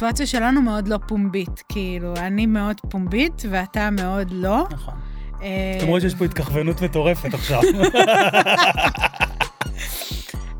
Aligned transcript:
הסיטואציה 0.00 0.26
שלנו 0.26 0.62
מאוד 0.62 0.88
לא 0.88 0.98
פומבית. 1.08 1.62
כאילו, 1.68 2.14
אני 2.16 2.46
מאוד 2.46 2.80
פומבית 2.90 3.42
ואתה 3.50 3.90
מאוד 3.90 4.28
לא. 4.30 4.66
נכון. 4.70 4.94
אה, 5.42 5.78
למרות 5.82 6.00
שיש 6.00 6.14
פה 6.14 6.24
התכווננות 6.24 6.82
מטורפת 6.82 7.34
עכשיו. 7.34 7.60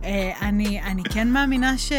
אה, 0.05 0.33
אני, 0.43 0.83
אני 0.83 1.03
כן 1.03 1.29
מאמינה 1.29 1.79
ש... 1.79 1.93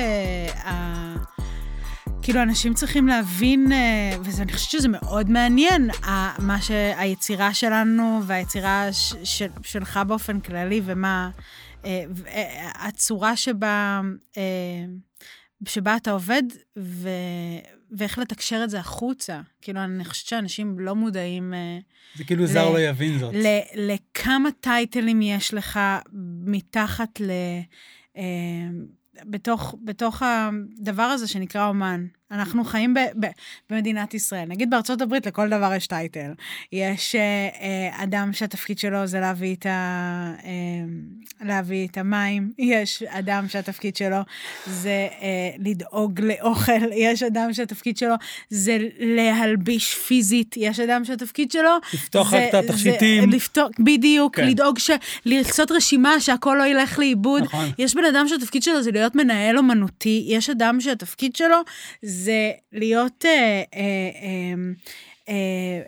כאילו, 2.21 2.41
אנשים 2.41 2.73
צריכים 2.73 3.07
להבין, 3.07 3.71
אה, 3.71 4.17
ואני 4.23 4.53
חושבת 4.53 4.69
שזה 4.71 4.87
מאוד 4.87 5.29
מעניין, 5.29 5.89
מה 6.39 6.61
שהיצירה 6.61 7.53
שלנו 7.53 8.21
והיצירה 8.25 8.87
ש- 8.91 9.13
של, 9.23 9.47
שלך 9.63 9.99
באופן 10.07 10.39
כללי, 10.39 10.81
ומה... 10.85 11.30
אה, 11.85 12.03
אה, 12.27 12.69
הצורה 12.88 13.35
שבה, 13.35 14.02
אה, 14.38 14.41
שבה 15.67 15.95
אתה 15.97 16.11
עובד, 16.11 16.43
ו, 16.77 17.09
ואיך 17.91 18.17
לתקשר 18.17 18.61
את 18.63 18.69
זה 18.69 18.79
החוצה. 18.79 19.41
כאילו, 19.61 19.83
אני 19.83 20.05
חושבת 20.05 20.27
שאנשים 20.27 20.79
לא 20.79 20.95
מודעים... 20.95 21.53
אה, 21.53 21.79
זה 22.15 22.23
כאילו 22.23 22.45
זר 22.47 22.69
ל- 22.69 22.73
לא 22.73 22.79
יבין 22.79 23.19
זאת. 23.19 23.33
ל- 23.35 23.91
לכמה 23.93 24.49
טייטלים 24.61 25.21
יש 25.21 25.53
לך 25.53 25.79
מתחת 26.45 27.19
ל... 27.19 27.31
אה, 28.17 28.23
בתוך, 29.25 29.75
בתוך 29.83 30.23
הדבר 30.25 31.03
הזה 31.03 31.27
שנקרא 31.27 31.67
אומן. 31.67 32.05
אנחנו 32.31 32.63
חיים 32.63 32.94
ב, 32.94 32.99
ב, 33.20 33.26
במדינת 33.70 34.13
ישראל. 34.13 34.45
נגיד 34.48 34.70
בארצות 34.70 35.02
הברית 35.02 35.26
לכל 35.26 35.49
דבר 35.49 35.73
יש 35.73 35.88
טייטל. 35.88 36.31
יש 36.72 37.16
אה, 37.16 37.22
אה, 37.22 38.03
אדם 38.03 38.34
שהתפקיד 38.34 38.80
שלו 38.80 39.08
זה 39.08 39.20
להביא 39.20 39.55
את, 39.55 39.66
ה, 39.66 39.70
אה, 40.44 40.52
להביא 41.41 41.88
את 41.88 41.98
המים, 41.98 42.52
יש 42.58 43.03
אדם 43.03 43.45
שהתפקיד 43.47 43.95
שלו 43.95 44.17
זה 44.66 45.08
אה, 45.22 45.50
לדאוג 45.59 46.22
לאוכל, 46.22 46.92
יש 46.95 47.23
אדם 47.23 47.53
שהתפקיד 47.53 47.97
שלו 47.97 48.16
זה 48.50 48.77
להלביש 49.00 49.94
פיזית, 49.94 50.55
יש 50.58 50.80
אדם 50.80 51.05
שהתפקיד 51.05 51.52
שלו 51.52 51.72
לפתוח 51.94 52.33
רק 52.33 52.44
את 52.50 52.53
התכשיטים. 52.53 53.31
זה 53.31 53.36
לפתוח, 53.36 53.70
בדיוק, 53.80 54.36
כן. 54.36 54.48
לדאוג 54.48 54.80
ש... 54.80 54.92
לעשות 55.25 55.72
רשימה 55.72 56.20
שהכל 56.20 56.55
לא 56.59 56.64
ילך 56.64 57.00
לאיבוד. 57.00 57.44
נכון. 57.44 57.66
יש 57.77 57.95
בן 57.95 58.05
אדם 58.05 58.27
שהתפקיד 58.27 58.64
שלו 58.64 58.83
זה 58.83 58.92
להיות 58.92 59.16
מנהל 59.16 59.58
אומנותי, 59.58 60.25
יש 60.27 60.50
אדם 60.50 60.81
שהתפקיד 60.81 61.36
שלו 61.36 61.58
זה 62.02 62.20
להיות 62.72 63.25
אה, 63.25 63.64
אה, 63.73 63.81
אה, 65.30 65.33
אה, 65.33 65.81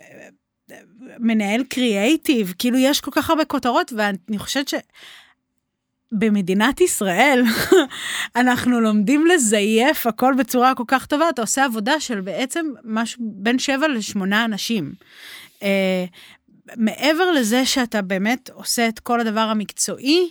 מנהל 1.18 1.64
קריאייטיב, 1.68 2.54
כאילו 2.58 2.78
יש 2.78 3.00
כל 3.00 3.10
כך 3.10 3.30
הרבה 3.30 3.44
כותרות, 3.44 3.92
ואני 3.96 4.38
חושבת 4.38 4.68
ש... 4.68 4.74
במדינת 6.18 6.80
ישראל, 6.80 7.42
אנחנו 8.36 8.80
לומדים 8.80 9.26
לזייף 9.26 10.06
הכל 10.06 10.34
בצורה 10.38 10.74
כל 10.74 10.84
כך 10.86 11.06
טובה, 11.06 11.28
אתה 11.28 11.42
עושה 11.42 11.64
עבודה 11.64 12.00
של 12.00 12.20
בעצם 12.20 12.66
משהו 12.84 13.20
בין 13.20 13.58
שבע 13.58 13.88
לשמונה 13.88 14.44
אנשים. 14.44 14.92
אה, 15.62 16.04
מעבר 16.76 17.30
לזה 17.30 17.66
שאתה 17.66 18.02
באמת 18.02 18.50
עושה 18.52 18.88
את 18.88 18.98
כל 18.98 19.20
הדבר 19.20 19.40
המקצועי 19.40 20.30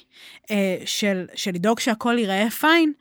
אה, 0.51 0.77
של, 0.85 1.25
של 1.35 1.51
לדאוג 1.51 1.79
שהכל 1.79 2.15
ייראה 2.17 2.49
פיין, 2.49 2.93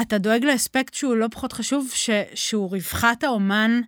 אתה 0.00 0.18
דואג 0.18 0.44
לאספקט 0.44 0.94
שהוא 0.94 1.16
לא 1.16 1.26
פחות 1.30 1.52
חשוב, 1.52 1.90
ש, 1.94 2.10
שהוא 2.34 2.70
רווחת 2.70 3.24
האומן 3.24 3.80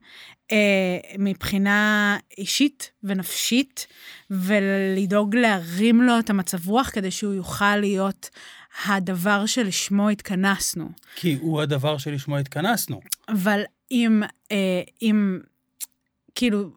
אה, 0.53 0.99
מבחינה 1.19 2.19
אישית 2.39 2.91
ונפשית, 3.03 3.87
ולדאוג 4.31 5.37
להרים 5.37 6.03
לו 6.03 6.19
את 6.19 6.31
המצב 6.31 6.69
רוח 6.69 6.91
כדי 6.91 7.11
שהוא 7.11 7.35
יוכל 7.35 7.77
להיות 7.77 8.31
הדבר 8.87 9.47
שלשמו 9.47 10.09
התכנסנו. 10.09 10.89
כי 11.17 11.39
הוא 11.41 11.63
הדבר 11.63 11.99
שלשמו 11.99 12.39
התכנסנו. 12.39 13.01
אבל 13.29 13.63
אם, 13.91 14.23
אה, 14.53 14.83
אם, 15.03 15.39
כאילו, 16.35 16.71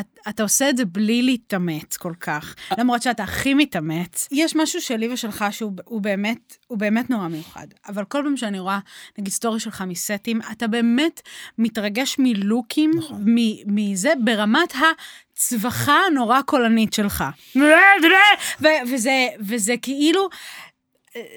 את, 0.00 0.18
אתה 0.28 0.42
עושה 0.42 0.70
את 0.70 0.76
זה 0.76 0.84
בלי 0.84 1.22
להתאמץ 1.22 1.96
כל 1.96 2.12
כך, 2.20 2.54
למרות 2.78 3.02
שאתה 3.02 3.22
הכי 3.22 3.54
מתאמץ. 3.54 4.28
יש 4.32 4.56
משהו 4.56 4.80
שלי 4.80 5.12
ושלך 5.12 5.44
שהוא 5.50 5.72
הוא 5.84 6.00
באמת, 6.00 6.56
הוא 6.66 6.78
באמת 6.78 7.10
נורא 7.10 7.28
מיוחד. 7.28 7.66
אבל 7.88 8.04
כל 8.04 8.20
פעם 8.24 8.36
שאני 8.36 8.58
רואה, 8.58 8.78
נגיד, 9.18 9.32
סטורי 9.32 9.60
שלך 9.60 9.84
מסטים, 9.86 10.40
אתה 10.52 10.66
באמת 10.66 11.20
מתרגש 11.58 12.16
מלוקים, 12.18 12.90
נכון. 12.96 13.22
מ- 13.26 13.74
מזה, 13.74 14.12
ברמת 14.24 14.74
הצווחה 15.34 15.98
הנורא 16.10 16.42
קולנית 16.42 16.92
שלך. 16.92 17.24
וזה, 18.86 19.26
וזה 19.40 19.74
כאילו... 19.82 20.28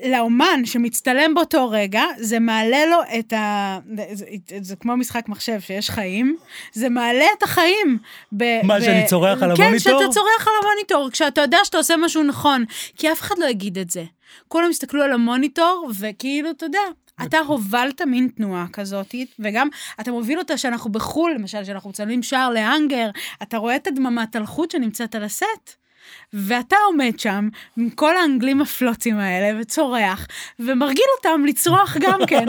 לאומן 0.09 0.65
שמצטלם 0.65 1.33
באותו 1.33 1.69
רגע, 1.69 2.03
זה 2.17 2.39
מעלה 2.39 2.85
לו 2.85 2.97
את 3.19 3.33
ה... 3.33 3.79
זה, 3.95 4.03
זה, 4.13 4.25
זה 4.61 4.75
כמו 4.75 4.97
משחק 4.97 5.29
מחשב 5.29 5.59
שיש 5.59 5.89
חיים, 5.89 6.37
זה 6.73 6.89
מעלה 6.89 7.25
את 7.37 7.43
החיים. 7.43 7.97
ב, 8.31 8.43
מה, 8.63 8.79
ב... 8.79 8.81
שאני 8.81 9.05
צורח 9.05 9.43
על 9.43 9.55
כן, 9.55 9.63
המוניטור? 9.63 10.01
שאתה 10.01 10.13
צורח 10.13 10.47
על 10.47 10.53
המוניטור, 10.63 11.09
כשאתה 11.11 11.41
יודע 11.41 11.57
שאתה 11.63 11.77
עושה 11.77 11.97
משהו 11.97 12.23
נכון, 12.23 12.65
כי 12.97 13.11
אף 13.11 13.21
אחד 13.21 13.35
לא 13.39 13.45
יגיד 13.45 13.77
את 13.77 13.89
זה. 13.89 14.03
כולם 14.47 14.69
יסתכלו 14.69 15.03
על 15.03 15.13
המוניטור, 15.13 15.89
וכאילו, 15.99 16.51
אתה 16.51 16.65
יודע, 16.65 16.79
אתה 17.25 17.39
הובלת 17.39 18.01
מין 18.01 18.27
תנועה 18.27 18.65
כזאת, 18.73 19.15
וגם 19.39 19.67
אתה 20.01 20.11
מוביל 20.11 20.39
אותה 20.39 20.57
שאנחנו 20.57 20.91
בחו"ל, 20.91 21.33
למשל, 21.33 21.63
שאנחנו 21.63 21.89
מצלמים 21.89 22.23
שער 22.23 22.49
להאנגר, 22.49 23.09
אתה 23.41 23.57
רואה 23.57 23.75
את 23.75 23.87
הדממת 23.87 24.35
הלכות 24.35 24.71
שנמצאת 24.71 25.15
על 25.15 25.23
הסט. 25.23 25.82
ואתה 26.33 26.75
עומד 26.87 27.19
שם 27.19 27.49
עם 27.77 27.89
כל 27.89 28.17
האנגלים 28.17 28.61
הפלוצים 28.61 29.19
האלה 29.19 29.61
וצורח, 29.61 30.27
ומרגיל 30.59 31.05
אותם 31.17 31.45
לצרוח 31.45 31.97
גם 31.99 32.19
כן. 32.27 32.45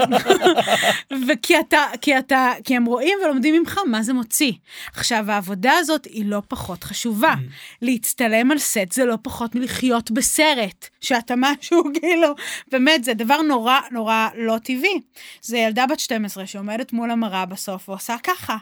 וכי 1.28 1.60
אתה, 1.60 1.84
כי 2.00 2.18
אתה, 2.18 2.52
כי 2.64 2.76
הם 2.76 2.84
רואים 2.84 3.18
ולומדים 3.24 3.54
ממך 3.54 3.80
מה 3.86 4.02
זה 4.02 4.12
מוציא. 4.12 4.52
עכשיו, 4.96 5.30
העבודה 5.30 5.72
הזאת 5.72 6.04
היא 6.04 6.24
לא 6.26 6.42
פחות 6.48 6.84
חשובה. 6.84 7.34
להצטלם 7.82 8.50
על 8.50 8.58
סט 8.58 8.92
זה 8.92 9.04
לא 9.04 9.16
פחות 9.22 9.54
מלחיות 9.54 10.10
בסרט, 10.10 10.88
שאתה 11.00 11.34
משהו, 11.36 11.82
כאילו, 12.00 12.28
באמת, 12.72 13.04
זה 13.04 13.14
דבר 13.14 13.42
נורא 13.42 13.80
נורא 13.90 14.28
לא 14.36 14.58
טבעי. 14.58 15.00
זה 15.42 15.58
ילדה 15.58 15.86
בת 15.86 16.00
12 16.00 16.46
שעומדת 16.46 16.92
מול 16.92 17.10
המראה 17.10 17.46
בסוף 17.46 17.88
ועושה 17.88 18.16
ככה, 18.22 18.56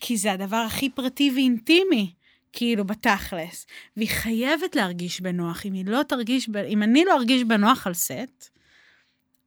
כי 0.00 0.16
זה 0.16 0.32
הדבר 0.32 0.56
הכי 0.56 0.90
פרטי 0.90 1.30
ואינטימי. 1.34 2.12
כאילו 2.56 2.84
בתכלס, 2.84 3.66
והיא 3.96 4.08
חייבת 4.08 4.76
להרגיש 4.76 5.20
בנוח. 5.20 5.66
אם 5.66 5.72
היא 5.72 5.84
לא 5.86 6.02
תרגיש, 6.02 6.48
ב... 6.48 6.56
אם 6.56 6.82
אני 6.82 7.04
לא 7.04 7.16
ארגיש 7.16 7.44
בנוח 7.44 7.86
על 7.86 7.94
סט, 7.94 8.50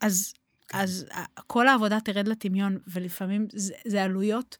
אז, 0.01 0.33
אז 0.73 1.05
כל 1.47 1.67
העבודה 1.67 1.99
תרד 1.99 2.27
לטמיון, 2.27 2.77
ולפעמים 2.87 3.47
זה, 3.51 3.73
זה 3.85 4.03
עלויות, 4.03 4.57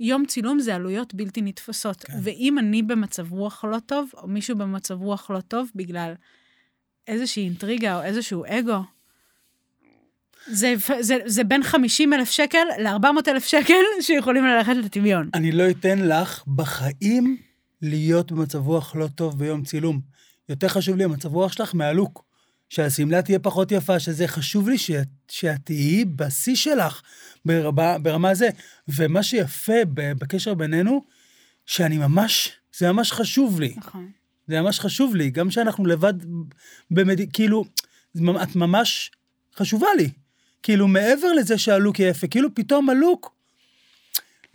יום 0.00 0.26
צילום 0.26 0.60
זה 0.60 0.74
עלויות 0.74 1.14
בלתי 1.14 1.42
נתפסות. 1.42 2.04
כן. 2.04 2.12
כן. 2.12 2.18
ואם 2.22 2.58
אני 2.58 2.82
במצב 2.82 3.32
רוח 3.32 3.64
לא 3.64 3.78
טוב, 3.86 4.10
או 4.16 4.28
מישהו 4.28 4.56
במצב 4.56 5.02
רוח 5.02 5.30
לא 5.30 5.40
טוב, 5.40 5.70
בגלל 5.74 6.12
איזושהי 7.06 7.44
אינטריגה 7.44 7.96
או 7.96 8.02
איזשהו 8.02 8.44
אגו, 8.46 8.82
זה, 10.46 10.74
זה, 11.00 11.16
זה 11.26 11.44
בין 11.44 11.62
50 11.62 12.12
אלף 12.12 12.30
שקל 12.30 12.64
ל-400 12.78 13.28
אלף 13.28 13.44
שקל 13.44 13.82
שיכולים 14.00 14.44
ללכת 14.44 14.76
לטמיון. 14.76 15.30
אני 15.34 15.52
לא 15.52 15.70
אתן 15.70 15.98
לך 15.98 16.44
בחיים 16.46 17.49
להיות 17.82 18.32
במצב 18.32 18.66
רוח 18.66 18.96
לא 18.96 19.06
טוב 19.06 19.38
ביום 19.38 19.64
צילום. 19.64 20.00
יותר 20.48 20.68
חשוב 20.68 20.96
לי 20.96 21.04
המצב 21.04 21.34
רוח 21.34 21.52
שלך 21.52 21.74
מהלוק. 21.74 22.30
שהשמלה 22.68 23.22
תהיה 23.22 23.38
פחות 23.38 23.72
יפה, 23.72 23.98
שזה 24.00 24.28
חשוב 24.28 24.68
לי 24.68 24.78
שאת, 24.78 25.08
שאת 25.28 25.60
תהיי 25.64 26.04
בשיא 26.04 26.54
שלך 26.54 27.02
ברמה, 27.44 27.98
ברמה 27.98 28.34
זה. 28.34 28.48
ומה 28.88 29.22
שיפה 29.22 29.72
בקשר 29.94 30.54
בינינו, 30.54 31.04
שאני 31.66 31.98
ממש, 31.98 32.52
זה 32.78 32.92
ממש 32.92 33.12
חשוב 33.12 33.60
לי. 33.60 33.74
נכון. 33.76 34.10
זה 34.48 34.60
ממש 34.60 34.80
חשוב 34.80 35.14
לי, 35.14 35.30
גם 35.30 35.50
שאנחנו 35.50 35.86
לבד 35.86 36.14
במד... 36.90 37.32
כאילו, 37.32 37.64
את 38.42 38.56
ממש 38.56 39.10
חשובה 39.56 39.88
לי. 39.98 40.10
כאילו, 40.62 40.88
מעבר 40.88 41.32
לזה 41.32 41.58
שהלוק 41.58 41.98
יהיה 41.98 42.10
יפה, 42.10 42.26
כאילו 42.26 42.54
פתאום 42.54 42.90
הלוק, 42.90 43.34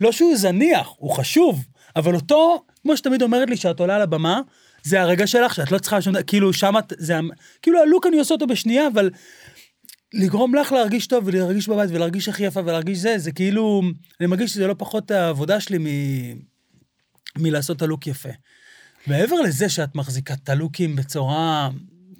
לא 0.00 0.12
שהוא 0.12 0.36
זניח, 0.36 0.88
הוא 0.96 1.10
חשוב, 1.10 1.64
אבל 1.96 2.14
אותו, 2.14 2.64
כמו 2.86 2.96
שתמיד 2.96 3.22
אומרת 3.22 3.50
לי, 3.50 3.56
שאת 3.56 3.80
עולה 3.80 3.96
על 3.96 4.02
הבמה, 4.02 4.40
זה 4.82 5.02
הרגע 5.02 5.26
שלך, 5.26 5.54
שאת 5.54 5.72
לא 5.72 5.78
צריכה 5.78 5.98
דבר, 6.00 6.22
כאילו, 6.22 6.52
שם 6.52 6.74
את, 6.78 6.92
זה, 6.98 7.18
כאילו, 7.62 7.82
הלוק 7.82 8.06
אני 8.06 8.18
עושה 8.18 8.34
אותו 8.34 8.46
בשנייה, 8.46 8.88
אבל 8.92 9.10
לגרום 10.14 10.54
לך 10.54 10.72
להרגיש 10.72 11.06
טוב 11.06 11.24
ולהרגיש 11.26 11.68
בבית 11.68 11.90
ולהרגיש 11.90 12.28
הכי 12.28 12.44
יפה 12.44 12.60
ולהרגיש 12.60 12.98
זה, 12.98 13.18
זה 13.18 13.32
כאילו, 13.32 13.82
אני 14.20 14.26
מרגיש 14.26 14.50
שזה 14.50 14.66
לא 14.66 14.74
פחות 14.78 15.10
העבודה 15.10 15.60
שלי 15.60 15.78
מ... 15.78 15.86
מלעשות 17.38 17.76
את 17.76 17.82
הלוק 17.82 18.06
יפה. 18.06 18.28
מעבר 19.06 19.40
לזה 19.40 19.68
שאת 19.68 19.94
מחזיקה 19.94 20.34
את 20.34 20.48
הלוקים 20.48 20.96
בצורה, 20.96 21.68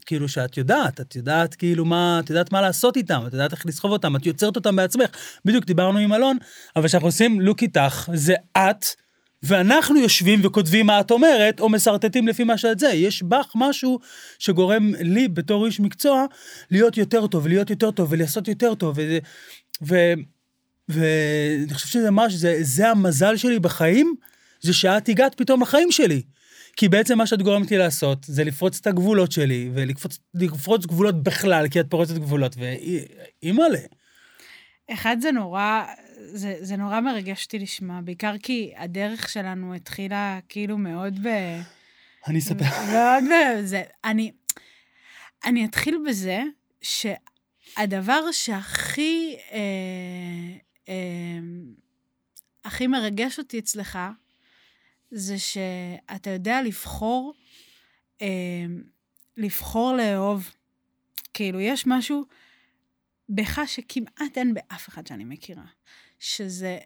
כאילו 0.07 0.29
שאת 0.29 0.57
יודעת, 0.57 1.01
את 1.01 1.17
יודעת 1.17 1.55
כאילו 1.55 1.85
מה, 1.85 2.21
את 2.25 2.31
יודעת 2.31 2.53
מה 2.53 2.61
לעשות 2.61 2.97
איתם, 2.97 3.23
את 3.27 3.33
יודעת 3.33 3.53
איך 3.53 3.67
לסחוב 3.67 3.91
אותם, 3.91 4.17
את 4.17 4.27
יוצרת 4.27 4.57
אותם 4.57 4.77
בעצמך. 4.77 5.11
בדיוק 5.45 5.65
דיברנו 5.65 5.99
עם 5.99 6.13
אלון, 6.13 6.37
אבל 6.77 6.89
כשאנחנו 6.89 7.09
עושים 7.09 7.41
לוק 7.41 7.63
איתך, 7.63 8.11
זה 8.15 8.35
את, 8.57 8.87
ואנחנו 9.43 10.01
יושבים 10.01 10.41
וכותבים 10.43 10.87
מה 10.87 11.01
את 11.01 11.11
אומרת, 11.11 11.61
או 11.61 11.69
משרטטים 11.69 12.29
לפי 12.29 12.45
מה 12.45 12.59
שאת 12.59 12.79
זה. 12.79 12.89
יש 12.89 13.23
בך 13.23 13.53
משהו 13.55 13.99
שגורם 14.39 14.95
לי, 15.01 15.29
בתור 15.29 15.67
איש 15.67 15.81
מקצוע, 15.81 16.25
להיות 16.71 16.97
יותר 16.97 17.27
טוב, 17.27 17.45
ולהיות 17.45 17.71
יותר 17.71 17.91
טוב, 17.91 18.13
ולעשות 18.13 18.49
יותר 18.49 18.75
טוב. 18.75 18.99
ואני 20.89 21.75
חושב 21.75 21.87
שזה 21.89 22.11
ממש, 22.11 22.33
זה, 22.33 22.59
זה 22.61 22.89
המזל 22.89 23.37
שלי 23.37 23.59
בחיים, 23.59 24.15
זה 24.61 24.73
שאת 24.73 25.09
הגעת 25.09 25.35
פתאום 25.35 25.63
לחיים 25.63 25.93
שלי. 25.93 26.23
כי 26.77 26.89
בעצם 26.89 27.19
מה 27.19 27.27
שאת 27.27 27.43
גורמת 27.43 27.71
לי 27.71 27.79
לעשות, 27.79 28.19
זה 28.25 28.45
לפרוץ 28.45 28.79
את 28.81 28.87
הגבולות 28.87 29.33
שלי, 29.33 29.71
ולפרוץ 29.75 30.87
גבולות 30.87 31.23
בכלל, 31.23 31.69
כי 31.69 31.81
את 31.81 31.87
פורצת 31.91 32.15
גבולות, 32.15 32.57
ואימא'לה. 32.59 33.79
אחד, 34.93 35.17
זה 35.21 35.33
נורא, 35.33 35.85
זה, 36.19 36.57
זה 36.61 36.77
נורא 36.77 37.01
מרגש 37.01 37.45
אותי 37.45 37.59
לשמוע, 37.59 38.01
בעיקר 38.01 38.35
כי 38.43 38.73
הדרך 38.77 39.29
שלנו 39.29 39.75
התחילה 39.75 40.39
כאילו 40.49 40.79
מאוד 40.79 41.19
ב... 41.27 41.29
אני 42.27 42.39
אספר. 42.39 42.65
מאוד 42.93 43.25
ב... 43.25 43.65
זה, 43.65 43.83
אני, 44.05 44.33
אני 45.45 45.65
אתחיל 45.65 45.99
בזה 46.09 46.43
שהדבר 46.83 48.33
שהכי, 48.33 49.37
אה, 49.53 49.59
אה, 50.89 51.39
הכי 52.65 52.87
מרגש 52.87 53.39
אותי 53.39 53.59
אצלך, 53.59 53.99
זה 55.11 55.39
שאתה 55.39 56.31
יודע 56.31 56.63
לבחור, 56.63 57.35
אה, 58.23 58.27
לבחור 59.37 59.93
לאהוב. 59.93 60.51
כאילו, 61.35 61.61
יש 61.61 61.87
משהו 61.87 62.25
בך 63.29 63.61
שכמעט 63.67 64.39
אין 64.39 64.55
באף 64.55 64.89
אחד 64.89 65.07
שאני 65.07 65.25
מכירה, 65.25 65.65
שזה 66.19 66.79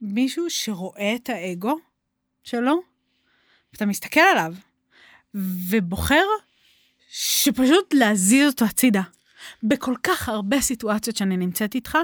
מישהו 0.00 0.50
שרואה 0.50 1.14
את 1.14 1.28
האגו 1.28 1.78
שלו, 2.44 2.82
ואתה 3.72 3.86
מסתכל 3.86 4.20
עליו, 4.20 4.54
ובוחר 5.68 6.24
שפשוט 7.08 7.94
להזיז 7.94 8.46
אותו 8.46 8.64
הצידה. 8.64 9.02
בכל 9.62 9.94
כך 10.02 10.28
הרבה 10.28 10.60
סיטואציות 10.60 11.16
שאני 11.16 11.36
נמצאת 11.36 11.74
איתך, 11.74 11.98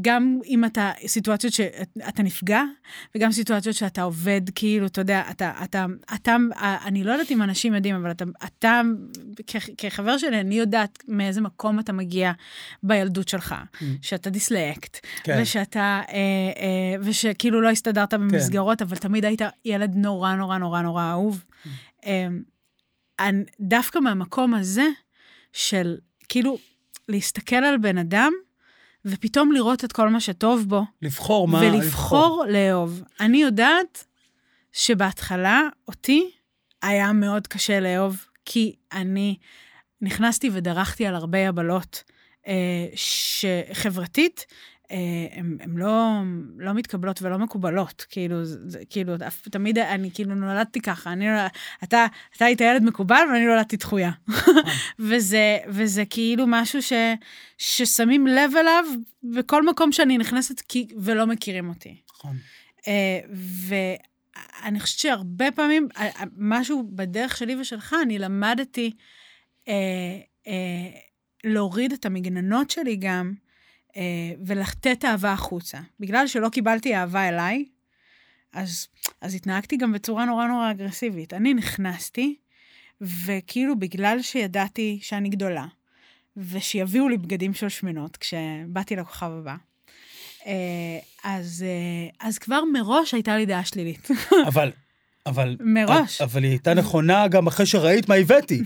גם 0.00 0.38
אם 0.46 0.64
אתה, 0.64 0.90
סיטואציות 1.06 1.52
שאתה 1.52 2.22
נפגע, 2.22 2.62
וגם 3.14 3.32
סיטואציות 3.32 3.76
שאתה 3.76 4.02
עובד, 4.02 4.40
כאילו, 4.54 4.86
אתה 4.86 5.00
יודע, 5.00 5.22
אתה, 5.30 5.52
אתה, 5.64 5.86
אתה, 6.14 6.36
אני 6.84 7.04
לא 7.04 7.12
יודעת 7.12 7.30
אם 7.30 7.42
אנשים 7.42 7.74
יודעים, 7.74 7.94
אבל 7.94 8.10
אתה, 8.10 8.24
אתה 8.44 8.80
כחבר 9.78 10.18
שלי, 10.18 10.40
אני 10.40 10.54
יודעת 10.54 11.04
מאיזה 11.08 11.40
מקום 11.40 11.80
אתה 11.80 11.92
מגיע 11.92 12.32
בילדות 12.82 13.28
שלך, 13.28 13.54
mm. 13.54 13.84
שאתה 14.02 14.30
דיסלקט, 14.30 15.06
כן. 15.24 15.38
ושאתה, 15.42 16.00
אה, 16.08 16.14
אה, 16.14 16.96
ושכאילו 17.00 17.60
לא 17.60 17.70
הסתדרת 17.70 18.14
כן. 18.14 18.20
במסגרות, 18.20 18.78
כן. 18.78 18.84
אבל 18.84 18.96
תמיד 18.96 19.24
היית 19.24 19.42
ילד 19.64 19.96
נורא 19.96 20.34
נורא 20.34 20.58
נורא 20.58 20.82
נורא 20.82 21.10
אהוב. 21.10 21.44
Mm. 21.44 21.68
אה, 22.06 22.26
אני, 23.20 23.44
דווקא 23.60 23.98
מהמקום 23.98 24.54
הזה, 24.54 24.86
של 25.52 25.96
כאילו, 26.28 26.58
להסתכל 27.08 27.56
על 27.56 27.78
בן 27.78 27.98
אדם, 27.98 28.32
ופתאום 29.04 29.52
לראות 29.52 29.84
את 29.84 29.92
כל 29.92 30.08
מה 30.08 30.20
שטוב 30.20 30.64
בו. 30.68 30.82
לבחור 31.02 31.48
מה... 31.48 31.58
ולבחור 31.60 32.44
לאהוב. 32.48 33.02
אני 33.20 33.42
יודעת 33.42 34.04
שבהתחלה, 34.72 35.60
אותי, 35.88 36.30
היה 36.82 37.12
מאוד 37.12 37.46
קשה 37.46 37.80
לאהוב, 37.80 38.26
כי 38.44 38.74
אני 38.92 39.36
נכנסתי 40.00 40.50
ודרכתי 40.52 41.06
על 41.06 41.14
הרבה 41.14 41.38
יבלות 41.38 42.02
אה, 42.46 42.86
שחברתית, 42.94 44.46
הן 44.90 45.56
אה, 45.60 45.66
לא, 45.76 46.20
לא 46.58 46.72
מתקבלות 46.72 47.22
ולא 47.22 47.38
מקובלות, 47.38 48.06
כאילו, 48.08 48.44
זה, 48.44 48.78
כאילו, 48.90 49.14
תמיד 49.50 49.78
אני 49.78 50.10
כאילו 50.14 50.34
נולדתי 50.34 50.80
ככה, 50.80 51.12
אני, 51.12 51.26
לא, 51.26 51.40
אתה, 51.84 52.06
אתה 52.36 52.44
היית 52.44 52.60
ילד 52.60 52.82
מקובל 52.82 53.22
ואני 53.32 53.46
נולדתי 53.46 53.76
דחויה. 53.76 54.10
וזה, 54.98 55.58
וזה 55.68 56.04
כאילו 56.10 56.44
משהו 56.48 56.82
ש, 56.82 56.92
ששמים 57.58 58.26
לב 58.26 58.52
אליו 58.60 58.84
בכל 59.22 59.66
מקום 59.66 59.92
שאני 59.92 60.18
נכנסת 60.18 60.60
כי, 60.60 60.86
ולא 60.96 61.26
מכירים 61.26 61.68
אותי. 61.68 61.96
נכון. 62.14 62.36
אה, 62.88 63.20
ואני 63.68 64.80
חושבת 64.80 64.98
שהרבה 64.98 65.50
פעמים, 65.50 65.88
משהו 66.36 66.88
בדרך 66.90 67.36
שלי 67.36 67.56
ושלך, 67.56 67.94
אני 68.02 68.18
למדתי 68.18 68.90
אה, 69.68 69.74
אה, 70.46 70.90
להוריד 71.44 71.92
את 71.92 72.06
המגננות 72.06 72.70
שלי 72.70 72.96
גם, 72.96 73.34
ולתת 74.46 75.04
אהבה 75.04 75.32
החוצה. 75.32 75.78
בגלל 76.00 76.26
שלא 76.26 76.48
קיבלתי 76.48 76.96
אהבה 76.96 77.28
אליי, 77.28 77.64
אז, 78.52 78.88
אז 79.20 79.34
התנהגתי 79.34 79.76
גם 79.76 79.92
בצורה 79.92 80.24
נורא 80.24 80.46
נורא 80.46 80.70
אגרסיבית. 80.70 81.34
אני 81.34 81.54
נכנסתי, 81.54 82.36
וכאילו 83.00 83.78
בגלל 83.78 84.22
שידעתי 84.22 84.98
שאני 85.02 85.28
גדולה, 85.28 85.66
ושיביאו 86.36 87.08
לי 87.08 87.16
בגדים 87.16 87.54
של 87.54 87.68
שמנות 87.68 88.16
כשבאתי 88.16 88.96
לכוכב 88.96 89.30
הבא, 89.30 89.56
אה, 90.46 90.98
אז, 91.24 91.64
אה, 91.66 92.26
אז 92.28 92.38
כבר 92.38 92.64
מראש 92.72 93.14
הייתה 93.14 93.36
לי 93.36 93.46
דעה 93.46 93.64
שלילית. 93.64 94.08
אבל 94.48 94.70
אבל... 95.26 95.56
מראש. 95.60 96.20
אבל 96.20 96.42
היא 96.42 96.50
הייתה 96.50 96.74
נכונה 96.74 97.28
גם 97.28 97.46
אחרי 97.46 97.66
שראית 97.66 98.08
מה 98.08 98.14
הבאתי. 98.14 98.62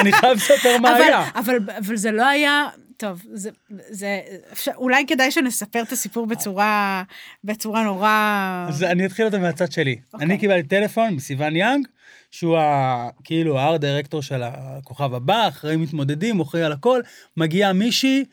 אני 0.00 0.12
חייב 0.12 0.36
לספר 0.36 0.78
מה 0.78 0.94
היה. 0.94 1.28
אבל, 1.34 1.56
אבל 1.78 1.96
זה 1.96 2.10
לא 2.10 2.26
היה, 2.26 2.68
טוב, 2.98 3.22
זה, 3.32 3.50
זה, 3.90 4.20
אפשר, 4.52 4.70
אולי 4.76 5.04
כדאי 5.06 5.30
שנספר 5.30 5.82
את 5.82 5.92
הסיפור 5.92 6.26
בצורה, 6.26 7.02
בצורה 7.44 7.84
נורא... 7.84 8.66
אז 8.68 8.82
אני 8.82 9.06
אתחיל 9.06 9.26
אותו 9.26 9.38
מהצד 9.38 9.72
שלי. 9.72 9.96
Okay. 9.98 10.14
אוקיי. 10.14 10.26
אני 10.26 10.38
קיבלתי 10.38 10.68
טלפון 10.68 11.14
מסיוון 11.14 11.56
יאנג, 11.56 11.86
שהוא 12.30 12.58
ה, 12.58 13.08
כאילו 13.24 13.58
הארט 13.58 13.80
דירקטור 13.80 14.22
של 14.22 14.42
הכוכב 14.44 15.14
הבא, 15.14 15.48
אחרי 15.48 15.76
מתמודדים, 15.76 16.40
אחראי 16.40 16.62
על 16.62 16.72
הכל, 16.72 17.00
מגיעה 17.36 17.72
מישהי 17.72 18.24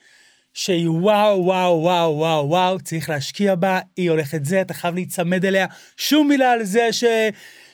שהיא 0.54 0.90
וואו, 0.90 1.46
וואו, 1.46 1.82
וואו, 1.82 2.18
וואו, 2.18 2.50
וואו, 2.50 2.80
צריך 2.80 3.10
להשקיע 3.10 3.56
בה, 3.56 3.80
היא 3.98 4.10
הולכת 4.10 4.46
זה, 4.46 4.62
אתה 4.62 4.74
חייב 4.74 4.96
להיצמד 4.96 5.46
אליה, 5.46 5.66
שום 5.98 6.28
מילה 6.28 6.52
על 6.52 6.64
זה 6.64 6.94
ש... 6.94 7.04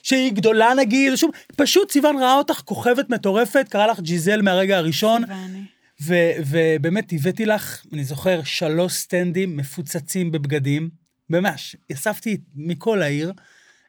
שהיא 0.03 0.33
גדולה 0.33 0.73
נגיד, 0.77 1.15
שום, 1.15 1.31
פשוט 1.55 1.91
סיוון 1.91 2.17
ראה 2.17 2.35
אותך 2.35 2.61
כוכבת 2.65 3.09
מטורפת, 3.09 3.65
קרא 3.69 3.87
לך 3.87 3.99
ג'יזל 3.99 4.41
מהרגע 4.41 4.77
הראשון. 4.77 5.25
סיווני. 5.25 5.61
ו- 6.01 6.31
ובאמת 6.49 7.13
הבאתי 7.13 7.45
לך, 7.45 7.85
אני 7.93 8.03
זוכר, 8.03 8.43
שלוש 8.43 8.93
סטנדים 8.93 9.57
מפוצצים 9.57 10.31
בבגדים, 10.31 10.89
ממש, 11.29 11.75
אספתי 11.93 12.37
מכל 12.55 13.01
העיר. 13.01 13.33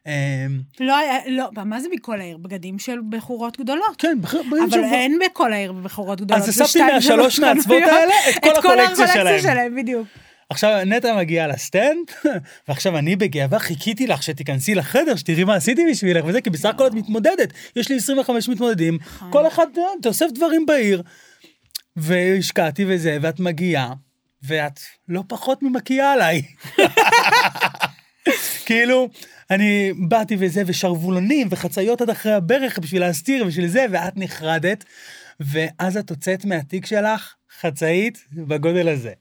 אמ, 0.07 0.11
לא 0.79 0.95
לא, 1.27 1.49
מה 1.65 1.79
זה 1.79 1.87
מכל 1.91 2.21
העיר? 2.21 2.37
בגדים 2.37 2.79
של 2.79 2.99
בחורות 3.09 3.59
גדולות. 3.59 3.95
כן, 3.97 4.17
בגדים 4.21 4.71
של... 4.71 4.79
אבל 4.79 4.83
אין 4.83 5.19
בכל 5.25 5.53
העיר 5.53 5.71
בחורות 5.71 6.21
גדולות. 6.21 6.43
אז 6.43 6.49
אספתי 6.49 6.83
מהשלוש 6.83 7.39
מעצבות 7.39 7.81
האלה 7.81 8.13
את 8.29 8.43
כל 8.43 8.49
הקולקציה 8.57 9.07
שלהם. 9.07 9.35
את 9.35 9.41
כל 9.41 9.47
שלהם, 9.49 9.75
בדיוק. 9.75 10.07
עכשיו 10.49 10.79
נטע 10.85 11.17
מגיעה 11.17 11.47
לסטנד, 11.47 12.11
ועכשיו 12.67 12.97
אני 12.97 13.15
בגאווה 13.15 13.59
חיכיתי 13.59 14.07
לך 14.07 14.23
שתיכנסי 14.23 14.75
לחדר, 14.75 15.15
שתראי 15.15 15.43
מה 15.43 15.55
עשיתי 15.55 15.85
בשבילך 15.91 16.25
וזה, 16.25 16.41
כי 16.41 16.49
בסך 16.49 16.69
הכל 16.69 16.87
את 16.87 16.93
מתמודדת. 16.93 17.53
יש 17.75 17.89
לי 17.89 17.95
25 17.95 18.49
מתמודדים, 18.49 18.97
נכון. 19.01 19.31
כל 19.31 19.47
אחד 19.47 19.67
אה, 19.77 19.83
תאסף 20.01 20.25
דברים 20.33 20.65
בעיר. 20.65 21.01
והשקעתי 21.95 22.85
וזה, 22.87 23.17
ואת 23.21 23.39
מגיעה, 23.39 23.93
ואת 24.43 24.79
לא 25.07 25.23
פחות 25.27 25.63
ממקיאה 25.63 26.13
עליי. 26.13 26.41
כאילו, 28.65 29.09
אני 29.51 29.93
באתי 30.07 30.35
וזה, 30.39 30.63
ושרוולונים, 30.65 31.47
וחצאיות 31.51 32.01
עד 32.01 32.09
אחרי 32.09 32.33
הברך 32.33 32.79
בשביל 32.79 33.01
להסתיר, 33.01 33.43
בשביל 33.43 33.67
זה, 33.67 33.85
ואת 33.91 34.13
נחרדת, 34.15 34.83
ואז 35.39 35.97
את 35.97 36.09
הוצאת 36.09 36.45
מהתיק 36.45 36.85
שלך 36.85 37.33
חצאית 37.61 38.25
בגודל 38.33 38.89
הזה. 38.89 39.11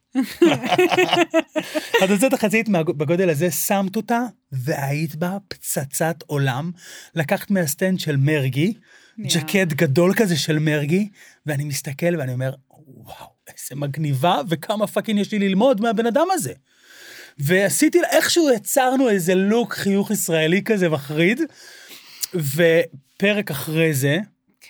את 2.05 2.11
הוצאת 2.11 2.33
החצאית 2.33 2.69
בגודל 2.69 3.31
הזה, 3.31 3.51
שמת 3.51 3.97
אותה, 3.97 4.21
והיית 4.53 5.17
בה 5.17 5.37
פצצת 5.49 6.17
עולם. 6.27 6.71
לקחת 7.15 7.51
מהסטנד 7.51 8.01
של 8.01 8.17
מרגי, 8.17 8.75
ג'קט 9.19 9.73
גדול 9.73 10.15
כזה 10.15 10.37
של 10.37 10.59
מרגי, 10.59 11.09
ואני 11.47 11.65
מסתכל 11.65 12.17
ואני 12.19 12.33
אומר, 12.33 12.55
וואו, 12.87 13.27
איזה 13.49 13.81
מגניבה, 13.81 14.41
וכמה 14.49 14.87
fucking 14.87 15.21
יש 15.21 15.33
לי 15.33 15.39
ללמוד 15.39 15.81
מהבן 15.81 16.07
אדם 16.07 16.27
הזה. 16.33 16.53
ועשיתי, 17.39 17.99
איכשהו 18.11 18.51
יצרנו 18.51 19.09
איזה 19.09 19.35
לוק 19.35 19.75
חיוך 19.75 20.11
ישראלי 20.11 20.63
כזה 20.63 20.89
מחריד, 20.89 21.41
ופרק 22.35 23.51
אחרי 23.51 23.95
זה, 23.95 24.19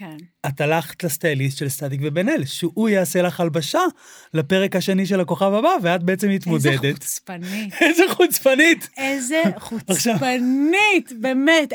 כן. 0.02 0.16
את 0.48 0.60
הלכת 0.60 1.04
לסטייליסט 1.04 1.58
של 1.58 1.68
סטטיק 1.68 2.00
ובן 2.04 2.28
אל, 2.28 2.44
שהוא 2.44 2.88
יעשה 2.88 3.22
לך 3.22 3.40
הלבשה 3.40 3.80
לפרק 4.34 4.76
השני 4.76 5.06
של 5.06 5.20
הכוכב 5.20 5.54
הבא, 5.54 5.70
ואת 5.82 6.02
בעצם 6.02 6.28
מתמודדת. 6.28 6.84
איזה 6.84 6.92
חוצפנית. 6.98 7.74
איזה 7.80 8.04
חוצפנית. 8.18 8.88
איזה 8.96 9.42
חוצפנית, 9.58 11.12
באמת. 11.20 11.72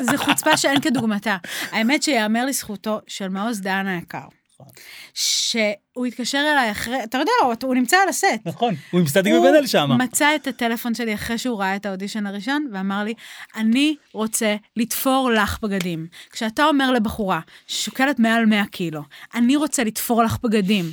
זו 0.00 0.16
חוצפה 0.16 0.56
שאין 0.56 0.80
כדוגמתה. 0.80 1.36
האמת 1.70 2.02
שיאמר 2.02 2.46
לזכותו 2.46 3.00
של 3.06 3.28
מעוז 3.28 3.60
דהן 3.60 3.86
היקר. 3.86 4.26
נכון. 4.64 4.82
שהוא 5.14 6.06
התקשר 6.06 6.38
אליי 6.52 6.70
אחרי, 6.70 7.04
אתה 7.04 7.18
יודע, 7.18 7.56
הוא 7.62 7.74
נמצא 7.74 7.96
על 7.96 8.08
הסט. 8.08 8.26
נכון, 8.44 8.74
הוא 8.90 9.00
עם 9.00 9.06
סטטיק 9.06 9.32
ובן 9.34 9.54
אל 9.54 9.66
שם. 9.66 9.90
הוא 9.90 9.98
מצא 9.98 10.34
את 10.34 10.46
הטלפון 10.46 10.94
שלי 10.94 11.14
אחרי 11.14 11.38
שהוא 11.38 11.60
ראה 11.60 11.76
את 11.76 11.86
האודישן 11.86 12.26
הראשון, 12.26 12.68
ואמר 12.72 13.04
לי, 13.04 13.14
אני 13.56 13.96
רוצה 14.12 14.56
לתפור 14.76 15.30
לך 15.30 15.58
בגדים. 15.62 16.06
כשאתה 16.30 16.64
אומר 16.64 16.90
לבחורה 16.90 17.40
ששוקלת 17.66 18.18
מעל 18.18 18.46
100 18.46 18.66
קילו, 18.66 19.02
אני 19.34 19.56
רוצה 19.56 19.84
לתפור 19.84 20.22
לך 20.22 20.36
בגדים, 20.42 20.84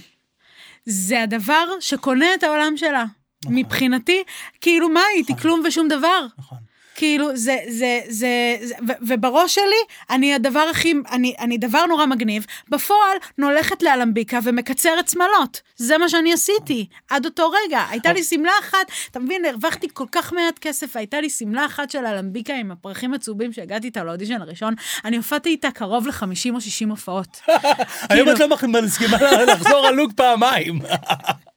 זה 0.86 1.24
הדבר 1.24 1.66
שקונה 1.80 2.34
את 2.34 2.44
העולם 2.44 2.78
שלה. 2.78 3.06
נכון. 3.44 3.56
מבחינתי, 3.56 4.24
כאילו, 4.62 4.90
מה 4.90 5.02
הייתי? 5.14 5.34
נכון. 5.34 5.42
כלום 5.42 5.64
ושום 5.68 5.88
דבר. 5.88 6.26
נכון. 6.38 6.58
כאילו, 7.02 7.38
זה, 7.38 7.58
זה, 7.70 8.00
זה, 8.08 8.56
זה 8.62 8.76
ו- 8.88 8.92
ובראש 9.08 9.56
שלי, 9.56 9.82
אני 10.10 10.34
הדבר 10.34 10.60
הכי, 10.72 10.94
אני, 11.12 11.34
אני 11.40 11.58
דבר 11.58 11.86
נורא 11.86 12.06
מגניב, 12.06 12.46
בפועל 12.70 13.18
נולכת 13.38 13.84
לאלמביקה 13.84 14.40
ומקצרת 14.44 15.10
שמלות. 15.10 15.62
זה 15.76 15.98
מה 15.98 16.10
שאני 16.10 16.34
עשיתי, 16.34 16.88
עד 17.10 17.26
אותו 17.26 17.52
רגע. 17.52 17.86
הייתה 17.90 18.14
לי 18.14 18.24
שמלה 18.24 18.52
אחת, 18.60 18.92
אתה 19.12 19.20
מבין, 19.20 19.46
הרווחתי 19.46 19.88
כל 19.94 20.06
כך 20.12 20.34
מעט 20.34 20.60
כסף, 20.60 20.96
הייתה 20.96 21.22
לי 21.22 21.30
שמלה 21.30 21.66
אחת 21.66 21.92
של 21.92 22.06
אלמביקה 22.06 22.54
עם 22.54 22.72
הפרחים 22.72 23.14
הצהובים 23.14 23.54
שהגעתי 23.54 23.88
איתה 23.88 24.04
לאודישן 24.04 24.42
הראשון, 24.42 24.74
אני 25.06 25.18
הופעתי 25.18 25.50
איתה 25.50 25.72
קרוב 25.72 26.08
ל-50 26.08 26.54
או 26.54 26.62
60 26.62 26.90
הופעות. 26.90 27.38
היום 28.10 28.30
כאילו- 28.30 28.32
את 28.32 28.40
לא 28.40 28.82
מסכימה 28.82 29.18
לחזור 29.48 29.88
על 29.88 29.96
לוק 29.96 30.12
פעמיים. 30.16 30.80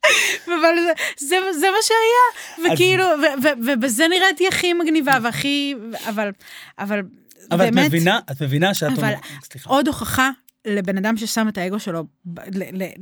אבל 0.47 0.75
זה, 0.87 0.93
זה, 1.27 1.37
זה 1.61 1.67
מה 1.71 1.79
שהיה, 1.83 2.73
וכאילו, 2.73 3.05
ו- 3.05 3.43
ו- 3.43 3.73
ובזה 3.73 4.09
נראיתי 4.09 4.49
הכי 4.49 4.73
מגניבה 4.73 5.19
והכי, 5.23 5.75
אבל, 6.09 6.31
אבל, 6.79 7.03
אבל 7.51 7.69
את 7.69 7.75
באמת, 7.75 7.87
מבינה, 7.87 8.19
את 8.31 8.43
מבינה 8.43 8.75
שאת... 8.75 8.99
אומרת- 8.99 9.19
סליחה. 9.45 9.71
עוד 9.71 9.87
הוכחה 9.89 10.31
לבן 10.65 10.99
אדם 10.99 11.17
ששם 11.17 11.49
את 11.49 11.59
האגו 11.59 11.79
שלו, 11.81 12.05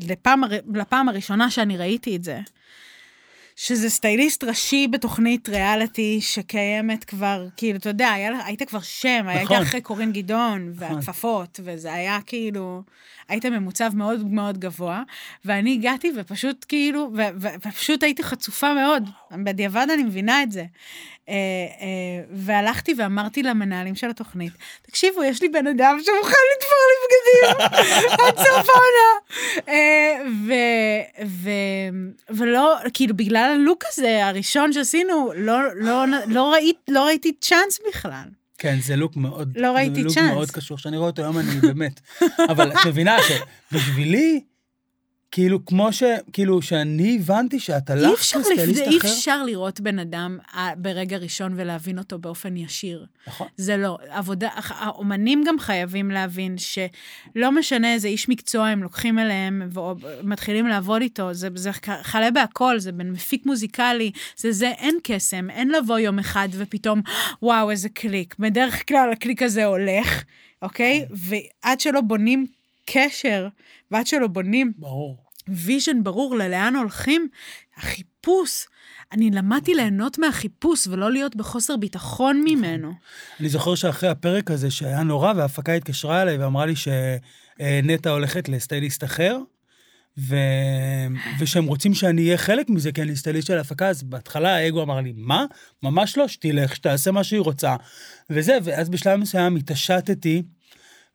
לפעם, 0.08 0.42
לפעם 0.74 1.08
הראשונה 1.08 1.50
שאני 1.50 1.76
ראיתי 1.76 2.16
את 2.16 2.24
זה, 2.24 2.38
שזה 3.56 3.90
סטייליסט 3.90 4.44
ראשי 4.44 4.88
בתוכנית 4.88 5.48
ריאליטי 5.48 6.18
שקיימת 6.20 7.04
כבר, 7.04 7.46
כאילו, 7.56 7.78
אתה 7.78 7.88
יודע, 7.88 8.10
היה, 8.10 8.30
היית 8.44 8.62
כבר 8.62 8.80
שם, 8.80 9.24
היית 9.28 9.42
נכון. 9.44 9.62
אחרי 9.62 9.80
קורין 9.80 10.12
גדעון, 10.12 10.72
נכון. 10.76 10.94
והכפפות, 10.96 11.60
וזה 11.64 11.92
היה 11.92 12.18
כאילו, 12.26 12.82
היית 13.32 13.46
ממוצב 13.46 13.90
מאוד 13.94 14.26
מאוד 14.26 14.58
גבוה, 14.58 15.02
ואני 15.44 15.72
הגעתי 15.72 16.12
ופשוט 16.16 16.64
כאילו, 16.68 17.10
ו- 17.16 17.22
ו- 17.40 17.68
ופשוט 17.68 18.02
הייתי 18.02 18.22
חצופה 18.22 18.74
מאוד, 18.74 19.08
בדיעבד 19.44 19.86
אני 19.94 20.02
מבינה 20.02 20.42
את 20.42 20.52
זה. 20.52 20.64
אה, 21.28 21.34
אה, 21.80 22.24
והלכתי 22.30 22.94
ואמרתי 22.96 23.42
למנהלים 23.42 23.94
של 23.94 24.10
התוכנית, 24.10 24.52
תקשיבו, 24.82 25.24
יש 25.24 25.42
לי 25.42 25.48
בן 25.48 25.66
אדם 25.66 25.98
שמוכן 26.02 26.42
לתפור 26.52 26.78
לי 26.90 26.96
בגדים 27.04 27.66
עד 28.26 28.36
סוף 28.36 28.70
העונה. 28.70 29.12
אה, 29.68 30.22
ולא, 32.30 32.74
כאילו, 32.94 33.16
בגלל 33.16 33.50
הלוק 33.54 33.84
הזה, 33.92 34.26
הראשון 34.26 34.72
שעשינו, 34.72 35.32
לא, 35.36 35.74
לא, 35.74 36.04
לא, 36.26 36.46
לא 36.88 37.04
ראיתי 37.04 37.32
צ'אנס 37.40 37.80
בכלל. 37.88 38.41
כן, 38.62 38.80
זה 38.80 38.96
לוק 38.96 39.16
מאוד... 39.16 39.52
לא 39.56 39.72
ראיתי 39.72 39.94
זה 39.94 40.02
לוק 40.02 40.14
צ'אנס. 40.14 40.32
מאוד 40.32 40.50
קשור, 40.50 40.78
שאני 40.78 40.96
רואה 40.96 41.10
אותו 41.10 41.22
היום 41.22 41.38
אני 41.38 41.60
באמת... 41.60 42.00
אבל 42.50 42.72
את 42.72 42.86
מבינה 42.86 43.16
שבשבילי, 43.22 44.40
כאילו, 45.32 45.66
כמו 45.66 45.92
ש... 45.92 46.02
כאילו, 46.32 46.62
שאני 46.62 47.16
הבנתי 47.16 47.60
שאת 47.60 47.90
אי 47.90 47.94
הלכת 47.94 48.14
אפשר, 48.14 48.38
לסטייליסט 48.38 48.80
לפ... 48.80 48.88
אי 48.88 48.98
אחר... 48.98 49.08
אפשר 49.08 49.42
לראות 49.42 49.80
בן 49.80 49.98
אדם 49.98 50.38
אה, 50.54 50.70
ברגע 50.76 51.16
ראשון 51.16 51.52
ולהבין 51.56 51.98
אותו 51.98 52.18
באופן 52.18 52.56
ישיר. 52.56 53.06
נכון. 53.26 53.46
זה 53.56 53.76
לא. 53.76 53.98
עבודה, 54.08 54.48
האומנים 54.54 55.44
גם 55.46 55.58
חייבים 55.58 56.10
להבין 56.10 56.56
שלא 56.58 57.52
משנה 57.52 57.94
איזה 57.94 58.08
איש 58.08 58.28
מקצוע 58.28 58.66
הם 58.66 58.82
לוקחים 58.82 59.18
אליהם 59.18 59.68
ומתחילים 59.72 60.66
לעבוד 60.66 61.02
איתו, 61.02 61.34
זה, 61.34 61.48
זה 61.54 61.70
חלה 62.02 62.30
בהכל, 62.30 62.78
זה 62.78 62.92
בין 62.92 63.12
מפיק 63.12 63.46
מוזיקלי, 63.46 64.10
זה 64.36 64.52
זה, 64.52 64.68
אין 64.68 64.98
קסם, 65.02 65.50
אין 65.50 65.68
לבוא 65.68 65.98
יום 65.98 66.18
אחד 66.18 66.48
ופתאום, 66.52 67.00
וואו, 67.42 67.70
איזה 67.70 67.88
קליק. 67.88 68.34
בדרך 68.38 68.88
כלל 68.88 69.12
הקליק 69.12 69.42
הזה 69.42 69.64
הולך, 69.64 70.24
אוקיי? 70.62 71.06
ועד 71.10 71.80
שלא 71.80 72.00
בונים 72.00 72.46
קשר, 72.86 73.48
ועד 73.90 74.06
שלא 74.06 74.26
בונים 74.26 74.72
ברור. 74.76 75.21
vision 75.48 76.02
ברור 76.02 76.36
ללאן 76.36 76.76
הולכים, 76.76 77.28
החיפוש. 77.76 78.66
אני 79.12 79.30
למדתי 79.30 79.74
ליהנות 79.74 80.18
מהחיפוש 80.18 80.86
ולא 80.86 81.12
להיות 81.12 81.36
בחוסר 81.36 81.76
ביטחון 81.76 82.44
ממנו. 82.44 82.92
אני 83.40 83.48
זוכר 83.48 83.74
שאחרי 83.74 84.08
הפרק 84.08 84.50
הזה, 84.50 84.70
שהיה 84.70 85.02
נורא, 85.02 85.32
וההפקה 85.36 85.72
התקשרה 85.72 86.22
אליי 86.22 86.38
ואמרה 86.38 86.66
לי 86.66 86.74
שנטע 86.76 88.10
הולכת 88.10 88.48
לסטייליסט 88.48 89.04
אחר, 89.04 89.38
ו... 90.18 90.36
ושהם 91.38 91.66
רוצים 91.66 91.94
שאני 91.94 92.24
אהיה 92.24 92.38
חלק 92.38 92.70
מזה, 92.70 92.92
כי 92.92 93.02
אני 93.02 93.16
סטייליסט 93.16 93.46
של 93.46 93.58
ההפקה, 93.58 93.88
אז 93.88 94.02
בהתחלה 94.02 94.56
האגו 94.56 94.82
אמר 94.82 95.00
לי, 95.00 95.12
מה? 95.16 95.44
ממש 95.82 96.16
לא, 96.16 96.28
שתלך, 96.28 96.76
שתעשה 96.76 97.10
מה 97.10 97.24
שהיא 97.24 97.40
רוצה. 97.40 97.76
וזה, 98.30 98.58
ואז 98.62 98.88
בשלב 98.88 99.20
מסוים 99.20 99.56
התעשתתי, 99.56 100.42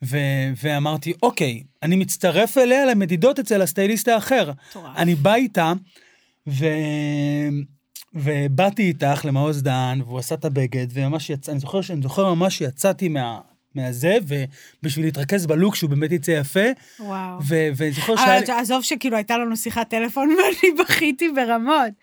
ו... 0.04 0.18
ואמרתי, 0.64 1.14
אוקיי, 1.24 1.64
אני 1.84 1.96
מצטרף 1.96 2.58
אליה 2.58 2.86
למדידות 2.86 3.40
אצל 3.40 3.62
הסטייליסט 3.62 4.08
האחר. 4.08 4.52
מטורף. 4.70 4.98
אני 4.98 5.16
בא 5.16 5.36
איתה, 5.36 5.74
ו... 6.48 6.66
ובאתי 8.14 8.84
איתך 8.84 9.26
למעוז 9.26 9.64
דן, 9.64 10.00
והוא 10.06 10.20
עשה 10.20 10.36
את 10.36 10.46
הבגד, 10.46 10.88
וממש 10.94 11.30
יצא, 11.30 11.52
אני 11.52 11.60
זוכר 11.60 11.82
שאני 11.82 12.02
זוכר 12.02 12.34
ממש 12.34 12.58
שיצאתי 12.58 13.10
מה... 13.10 13.40
מהזה, 13.78 14.18
ובשביל 14.28 15.06
להתרכז 15.06 15.46
בלוק 15.46 15.76
שהוא 15.76 15.90
באמת 15.90 16.12
יצא 16.12 16.32
יפה, 16.32 16.60
וואו. 17.00 17.40
ואני 17.46 17.92
זוכר 17.92 18.16
שהיה 18.16 18.40
לי... 18.40 18.46
אבל 18.46 18.54
עזוב 18.60 18.84
שכאילו 18.84 19.16
הייתה 19.18 19.38
לנו 19.38 19.58
שיחת 19.58 19.90
טלפון 19.90 20.30
ואני 20.38 20.74
בכיתי 20.80 21.30
ברמות. 21.36 21.94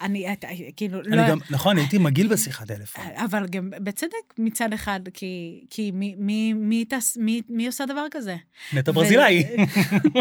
אני, 0.00 0.32
את- 0.32 0.44
כאילו, 0.76 1.02
לא... 1.02 1.20
אני 1.22 1.30
גם, 1.30 1.38
נכון, 1.50 1.76
הייתי 1.78 1.98
מגעיל 1.98 2.28
בשיחת 2.28 2.66
טלפון. 2.68 3.04
אבל 3.16 3.46
גם 3.46 3.70
בצדק 3.70 4.34
מצד 4.38 4.72
אחד, 4.72 5.00
כי, 5.14 5.64
כי 5.70 5.90
מי, 5.90 6.14
מי, 6.18 6.52
מי, 6.52 6.84
תס, 6.88 7.16
מי, 7.16 7.42
מי 7.48 7.66
עושה 7.66 7.86
דבר 7.86 8.06
כזה? 8.10 8.36
נטע 8.72 8.92
ברזילאי. 8.92 9.44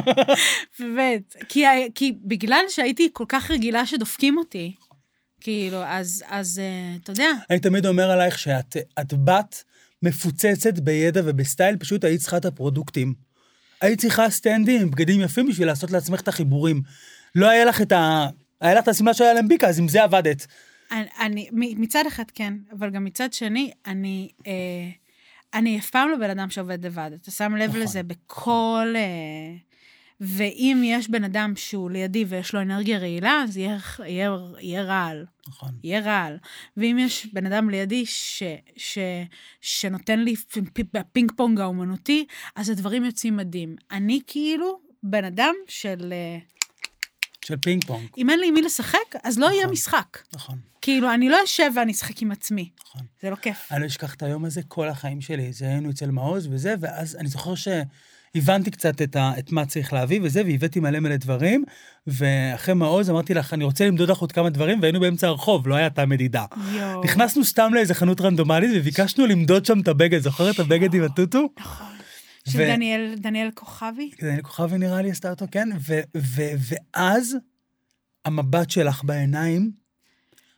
באמת. 0.80 1.36
כי, 1.50 1.64
כי 1.96 2.14
בגלל 2.24 2.64
שהייתי 2.70 3.10
כל 3.14 3.26
כך 3.28 3.52
רגילה 3.52 3.86
שדופקים 3.86 4.38
אותי, 4.38 4.74
כאילו, 5.42 5.84
אז, 5.84 6.24
אז 6.30 6.60
אה, 6.60 6.96
אתה 7.04 7.12
יודע, 7.12 7.30
אני 7.50 7.60
תמיד 7.60 7.86
אומר 7.86 8.12
עלייך 8.12 8.40
שאת 8.40 8.78
את 9.00 9.14
בת 9.14 9.64
מפוצצת 10.04 10.80
בידע 10.80 11.22
ובסטייל, 11.26 11.78
פשוט 11.78 12.04
היית 12.04 12.22
צריכה 12.22 12.38
את 12.38 12.46
הפרודוקטים. 12.46 13.14
היית 13.82 14.02
צריכה 14.02 14.30
סטנדים 14.30 14.82
עם 14.82 14.92
בגדים 14.92 15.22
יפים 15.22 15.48
בשביל 15.48 15.68
לעשות 15.68 15.92
לעצמך 15.92 16.22
את 16.22 16.28
החיבורים. 16.28 16.82
לא 17.36 17.50
היה 17.50 17.66
לך 17.66 17.82
את 17.82 17.92
ה... 17.92 18.28
היה 18.62 18.74
לך 18.74 18.84
את 18.84 18.88
השמלה 18.88 19.14
של 19.14 19.24
האלמביקה, 19.24 19.68
אז 19.68 19.80
עם 19.80 19.88
זה 19.88 20.04
עבדת. 20.04 20.48
אני, 20.92 21.08
אני, 21.20 21.50
מצד 21.78 22.04
אחד 22.08 22.24
כן, 22.34 22.54
אבל 22.72 22.90
גם 22.90 23.04
מצד 23.04 23.34
שני, 23.34 23.72
אני, 23.86 24.30
אה, 24.48 24.52
אני 25.54 25.80
אף 25.80 25.90
פעם 25.90 26.10
לא 26.10 26.18
בן 26.18 26.30
אדם 26.30 26.50
שעובד 26.50 26.86
לבד. 26.86 27.12
אתה 27.22 27.32
שם 27.32 27.56
לב 27.56 27.70
נכון. 27.70 27.82
לזה 27.82 28.04
בכל... 28.04 28.94
אה, 28.96 29.67
ואם 30.22 30.82
יש 30.86 31.10
בן 31.10 31.24
אדם 31.24 31.54
שהוא 31.56 31.92
לידי 31.92 32.26
ויש 32.28 32.54
לו 32.54 32.62
אנרגיה 32.62 32.98
רעילה, 32.98 33.42
אז 33.44 33.58
יהיה, 33.58 33.78
יהיה, 34.06 34.38
יהיה 34.60 34.84
רעל. 34.84 35.26
נכון. 35.48 35.72
יהיה 35.84 36.00
רעל. 36.00 36.38
ואם 36.78 36.98
יש 37.00 37.28
בן 37.34 37.46
אדם 37.46 37.70
לידי 37.70 38.06
ש, 38.06 38.44
ש, 38.78 38.98
שנותן 39.62 40.20
לי 40.20 40.36
פינג 41.12 41.32
פונג 41.36 41.60
האומנותי, 41.60 42.26
אז 42.56 42.70
הדברים 42.70 43.06
יוצאים 43.06 43.38
מדהים. 43.38 43.76
אני 43.92 44.20
כאילו 44.28 44.80
בן 45.04 45.26
אדם 45.26 45.54
של... 45.68 46.14
אה, 46.14 46.38
של 47.46 47.58
פינג 47.58 47.86
פונג. 47.86 48.08
אם 48.18 48.30
אין 48.30 48.40
לי 48.40 48.48
עם 48.48 48.54
מי 48.54 48.62
לשחק, 48.62 49.16
אז 49.24 49.40
לא 49.40 49.46
יהיה 49.46 49.62
נכון. 49.62 49.74
משחק. 49.74 50.18
נכון, 50.34 50.60
כאילו, 50.82 51.14
אני 51.14 51.30
לא 51.30 51.38
אשב 51.44 51.72
ואני 51.76 51.92
אשחק 51.92 52.22
עם 52.22 52.32
עצמי. 52.32 52.70
נכון. 52.86 53.02
זה 53.22 53.30
לא 53.30 53.36
כיף. 53.36 53.72
אני 53.72 53.82
לא 53.82 53.86
אשכח 53.86 54.14
את 54.14 54.24
היום 54.24 54.46
הזה 54.46 54.62
כל 54.68 54.88
החיים 54.90 55.22
שלי. 55.22 55.54
זה 55.54 55.66
היינו 55.66 55.90
אצל 55.90 56.12
מעוז 56.12 56.48
וזה, 56.52 56.76
ואז 56.80 57.16
אני 57.16 57.28
זוכר 57.28 57.56
שהבנתי 58.34 58.72
קצת 58.72 59.02
את, 59.02 59.16
ה, 59.16 59.32
את 59.40 59.52
מה 59.52 59.66
צריך 59.66 59.94
להביא 59.94 60.20
וזה, 60.24 60.42
והבאתי 60.46 60.80
מלא 60.80 61.00
מלא 61.00 61.16
דברים, 61.16 61.64
ואחרי 62.08 62.74
מעוז 62.74 63.10
אמרתי 63.10 63.34
לך, 63.34 63.54
אני 63.54 63.64
רוצה 63.64 63.88
למדוד 63.88 64.10
לך 64.10 64.18
עוד 64.18 64.32
כמה 64.32 64.50
דברים, 64.50 64.82
והיינו 64.82 65.00
באמצע 65.00 65.28
הרחוב, 65.28 65.68
לא 65.68 65.76
הייתה 65.76 66.06
מדידה. 66.06 66.46
יואו. 66.74 67.04
נכנסנו 67.04 67.46
סתם 67.46 67.74
לאיזה 67.74 67.94
חנות 67.94 68.22
רנדומלית 68.22 68.72
וביקשנו 68.76 69.26
למדוד 69.26 69.66
שם 69.66 69.80
את 69.80 69.88
הבגד, 69.88 70.20
זוכר 70.20 70.52
את 70.52 70.60
הבגד 70.60 70.94
עם 70.94 71.04
הטוטו? 71.04 71.50
נכון. 71.60 71.88
של 72.50 72.60
ו- 72.60 72.68
דניאל, 72.68 73.16
דניאל 73.18 73.50
כוכבי? 73.54 74.12
דניאל 74.22 74.42
כוכבי 74.42 74.78
נראה 74.78 75.02
לי 75.02 75.12
עשתה 75.12 75.30
אותו, 75.30 75.46
כן? 75.52 75.70
ו- 75.80 76.02
ו- 76.18 76.52
ואז 76.70 77.38
המבט 78.26 78.70
שלך 78.70 79.04
בעיניים, 79.04 79.72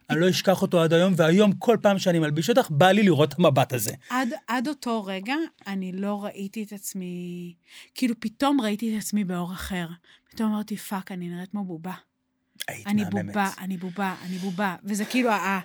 אני 0.10 0.20
לא 0.20 0.30
אשכח 0.30 0.62
אותו 0.62 0.82
עד 0.82 0.94
היום, 0.94 1.14
והיום 1.18 1.52
כל 1.52 1.78
פעם 1.82 2.00
שאני 2.00 2.20
מלביש 2.20 2.50
אותך, 2.50 2.68
בא 2.70 2.92
לי 2.92 3.04
לראות 3.04 3.34
את 3.34 3.40
המבט 3.40 3.74
הזה. 3.74 3.92
עד, 4.10 4.30
עד 4.48 4.68
אותו 4.68 5.04
רגע, 5.06 5.36
אני 5.68 5.92
לא 5.92 6.24
ראיתי 6.24 6.64
את 6.64 6.74
עצמי, 6.74 7.54
כאילו 7.96 8.16
פתאום 8.20 8.62
ראיתי 8.62 8.94
את 8.98 9.02
עצמי 9.02 9.24
באור 9.24 9.54
אחר. 9.54 9.88
פתאום 10.32 10.52
אמרתי, 10.54 10.78
fuck, 10.78 11.12
אני 11.12 11.30
נראית 11.30 11.52
כמו 11.52 11.64
בובה. 11.66 11.94
היית 12.68 12.88
אני 12.88 13.04
מהממת. 13.04 13.26
בובה, 13.26 13.50
אני 13.60 13.78
בובה, 13.78 14.16
אני 14.26 14.38
בובה. 14.38 14.76
וזה 14.84 15.06
כאילו, 15.06 15.30
ה- 15.30 15.60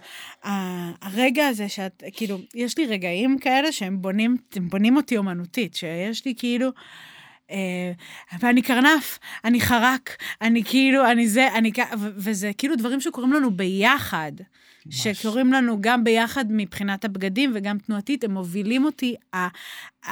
ה- 0.44 1.06
הרגע 1.06 1.46
הזה 1.46 1.68
שאת, 1.68 2.02
כאילו, 2.12 2.38
יש 2.54 2.78
לי 2.78 2.86
רגעים 2.86 3.38
כאלה 3.38 3.72
שהם 3.72 4.02
בונים, 4.02 4.36
בונים 4.70 4.96
אותי 4.96 5.16
אומנותית, 5.16 5.74
שיש 5.74 6.24
לי 6.24 6.34
כאילו, 6.36 6.68
ואני 8.40 8.62
קרנף, 8.62 9.18
אני 9.44 9.60
חרק, 9.60 10.10
אני 10.42 10.64
כאילו, 10.64 11.10
אני 11.10 11.28
זה, 11.28 11.48
אני 11.54 11.72
כ... 11.72 11.78
וזה 11.98 12.50
כאילו 12.58 12.76
דברים 12.76 13.00
שקורים 13.00 13.32
לנו 13.32 13.50
ביחד. 13.50 14.32
שקורים 14.90 15.52
לנו 15.52 15.78
גם 15.80 16.04
ביחד 16.04 16.44
מבחינת 16.48 17.04
הבגדים 17.04 17.52
וגם 17.54 17.78
תנועתית, 17.78 18.24
הם 18.24 18.30
מובילים 18.30 18.84
אותי. 18.84 19.14
ה- 19.34 19.48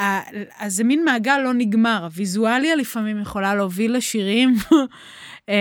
ה- 0.01 0.31
אז 0.59 0.75
זה 0.75 0.85
מין 0.85 1.05
מעגל 1.05 1.39
לא 1.39 1.55
נגמר. 1.55 2.01
הוויזואליה 2.05 2.77
לפעמים 2.77 3.21
יכולה 3.21 3.55
להוביל 3.55 3.97
לשירים, 3.97 4.55
אה, 5.49 5.55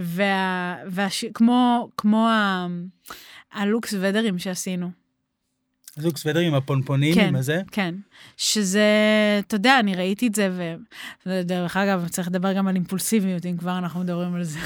וה- 0.00 0.76
והש- 0.90 1.24
כמו, 1.34 1.88
כמו 1.96 2.28
ה- 2.28 2.66
הלוקס 3.52 3.94
ודרים 4.00 4.38
שעשינו. 4.38 5.01
זוג 5.96 6.16
סוודר 6.16 6.40
עם 6.40 6.54
הפונפונים, 6.54 7.14
כן, 7.14 7.28
עם 7.28 7.36
הזה. 7.36 7.60
כן. 7.72 7.94
שזה, 8.36 8.86
אתה 9.38 9.54
יודע, 9.54 9.78
אני 9.80 9.94
ראיתי 9.94 10.26
את 10.26 10.34
זה, 10.34 10.74
ודרך 11.26 11.76
אגב, 11.76 12.08
צריך 12.08 12.28
לדבר 12.28 12.52
גם 12.52 12.68
על 12.68 12.74
אימפולסיביות, 12.74 13.46
אם 13.46 13.56
כבר 13.56 13.78
אנחנו 13.78 14.00
מדברים 14.00 14.34
על 14.34 14.44
זה. 14.44 14.58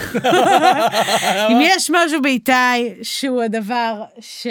אם 1.51 1.59
יש 1.63 1.91
משהו 1.91 2.23
באיתי 2.23 2.53
שהוא 3.03 3.43
הדבר 3.43 4.05
ש... 4.21 4.47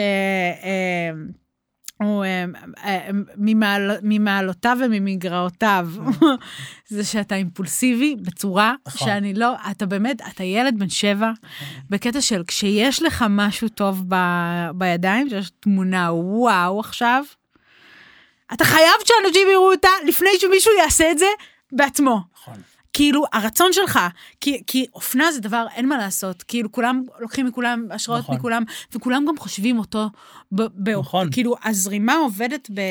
הוא 1.97 2.23
אה, 2.25 2.45
אה, 2.85 3.07
ממעל- 3.37 3.97
ממעלותיו 4.01 4.77
וממגרעותיו, 4.85 5.89
זה 6.87 7.03
שאתה 7.03 7.35
אימפולסיבי 7.35 8.15
בצורה 8.21 8.73
נכון. 8.87 9.07
שאני 9.07 9.33
לא, 9.33 9.53
אתה 9.71 9.85
באמת, 9.85 10.21
אתה 10.27 10.43
ילד 10.43 10.79
בן 10.79 10.89
שבע, 10.89 11.31
בקטע 11.89 12.21
של 12.21 12.43
כשיש 12.47 13.01
לך 13.01 13.25
משהו 13.29 13.69
טוב 13.69 14.03
ב, 14.07 14.15
בידיים, 14.75 15.29
שיש 15.29 15.51
תמונה 15.59 16.13
וואו 16.13 16.79
עכשיו, 16.79 17.23
אתה 18.53 18.65
חייב 18.65 18.93
שאנשים 19.05 19.47
יראו 19.51 19.71
אותה 19.71 19.89
לפני 20.07 20.29
שמישהו 20.39 20.71
יעשה 20.79 21.11
את 21.11 21.17
זה 21.19 21.25
בעצמו. 21.71 22.19
כאילו, 22.95 23.25
הרצון 23.33 23.73
שלך, 23.73 23.99
כי, 24.41 24.63
כי 24.67 24.85
אופנה 24.93 25.31
זה 25.31 25.41
דבר, 25.41 25.65
אין 25.75 25.89
מה 25.89 25.97
לעשות, 25.97 26.43
כאילו, 26.43 26.71
כולם 26.71 27.03
לוקחים 27.19 27.45
מכולם 27.45 27.85
השראות 27.91 28.19
נכון. 28.19 28.35
מכולם, 28.35 28.63
וכולם 28.93 29.25
גם 29.27 29.37
חושבים 29.37 29.79
אותו, 29.79 30.09
ב, 30.51 30.61
ב, 30.75 30.89
נכון. 30.89 31.31
כאילו, 31.31 31.55
הזרימה 31.63 32.15
עובדת 32.15 32.69
ב... 32.73 32.81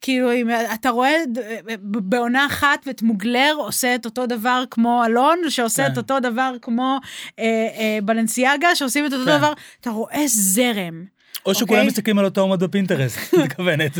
כאילו, 0.00 0.32
אם 0.32 0.48
אתה 0.74 0.90
רואה 0.90 1.16
ב- 1.64 1.98
בעונה 1.98 2.46
אחת 2.46 2.88
את 2.88 3.02
מוגלר 3.02 3.54
עושה 3.56 3.94
את 3.94 4.04
אותו 4.04 4.26
דבר 4.26 4.64
כמו 4.70 5.04
אלון, 5.04 5.38
שעושה 5.48 5.86
כן. 5.86 5.92
את 5.92 5.96
אותו 5.96 6.20
דבר 6.20 6.52
כמו 6.62 6.98
אה, 7.38 7.44
אה, 7.44 7.98
בלנסיאגה, 8.04 8.74
שעושים 8.74 9.06
את 9.06 9.12
אותו 9.12 9.24
כן. 9.24 9.38
דבר, 9.38 9.52
אתה 9.80 9.90
רואה 9.90 10.22
זרם. 10.26 11.15
או 11.46 11.54
שכולם 11.54 11.78
אוקיי. 11.78 11.86
מסתכלים 11.86 12.18
על 12.18 12.24
אותו 12.24 12.40
עומד 12.40 12.62
בפינטרסט, 12.62 13.18
את 13.34 13.34
מתכוונת. 13.34 13.92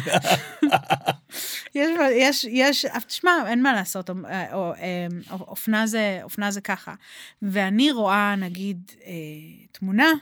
יש, 1.75 2.47
יש, 2.50 2.87
תשמע, 3.07 3.31
אין 3.47 3.62
מה 3.62 3.73
לעשות, 3.73 4.11
או, 4.11 4.14
או, 4.52 4.75
אה, 4.75 5.07
או, 5.31 5.37
אופנה, 5.37 5.87
זה, 5.87 6.21
אופנה 6.23 6.50
זה 6.50 6.61
ככה. 6.61 6.95
ואני 7.43 7.93
רואה, 7.93 8.37
נגיד, 8.37 8.90
אה, 9.07 9.12
תמונה, 9.73 10.12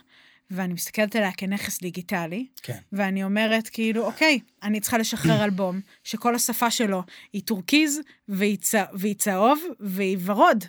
ואני 0.51 0.73
מסתכלת 0.73 1.15
עליה 1.15 1.31
כנכס 1.31 1.81
דיגיטלי, 1.81 2.45
כן. 2.61 2.77
ואני 2.91 3.23
אומרת, 3.23 3.69
כאילו, 3.69 4.05
אוקיי, 4.05 4.39
אני 4.63 4.79
צריכה 4.79 4.97
לשחרר 4.97 5.43
אלבום, 5.45 5.79
שכל 6.03 6.35
השפה 6.35 6.71
שלו 6.71 7.03
היא 7.33 7.41
טורקיז, 7.41 7.99
והיא, 8.27 8.57
צ... 8.57 8.75
והיא 8.93 9.15
צהוב, 9.15 9.59
והיא 9.79 10.17
ורוד. 10.25 10.65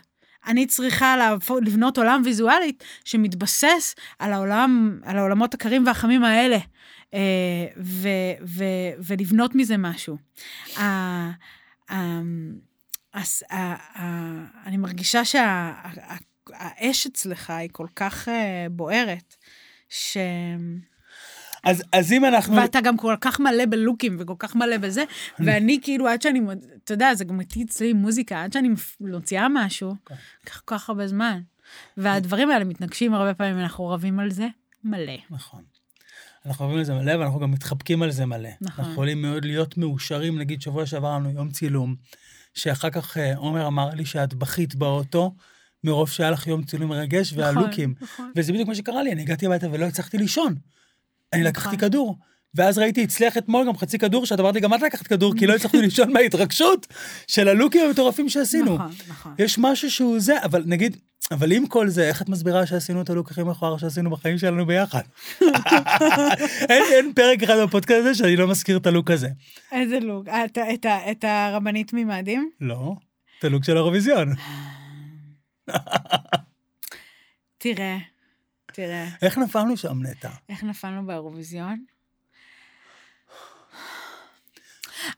אני 0.46 0.66
צריכה 0.66 1.16
לבנות 1.62 1.98
עולם 1.98 2.22
ויזואלית 2.24 2.84
שמתבסס 3.04 3.94
על 4.18 4.32
העולם, 4.32 5.00
על 5.04 5.18
העולמות 5.18 5.54
הקרים 5.54 5.86
והחמים 5.86 6.24
האלה, 6.24 6.58
אה, 7.14 7.20
ו, 7.76 8.08
ו, 8.46 8.64
ולבנות 8.98 9.54
מזה 9.54 9.76
משהו. 9.76 10.16
ה- 13.50 14.66
אני 14.66 14.76
מרגישה 14.76 15.24
שהאש 15.24 17.06
אצלך 17.06 17.50
היא 17.50 17.68
כל 17.72 17.86
כך 17.96 18.28
אה, 18.28 18.66
בוערת, 18.70 19.36
ש... 19.88 20.16
אז, 21.66 21.82
אז 21.92 22.12
אם 22.12 22.24
אנחנו... 22.24 22.56
ואתה 22.56 22.80
גם 22.80 22.96
כל 22.96 23.14
כך 23.20 23.40
מלא 23.40 23.66
בלוקים 23.66 24.16
וכל 24.20 24.34
כך 24.38 24.56
מלא 24.56 24.76
בזה, 24.76 25.04
ואני 25.44 25.78
כאילו, 25.82 26.08
עד 26.08 26.22
שאני, 26.22 26.40
אתה 26.84 26.94
יודע, 26.94 27.14
זה 27.14 27.24
גם 27.24 27.40
איתי 27.40 27.62
אצלי 27.62 27.92
מוזיקה, 27.92 28.44
עד 28.44 28.52
שאני 28.52 28.68
מוציאה 29.00 29.46
משהו, 29.50 29.94
כן. 30.06 30.14
לקח 30.44 30.60
כל 30.64 30.76
כך 30.76 30.88
הרבה 30.88 31.06
זמן. 31.06 31.40
והדברים 31.96 32.50
האלה 32.50 32.64
מתנגשים 32.64 33.14
הרבה 33.14 33.34
פעמים, 33.34 33.58
אנחנו 33.58 33.88
רבים 33.88 34.20
על 34.20 34.30
זה 34.30 34.46
מלא. 34.84 35.16
נכון. 35.30 35.62
אנחנו 36.46 36.64
אוהבים 36.64 36.78
על 36.78 36.84
זה 36.84 36.94
מלא, 36.94 37.12
ואנחנו 37.12 37.40
גם 37.40 37.50
מתחבקים 37.50 38.02
על 38.02 38.10
זה 38.10 38.26
מלא. 38.26 38.48
נכון. 38.60 38.78
אנחנו 38.78 38.92
יכולים 38.92 39.22
מאוד 39.22 39.44
להיות 39.44 39.78
מאושרים, 39.78 40.38
נגיד 40.38 40.62
שבוע 40.62 40.86
שעבר 40.86 41.14
לנו 41.14 41.30
יום 41.30 41.50
צילום, 41.50 41.94
שאחר 42.54 42.90
כך 42.90 43.16
אה, 43.16 43.36
עומר 43.36 43.66
אמר 43.66 43.90
לי 43.90 44.04
שאת 44.04 44.34
בכית 44.34 44.74
באוטו, 44.74 45.34
מרוב 45.84 46.10
שהיה 46.10 46.30
לך 46.30 46.46
יום 46.46 46.64
צילום 46.64 46.90
מרגש, 46.90 47.32
והלוקים. 47.32 47.94
נכון. 48.00 48.32
וזה 48.36 48.52
בדיוק 48.52 48.68
מה 48.68 48.74
שקרה 48.74 49.02
לי, 49.02 49.12
אני 49.12 49.22
הגעתי 49.22 49.46
הביתה 49.46 49.70
ולא 49.70 49.84
הצלחתי 49.84 50.18
לישון. 50.18 50.54
אני 51.32 51.40
נכון. 51.40 51.50
לקחתי 51.50 51.76
כדור. 51.76 52.18
ואז 52.54 52.78
ראיתי 52.78 53.04
אצלך 53.04 53.36
אתמול 53.36 53.66
גם 53.66 53.76
חצי 53.76 53.98
כדור, 53.98 54.26
שאת 54.26 54.40
אמרת 54.40 54.54
לי, 54.54 54.60
גם 54.60 54.74
את 54.74 54.82
לקחת 54.82 55.06
כדור, 55.06 55.34
כי 55.38 55.46
לא 55.46 55.54
הצלחתי 55.54 55.78
לישון 55.86 56.12
מההתרגשות 56.12 56.86
של 57.26 57.48
הלוקים 57.48 57.86
המטורפים 57.86 58.28
שעשינו. 58.28 58.74
נכון, 58.74 58.90
נכון. 59.08 59.34
יש 59.38 59.58
משהו 59.58 59.90
שהוא 59.90 60.20
זה, 60.20 60.42
אבל 60.44 60.62
נגיד, 60.66 60.96
אבל 61.30 61.52
עם 61.52 61.66
כל 61.66 61.88
זה, 61.88 62.08
איך 62.08 62.22
את 62.22 62.28
מסבירה 62.28 62.66
שעשינו 62.66 63.02
את 63.02 63.10
הלוק 63.10 63.30
הכי 63.30 63.42
מכוער 63.42 63.78
שעשינו 63.78 64.10
בחיים 64.10 64.38
שלנו 64.38 64.66
ביחד? 64.66 65.02
אין, 66.70 66.82
אין 66.92 67.12
פרק 67.14 67.42
אחד 67.42 67.54
בפודקאסט 67.64 68.00
הזה 68.00 68.14
שאני 68.14 68.36
לא 68.36 68.48
מזכיר 68.48 68.76
את 68.76 68.86
הלוק 68.86 69.10
הזה. 69.10 69.28
איזה 69.72 70.00
לוק? 70.00 70.28
אה, 70.28 70.44
את, 70.44 70.58
את, 70.74 70.86
את 71.10 71.24
הרבנית 71.24 71.92
ממאדים? 71.92 72.50
לא, 72.60 72.94
את 73.38 73.44
הלוק 73.44 73.64
של 73.64 73.72
האירוויזיון. 73.72 74.28
תראה, 77.58 77.96
תראה, 78.76 79.08
איך 79.22 79.38
נפלנו 79.38 79.76
שם, 79.76 80.02
נטע? 80.02 80.30
איך 80.48 80.64
נפלנו 80.64 81.06
באירוויזיון? 81.06 81.84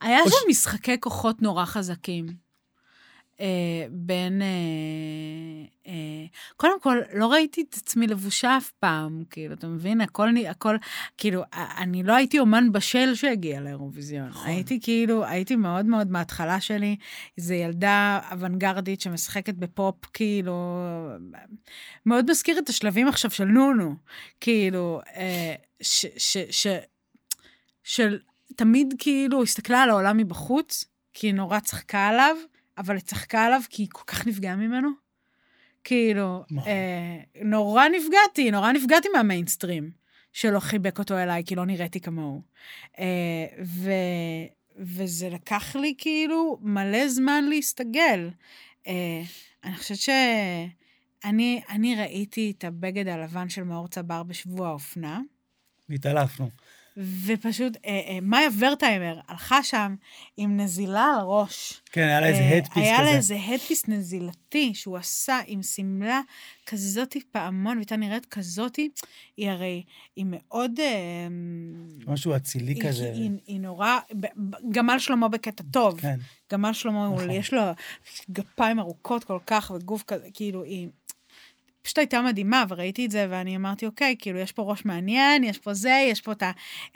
היה 0.01 0.19
שם 0.29 0.51
משחקי 0.51 1.01
כוחות 1.01 1.43
נורא 1.43 1.65
חזקים. 1.65 2.27
אה, 3.41 3.87
בין... 3.91 4.43
אה, 4.43 4.49
אה, 5.87 6.27
קודם 6.57 6.81
כל, 6.81 6.99
לא 7.15 7.27
ראיתי 7.27 7.65
את 7.69 7.75
עצמי 7.75 8.07
לבושה 8.07 8.57
אף 8.57 8.71
פעם, 8.71 9.23
כאילו, 9.31 9.55
אתה 9.55 9.67
מבין? 9.67 10.01
הכל, 10.01 10.29
הכל, 10.51 10.77
כאילו, 11.19 11.43
אני 11.53 12.03
לא 12.03 12.13
הייתי 12.13 12.39
אומן 12.39 12.73
בשל 12.73 13.15
שהגיע 13.15 13.61
לאירוויזיון. 13.61 14.29
נכון. 14.29 14.47
הייתי 14.47 14.81
כאילו, 14.83 15.25
הייתי 15.25 15.57
מאוד 15.57 15.87
מאוד 15.87 16.11
מההתחלה 16.11 16.61
שלי, 16.61 16.97
איזו 17.39 17.55
ילדה 17.55 18.21
אוונגרדית 18.33 19.01
שמשחקת 19.01 19.55
בפופ, 19.55 20.05
כאילו, 20.13 20.81
מאוד 22.07 22.31
מזכיר 22.31 22.59
את 22.59 22.69
השלבים 22.69 23.09
עכשיו 23.09 23.31
של 23.31 23.45
נונו, 23.45 23.95
כאילו, 24.41 25.01
אה, 25.17 25.55
ש... 25.81 26.07
ש, 26.17 26.37
ש 26.51 26.67
של 27.85 28.19
תמיד 28.57 28.95
כאילו 28.99 29.43
הסתכלה 29.43 29.83
על 29.83 29.91
העולם 29.91 30.17
מבחוץ, 30.17 30.85
כי 31.15 31.27
היא 31.27 31.35
נורא 31.35 31.61
צחקה 31.61 32.09
עליו, 32.09 32.37
אבל 32.79 32.95
היא 32.95 33.03
צחקה 33.03 33.45
עליו 33.45 33.61
כי 33.71 33.83
היא 33.83 33.89
כל 33.93 34.05
כך 34.07 34.27
נפגעה 34.27 34.57
ממנו. 34.57 34.89
כאילו. 35.85 36.45
אה, 36.67 37.19
נורא 37.45 37.89
נפגעתי, 37.89 38.51
נורא 38.51 38.73
נפגעתי 38.73 39.09
מהמיינסטרים, 39.15 39.91
שלא 40.33 40.61
חיבק 40.61 40.99
אותו 40.99 41.19
אליי, 41.19 41.43
כי 41.47 41.55
לא 41.55 41.67
נראיתי 41.67 42.01
כמוהו. 42.01 42.43
אה, 42.99 43.47
ו, 43.65 43.91
וזה 44.77 45.29
לקח 45.29 45.77
לי 45.77 45.95
כאילו 45.99 46.59
מלא 46.61 47.09
זמן 47.09 47.45
להסתגל. 47.49 48.31
אה, 48.87 49.23
אני 49.65 49.77
חושבת 49.77 49.99
שאני 49.99 51.63
אני 51.71 51.97
ראיתי 51.97 52.55
את 52.59 52.65
הבגד 52.65 53.09
הלבן 53.09 53.49
של 53.49 53.63
מאור 53.63 53.89
צבר 53.89 54.23
בשבוע 54.23 54.69
האופנה. 54.69 55.21
התעלפנו. 55.91 56.51
ופשוט, 57.27 57.77
אה, 57.87 58.01
אה, 58.09 58.19
מאיה 58.23 58.49
ורטהיימר 58.59 59.21
הלכה 59.29 59.63
שם 59.63 59.95
עם 60.37 60.61
נזילה 60.61 61.05
על 61.05 61.21
הראש. 61.21 61.83
כן, 61.93 62.03
היה 62.03 62.21
לה 62.21 62.27
איזה 62.27 62.41
אה, 62.41 62.57
הדפיס 62.57 62.77
היה 62.77 63.03
לה 63.03 63.09
כזה. 63.09 63.17
איזה 63.17 63.37
הדפיס 63.49 63.89
נזילתי 63.89 64.75
שהוא 64.75 64.97
עשה 64.97 65.41
עם 65.47 65.63
שמלה 65.63 66.21
כזאתי 66.67 67.21
פעמון, 67.33 67.77
והייתה 67.77 67.97
נראית 67.97 68.27
כזאתי. 68.27 68.91
היא 69.37 69.51
הרי, 69.51 69.83
היא 70.17 70.27
מאוד... 70.29 70.81
אה, 70.81 71.29
משהו 72.07 72.37
אצילי 72.37 72.73
היא, 72.73 72.83
כזה. 72.83 73.13
היא, 73.15 73.31
היא 73.47 73.61
נורא, 73.61 73.99
ב- 74.13 74.27
ב- 74.51 74.57
גמל 74.73 74.99
שלמה 74.99 75.29
בקטע 75.29 75.65
טוב. 75.71 76.01
כן. 76.01 76.19
גמל 76.53 76.73
שלמה, 76.73 77.11
נכון. 77.15 77.31
יש 77.31 77.55
לו 77.55 77.63
גפיים 78.31 78.79
ארוכות 78.79 79.25
כל 79.25 79.39
כך, 79.47 79.73
וגוף 79.75 80.03
כזה, 80.03 80.27
כאילו, 80.35 80.63
היא 80.63 80.89
פשוט 81.89 81.99
הייתה 81.99 82.23
מדהימה, 82.23 82.65
וראיתי 82.69 83.07
את 83.07 83.11
זה, 83.11 83.27
ואני 83.31 83.57
אמרתי, 83.57 83.87
אוקיי, 83.87 84.17
כאילו, 84.19 84.39
יש 84.39 84.53
פה 84.53 84.63
ראש 84.63 84.85
מעניין, 84.85 85.45
יש 85.45 85.59
פה 85.59 85.75
זה, 85.75 86.07
יש 86.11 86.21
פה 86.21 86.33
את, 86.33 86.43
ה, 86.43 86.51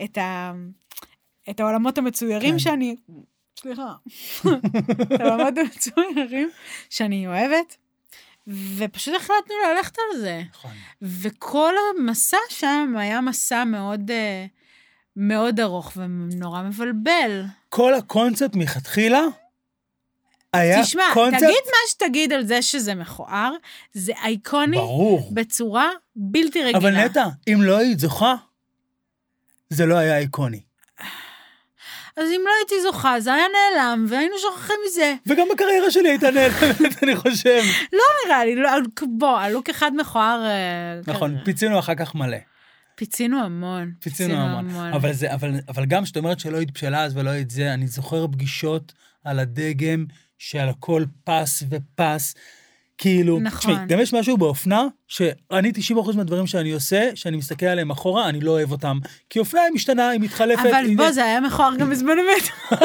את, 0.05 0.19
ה, 0.19 0.53
את 1.51 1.61
העולמות 1.61 1.99
המצוירים 1.99 2.53
כן. 2.53 2.59
שאני... 2.59 2.97
סליחה. 3.61 3.93
את 5.15 5.21
העולמות 5.21 5.59
המצוירים 5.59 6.51
שאני 6.91 7.27
אוהבת, 7.27 7.77
ופשוט 8.77 9.15
החלטנו 9.15 9.55
ללכת 9.69 9.97
על 9.99 10.21
זה. 10.21 10.43
נכון. 10.51 10.71
וכל 11.03 11.75
המסע 11.99 12.37
שם 12.49 12.95
היה 12.99 13.21
מסע 13.21 13.65
מאוד, 13.65 14.11
אה, 14.11 14.47
מאוד 15.17 15.61
ארוך 15.61 15.93
ונורא 15.97 16.63
מבלבל. 16.63 17.43
כל 17.69 17.95
הקונספט 17.95 18.57
מלכתחילה 18.57 19.23
היה 20.53 20.83
תשמע, 20.83 21.03
קונספט... 21.15 21.39
תגיד 21.39 21.63
מה 21.67 21.91
שתגיד 21.91 22.33
על 22.33 22.47
זה 22.47 22.63
שזה 22.63 22.95
מכוער, 22.95 23.53
זה 23.93 24.13
אייקוני 24.25 24.77
ברור. 24.77 25.31
בצורה 25.33 25.91
בלתי 26.17 26.63
רגילה. 26.63 26.79
אבל 26.79 27.05
נטע, 27.05 27.27
אם 27.49 27.63
לא 27.63 27.79
היית 27.79 27.99
זוכה, 27.99 28.35
זה 29.71 29.87
לא 29.87 29.95
היה 29.95 30.19
איקוני. 30.19 30.61
אז 32.17 32.29
אם 32.31 32.41
לא 32.45 32.51
הייתי 32.61 32.83
זוכה, 32.83 33.21
זה 33.21 33.35
היה 33.35 33.45
נעלם, 33.49 34.07
והיינו 34.09 34.35
שוכחים 34.39 34.77
מזה. 34.87 35.15
וגם 35.27 35.47
בקריירה 35.55 35.91
שלי 35.91 36.09
הייתה 36.09 36.31
נעלמת, 36.31 37.03
אני 37.03 37.17
חושב. 37.17 37.63
לא 37.93 38.03
נראה 38.27 38.45
לי, 38.45 38.57
לא, 38.57 38.71
בוא, 39.19 39.39
הלוק 39.39 39.71
אחד 39.71 39.91
מכוער... 39.97 40.45
אה, 40.45 41.01
נכון. 41.07 41.37
פיצינו 41.45 41.79
אחר 41.79 41.95
כך 41.95 42.15
מלא. 42.15 42.37
פיצינו 42.95 43.45
המון. 43.45 43.93
פיצינו 44.01 44.35
המון. 44.35 44.93
אבל, 44.93 45.13
זה, 45.13 45.35
אבל, 45.35 45.51
אבל 45.69 45.87
גם 45.87 46.05
כשאת 46.05 46.17
אומרת 46.17 46.41
שלא 46.41 46.61
התבשלה 46.61 47.05
אז 47.05 47.17
ולא 47.17 47.39
את 47.41 47.51
זה, 47.51 47.75
אני 47.75 47.87
זוכר 47.87 48.27
פגישות 48.27 48.93
על 49.25 49.39
הדגם, 49.39 50.05
שעל 50.45 50.69
הכל 50.69 51.05
פס 51.25 51.63
ופס. 51.71 52.35
כאילו, 52.99 53.39
נכון. 53.41 53.59
תשמעי, 53.59 53.87
גם 53.89 54.01
יש 54.01 54.15
משהו 54.15 54.37
באופנה, 54.37 54.87
שאני 55.09 55.73
90% 55.95 56.17
מהדברים 56.17 56.47
שאני 56.47 56.73
עושה, 56.73 57.11
שאני 57.15 57.37
מסתכל 57.37 57.67
עליהם 57.67 57.91
אחורה, 57.91 58.29
אני 58.29 58.41
לא 58.41 58.51
אוהב 58.51 58.73
אותם. 58.73 58.99
כי 59.31 59.39
אופנה 59.39 59.61
היא 59.61 59.73
משתנה, 59.75 60.09
היא 60.09 60.21
מתחלפת. 60.21 60.61
אבל 60.61 60.85
היא... 60.85 60.97
בוא, 60.97 61.11
זה 61.11 61.25
היה 61.25 61.41
מכוער 61.41 61.77
גם 61.77 61.91
בזמן 61.91 62.13
אמת. 62.19 62.49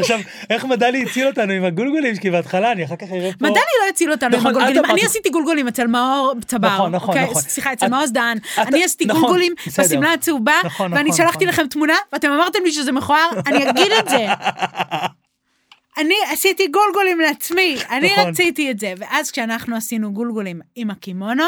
עכשיו, 0.00 0.20
איך 0.50 0.64
מדלי 0.64 1.02
הציל 1.02 1.26
אותנו 1.26 1.52
עם 1.52 1.64
הגולגולים? 1.64 2.16
כי 2.16 2.30
בהתחלה, 2.30 2.72
אני 2.72 2.84
אחר 2.84 2.96
כך 2.96 3.06
אראה 3.12 3.30
פה... 3.38 3.46
מדני 3.46 3.60
לא 3.82 3.88
הציל 3.88 4.12
אותנו 4.12 4.34
עם 4.34 4.40
נכון, 4.40 4.50
הגולגולים. 4.50 4.84
אני 4.84 5.02
עשיתי 5.02 5.30
גולגולים 5.30 5.68
אצל 5.68 5.86
מאור 5.86 6.32
צבר. 6.46 6.68
נכון, 6.68 6.92
נכון, 6.94 7.08
אוקיי? 7.08 7.30
נכון. 7.30 7.42
סליחה, 7.42 7.72
אצל 7.72 7.88
מעוז 7.88 8.12
דהן. 8.12 8.38
אני 8.58 8.84
עשיתי 8.84 9.04
נכון, 9.04 9.20
גולגולים. 9.20 9.54
בשמלה 9.78 10.12
הצהובה, 10.12 10.54
נכון, 10.64 10.92
ואני 10.92 11.12
שלחתי. 11.12 11.46
לכם 11.46 11.66
תמונה, 11.66 11.94
ואתם 12.12 12.30
אמרתם 12.30 12.58
לי 12.64 12.72
שזה 12.72 12.92
מכוער, 12.92 13.28
אני 13.46 13.70
אגיד 13.70 13.92
את 13.98 14.08
זה. 14.08 14.26
אני 16.00 16.14
עשיתי 16.32 16.66
גולגולים 16.66 17.20
לעצמי, 17.20 17.76
אני. 17.90 18.10
רציתי 18.16 18.70
את 18.70 18.78
זה. 18.78 18.94
ואז 18.98 19.30
כשאנחנו 19.30 19.76
עשינו 19.76 20.12
גולגולים 20.12 20.60
עם 20.76 20.90
הקימונו, 20.90 21.44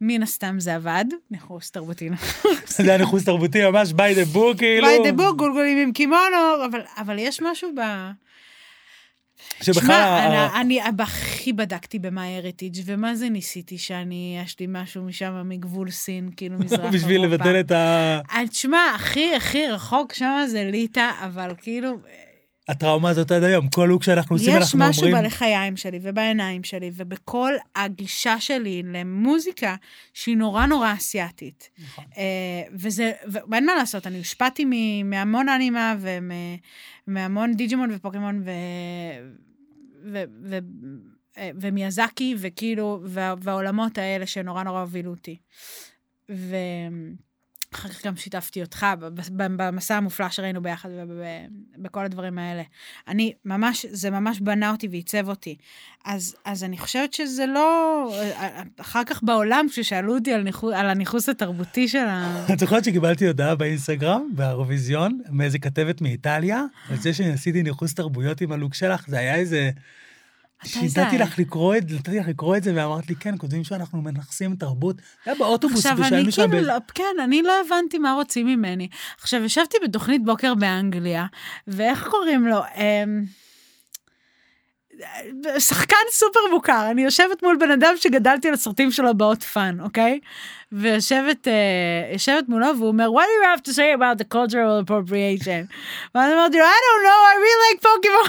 מן 0.00 0.22
הסתם 0.22 0.60
זה 0.60 0.74
עבד, 0.74 1.04
ניחוס 1.30 1.70
תרבותי. 1.70 2.08
זה 2.66 2.82
היה 2.82 2.98
ניחוס 2.98 3.24
תרבותי 3.24 3.70
ממש 3.70 3.90
by 3.90 3.94
the 3.94 4.36
book, 4.36 4.58
כאילו. 4.58 4.86
ביי 4.86 4.98
דה 5.04 5.12
בוק, 5.12 5.36
גולגולים 5.36 5.78
עם 5.78 5.92
קימונו, 5.92 6.64
אבל, 6.70 6.80
אבל 6.98 7.18
יש 7.18 7.42
משהו 7.42 7.70
ב... 7.76 7.80
שבכלל... 9.62 9.82
שמע, 9.82 10.60
אני 10.60 10.80
הכי 10.98 11.52
בדקתי 11.52 11.98
במה 11.98 12.36
הריטיג' 12.36 12.82
ומה 12.84 13.14
זה 13.14 13.28
ניסיתי 13.28 13.78
שאני, 13.78 14.38
יש 14.44 14.60
לי 14.60 14.66
משהו 14.68 15.02
משם 15.02 15.48
מגבול 15.48 15.90
סין, 15.90 16.30
כאילו 16.36 16.58
מזרח 16.58 16.78
אירופה. 16.80 16.96
בשביל 16.96 17.24
לבטל 17.24 17.60
את 17.60 17.70
ה... 17.70 18.20
אה, 18.30 18.48
תשמע, 18.48 18.92
הכי 18.94 19.34
הכי 19.34 19.66
רחוק 19.66 20.12
שם 20.12 20.44
זה 20.46 20.68
ליטא, 20.72 21.10
אבל 21.24 21.50
כאילו, 21.60 21.98
הטראומה 22.68 23.10
הזאת 23.10 23.30
עד 23.30 23.42
היום. 23.42 23.68
כל 23.68 23.86
לוק 23.88 24.02
שאנחנו 24.02 24.36
עושים, 24.36 24.50
יש 24.50 24.56
אנחנו 24.56 24.78
משהו 24.78 25.02
אומרים... 25.04 25.22
בלחיים 25.22 25.76
שלי 25.76 25.98
ובעיניים 26.02 26.64
שלי 26.64 26.90
ובכל 26.94 27.52
הגישה 27.76 28.40
שלי 28.40 28.82
למוזיקה 28.84 29.76
שהיא 30.14 30.36
נורא 30.36 30.66
נורא 30.66 30.92
אסיאתית. 30.92 31.70
נכון. 31.84 32.04
אה, 32.16 32.62
וזה, 32.72 33.12
ואין 33.24 33.66
מה 33.66 33.74
לעשות, 33.74 34.06
אני 34.06 34.18
הושפעתי 34.18 34.64
מהמון 35.04 35.48
אנימה 35.48 35.94
ומהמון 37.08 37.54
דיג'ימון 37.54 37.90
ופוקימון 37.92 38.42
ו... 38.44 38.50
ו... 40.12 40.24
ו... 40.42 40.58
אה, 41.38 41.50
ומיאזקי, 41.60 42.34
וכאילו, 42.38 43.00
וה, 43.04 43.34
והעולמות 43.42 43.98
האלה 43.98 44.26
שנורא 44.26 44.62
נורא 44.62 44.80
הובילו 44.80 45.10
אותי. 45.10 45.36
ואחר 47.74 47.88
כך 47.88 48.06
גם 48.06 48.16
שיתפתי 48.16 48.62
אותך 48.62 48.86
במסע 49.36 49.96
המופלא 49.96 50.28
שראינו 50.28 50.62
ביחד 50.62 50.88
ובכל 51.78 52.04
הדברים 52.04 52.38
האלה. 52.38 52.62
אני 53.08 53.32
ממש, 53.44 53.86
זה 53.90 54.10
ממש 54.10 54.40
בנה 54.40 54.70
אותי 54.70 54.88
ועיצב 54.88 55.28
אותי. 55.28 55.56
אז, 56.04 56.36
אז 56.44 56.64
אני 56.64 56.78
חושבת 56.78 57.14
שזה 57.14 57.46
לא... 57.46 58.08
אחר 58.80 59.04
כך 59.04 59.22
בעולם, 59.22 59.66
כששאלו 59.70 60.14
אותי 60.14 60.32
על, 60.32 60.42
ניחוס, 60.42 60.74
על 60.74 60.90
הניחוס 60.90 61.28
התרבותי 61.28 61.88
של 61.88 61.98
ה... 61.98 62.44
את 62.52 62.58
זוכרת 62.58 62.84
שקיבלתי 62.84 63.26
הודעה 63.26 63.54
באינסטגרם, 63.54 64.30
באירוויזיון, 64.34 65.20
מאיזה 65.30 65.58
כתבת 65.58 66.00
מאיטליה, 66.00 66.64
על 66.90 66.96
זה 66.96 67.14
שעשיתי 67.14 67.62
ניחוס 67.62 67.94
תרבויות 67.94 68.40
עם 68.40 68.52
הלוק 68.52 68.74
שלך, 68.74 69.04
זה 69.08 69.18
היה 69.18 69.34
איזה... 69.34 69.70
היה? 70.96 71.24
לך 71.24 71.38
לקרוא 71.38 71.76
את 71.76 71.88
זה, 71.88 71.96
נתתי 71.96 72.18
לך 72.18 72.28
לקרוא 72.28 72.56
את 72.56 72.62
זה, 72.62 72.72
ואמרת 72.76 73.08
לי, 73.08 73.14
כן, 73.14 73.34
כותבים 73.38 73.64
שאנחנו 73.64 74.02
מנכסים 74.02 74.56
תרבות. 74.56 74.96
היה 75.26 75.34
באוטובוס, 75.34 75.86
עכשיו, 75.86 75.98
אני 75.98 76.06
ושהיינו 76.06 76.32
שם 76.32 76.50
כאילו, 76.50 76.66
לא, 76.66 76.74
כן, 76.94 77.16
אני 77.24 77.42
לא 77.42 77.52
הבנתי 77.66 77.98
מה 77.98 78.12
רוצים 78.12 78.46
ממני. 78.46 78.88
עכשיו, 79.20 79.44
ישבתי 79.44 79.76
בתוכנית 79.84 80.24
בוקר 80.24 80.54
באנגליה, 80.54 81.26
ואיך 81.66 82.08
קוראים 82.08 82.46
לו? 82.46 82.58
אמ, 82.76 83.24
שחקן 85.58 85.96
סופר 86.10 86.40
מוכר, 86.52 86.90
אני 86.90 87.02
יושבת 87.02 87.42
מול 87.42 87.56
בן 87.60 87.70
אדם 87.70 87.94
שגדלתי 87.96 88.48
על 88.48 88.54
הסרטים 88.54 88.90
שלו 88.90 89.14
ב 89.14 89.21
Hot 89.21 89.42
Fuzz, 89.42 89.80
אוקיי? 89.80 90.20
ויושבת 90.76 91.48
אה, 91.48 92.38
מולו, 92.48 92.66
והוא 92.76 92.88
אומר, 92.88 93.08
what 93.08 93.22
do 93.22 93.34
you 93.40 93.44
have 93.56 93.62
to 93.62 93.72
say 93.74 93.92
about 93.98 94.18
the 94.18 94.24
cultural 94.34 94.78
appropriation? 94.84 95.62
ואני 96.14 96.32
אומרת 96.32 96.54
לו, 96.54 96.60
I 96.60 96.78
don't 96.86 97.02
know, 97.06 97.20
I 97.30 97.34
really 97.44 97.60
like 97.66 97.80
Pokemon. 97.86 98.28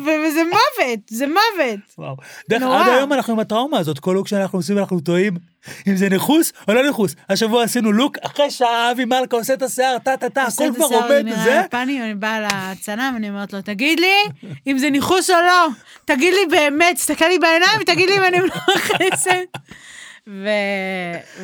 וזה 0.06 0.42
מוות, 0.44 1.00
זה 1.08 1.26
מוות. 1.26 1.80
וואו. 1.98 2.16
דרך 2.48 2.62
נורא. 2.62 2.80
עד 2.80 2.88
היום 2.88 3.12
אנחנו 3.12 3.32
עם 3.32 3.38
הטראומה 3.38 3.78
הזאת, 3.78 3.98
כל 3.98 4.12
לוק 4.14 4.28
שאנחנו 4.28 4.58
עושים 4.58 4.78
אנחנו 4.78 5.00
טועים 5.00 5.51
אם 5.86 5.96
זה 5.96 6.08
ניחוס 6.08 6.52
או 6.68 6.74
לא 6.74 6.82
ניחוס. 6.86 7.14
השבוע 7.28 7.64
עשינו 7.64 7.92
לוק, 7.92 8.16
אחרי 8.22 8.50
שעה 8.50 8.92
אבי 8.92 9.04
מלכה 9.04 9.36
עושה 9.36 9.54
את 9.54 9.62
השיער, 9.62 9.98
טה 9.98 10.16
טה 10.16 10.28
טה, 10.30 10.44
עושה 10.44 10.64
הכל 10.64 10.70
את 10.72 10.76
כבר 10.76 10.84
השיער, 10.84 11.02
עומד 11.02 11.12
אני 11.12 11.32
וזה. 11.32 11.40
נראה 11.44 11.68
פאני, 11.68 12.02
אני 12.02 12.14
באה 12.14 12.72
לצלם, 12.72 13.14
אני 13.16 13.28
אומרת 13.28 13.52
לו, 13.52 13.62
תגיד 13.62 14.00
לי 14.00 14.48
אם 14.66 14.78
זה 14.78 14.90
ניחוס 14.90 15.30
או 15.30 15.34
לא. 15.46 15.68
תגיד 16.04 16.34
לי 16.34 16.56
באמת, 16.56 16.96
תסתכל 16.96 17.24
לי 17.24 17.38
בעיניים 17.38 17.80
ותגיד 17.80 18.08
לי 18.10 18.16
אם 18.18 18.22
אני 18.24 18.38
מנכסת. 18.40 19.32
ו... 20.28 20.48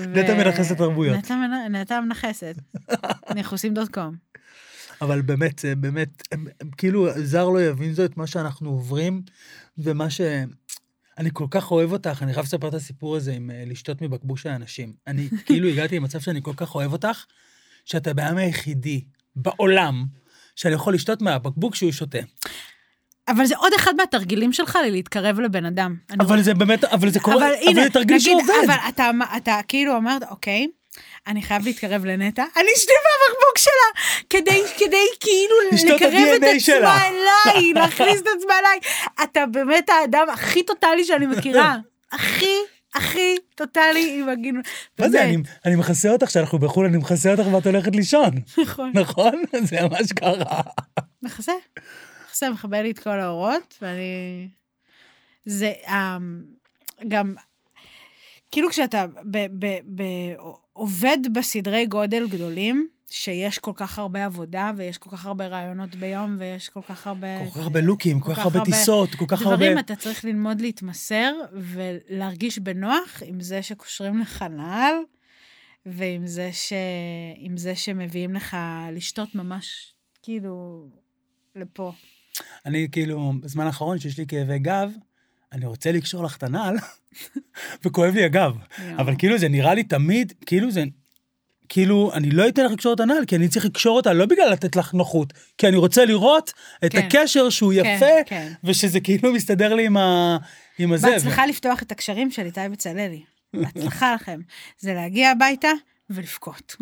נטע 0.09 0.35
מנכסת 0.35 0.77
תרבויות. 0.79 1.17
נטע 1.17 1.35
מנ- 1.35 1.77
נטע 1.77 2.01
מנכסת. 2.01 2.55
ניחוסים 3.35 3.75
דוט 3.75 3.89
קום. 3.89 4.15
אבל 5.03 5.21
באמת, 5.23 5.59
זה 5.59 5.75
באמת, 5.77 6.09
הם, 6.33 6.47
הם, 6.61 6.69
כאילו, 6.79 7.09
זר 7.17 7.49
לא 7.49 7.63
יבין 7.63 7.95
זאת, 7.95 8.17
מה 8.17 8.27
שאנחנו 8.27 8.71
עוברים, 8.71 9.23
ומה 9.79 10.11
ש... 10.11 10.21
אני 11.19 11.31
כל 11.33 11.47
כך 11.51 11.71
אוהב 11.71 11.93
אותך, 11.93 12.23
אני 12.23 12.33
חייב 12.33 12.47
לספר 12.47 12.69
את 12.69 12.75
הסיפור 12.75 13.17
הזה 13.17 13.33
עם 13.33 13.51
אה, 13.51 13.65
לשתות 13.67 14.03
מבקבוק 14.03 14.39
של 14.39 14.49
אנשים. 14.49 14.93
אני 15.07 15.29
כאילו 15.47 15.69
הגעתי 15.69 15.97
למצב 15.97 16.21
שאני 16.21 16.41
כל 16.43 16.53
כך 16.57 16.75
אוהב 16.75 16.93
אותך, 16.93 17.25
שאתה 17.85 18.11
הבן 18.11 18.39
היחידי 18.39 19.05
בעולם 19.37 20.05
שאני 20.57 20.75
יכול 20.75 20.95
לשתות 20.95 21.23
מהבקבוק 21.23 21.75
שהוא 21.75 21.93
שותה. 21.93 22.19
אבל 23.29 23.47
זה 23.47 23.57
עוד 23.57 23.73
אחד 23.77 23.95
מהתרגילים 23.97 24.53
שלך 24.53 24.79
להתקרב 24.91 25.41
לבן 25.41 25.65
אדם. 25.65 25.97
אבל 26.21 26.43
זה 26.43 26.55
באמת, 26.55 26.85
אבל 26.85 27.11
זה 27.11 27.21
קורה, 27.21 27.37
אבל 27.37 27.45
אבל 27.45 27.69
הנה, 27.69 27.85
זה 27.85 27.91
תרגיל 27.91 28.17
נגיד, 28.17 28.21
שעובד. 28.21 28.55
אבל 28.67 28.75
אתה, 28.89 29.11
אתה 29.37 29.61
כאילו 29.69 29.97
אמרת, 29.97 30.23
אוקיי, 30.31 30.67
אני 31.27 31.43
חייב 31.43 31.65
להתקרב 31.65 32.05
לנטע, 32.05 32.45
אני 32.57 32.69
אשתה 32.77 32.93
מהבקבוק 33.05 33.59
שלה, 33.59 34.19
כדי, 34.31 34.63
כדי 34.79 35.07
כאילו 35.21 35.95
לקרב 35.95 36.29
את 36.37 36.43
עצמה 36.43 36.61
שלה. 36.61 36.99
אליי, 37.09 37.73
להכניס 37.77 38.21
את 38.21 38.27
עצמה 38.39 38.59
אליי. 38.59 38.79
אתה 39.23 39.47
באמת 39.47 39.89
האדם 39.89 40.27
הכי 40.33 40.63
טוטאלי 40.63 41.05
שאני 41.05 41.27
מכירה. 41.27 41.77
הכי, 42.13 42.55
הכי 42.95 43.37
טוטאלי 43.55 44.21
עם 44.21 44.29
הגינות. 44.29 44.65
מה 44.99 45.09
זה, 45.09 45.25
אני, 45.25 45.37
אני 45.65 45.77
מכסה 45.77 46.11
אותך, 46.11 46.27
כשאנחנו 46.27 46.59
בחו"ל, 46.59 46.87
אני 46.87 46.97
מכסה 46.97 47.33
אותך 47.33 47.53
ואת 47.53 47.67
הולכת 47.67 47.97
לישון. 47.97 48.31
נכון. 48.59 48.93
נכון? 48.95 49.43
זה 49.69 49.77
ממש 49.83 50.13
קרה. 50.13 50.61
מכסה. 51.23 51.53
מכסה, 52.29 52.51
מכבה 52.51 52.83
לי 52.83 52.91
את 52.91 52.99
כל 52.99 53.21
האורות, 53.21 53.79
ואני... 53.83 54.49
זה 55.45 55.73
אמ, 55.89 56.43
גם, 57.09 57.35
כאילו 58.53 58.71
כשאתה 58.71 59.07
ב, 59.07 59.47
ב, 59.59 59.67
ב, 59.95 60.03
עובד 60.79 61.19
בסדרי 61.33 61.87
גודל 61.87 62.29
גדולים, 62.29 62.89
שיש 63.11 63.59
כל 63.59 63.73
כך 63.75 63.99
הרבה 63.99 64.25
עבודה, 64.25 64.73
ויש 64.77 64.99
כל 64.99 65.11
כך 65.11 65.27
הרבה 65.27 65.47
רעיונות 65.47 65.95
ביום, 65.95 66.37
ויש 66.39 66.69
כל 66.69 66.81
כך 66.89 67.07
הרבה... 67.07 67.27
כל 67.45 67.51
כך 67.51 67.57
הרבה 67.57 67.81
לוקים, 67.81 68.21
כל 68.21 68.35
כך 68.35 68.39
הרבה 68.39 68.65
טיסות, 68.65 69.15
כל 69.15 69.25
כך 69.29 69.43
הרבה... 69.43 69.57
דברים, 69.57 69.79
אתה 69.79 69.97
צריך 69.97 70.25
ללמוד 70.25 70.61
להתמסר 70.61 71.33
ולהרגיש 71.53 72.59
בנוח 72.59 73.23
עם 73.27 73.41
זה 73.41 73.63
שקושרים 73.63 74.19
לך 74.19 74.43
נעל, 74.43 74.95
ועם 75.87 76.27
זה, 76.27 76.51
ש... 76.53 76.73
זה 77.57 77.77
שמביאים 77.77 78.35
לך 78.35 78.57
לשתות 78.93 79.35
ממש, 79.35 79.95
כאילו, 80.23 80.87
לפה. 81.57 81.93
אני 82.67 82.89
כאילו, 82.93 83.33
בזמן 83.41 83.67
האחרון 83.67 83.99
שיש 83.99 84.19
לי 84.19 84.27
כאבי 84.27 84.59
גב, 84.59 84.91
אני 85.53 85.67
רוצה 85.67 85.93
לקשור 85.93 86.25
לך 86.25 86.37
את 86.37 86.43
הנעל, 86.43 86.77
וכואב 87.85 88.15
לי 88.15 88.25
הגב. 88.25 88.57
אבל 88.99 89.15
כאילו 89.19 89.39
זה 89.39 89.49
נראה 89.49 89.75
לי 89.75 89.83
תמיד, 89.83 90.33
כאילו 90.47 90.71
זה... 90.71 90.85
כאילו, 91.69 92.11
אני 92.15 92.31
לא 92.31 92.49
אתן 92.49 92.65
לך 92.65 92.73
לקשור 92.73 92.93
את 92.93 93.01
הנעל, 93.01 93.25
כי 93.27 93.37
אני 93.37 93.49
צריך 93.49 93.65
לקשור 93.65 93.97
אותה 93.97 94.13
לא 94.13 94.27
בגלל 94.27 94.53
לתת 94.53 94.77
לך 94.77 94.95
נוחות, 94.95 95.33
כי 95.59 95.69
אני 95.69 95.77
רוצה 95.77 96.05
לראות 96.05 96.53
את 96.85 96.93
כן. 96.93 96.99
הקשר 96.99 97.51
שהוא 97.51 97.73
כן, 97.83 97.97
יפה, 97.97 98.25
כן. 98.27 98.53
ושזה 98.65 99.01
כאילו 99.01 99.33
מסתדר 99.33 99.75
לי 99.75 99.87
עם, 99.87 99.97
ה... 99.97 100.37
עם 100.79 100.93
הזה. 100.93 101.11
בהצלחה 101.11 101.47
לפתוח 101.47 101.83
את 101.83 101.93
הקשרים 101.93 102.31
של 102.31 102.47
איתי 102.47 102.61
בצללי. 102.73 103.23
בהצלחה 103.55 104.15
לכם. 104.15 104.41
זה 104.79 104.95
להגיע 104.95 105.31
הביתה 105.31 105.69
ולבכות. 106.11 106.77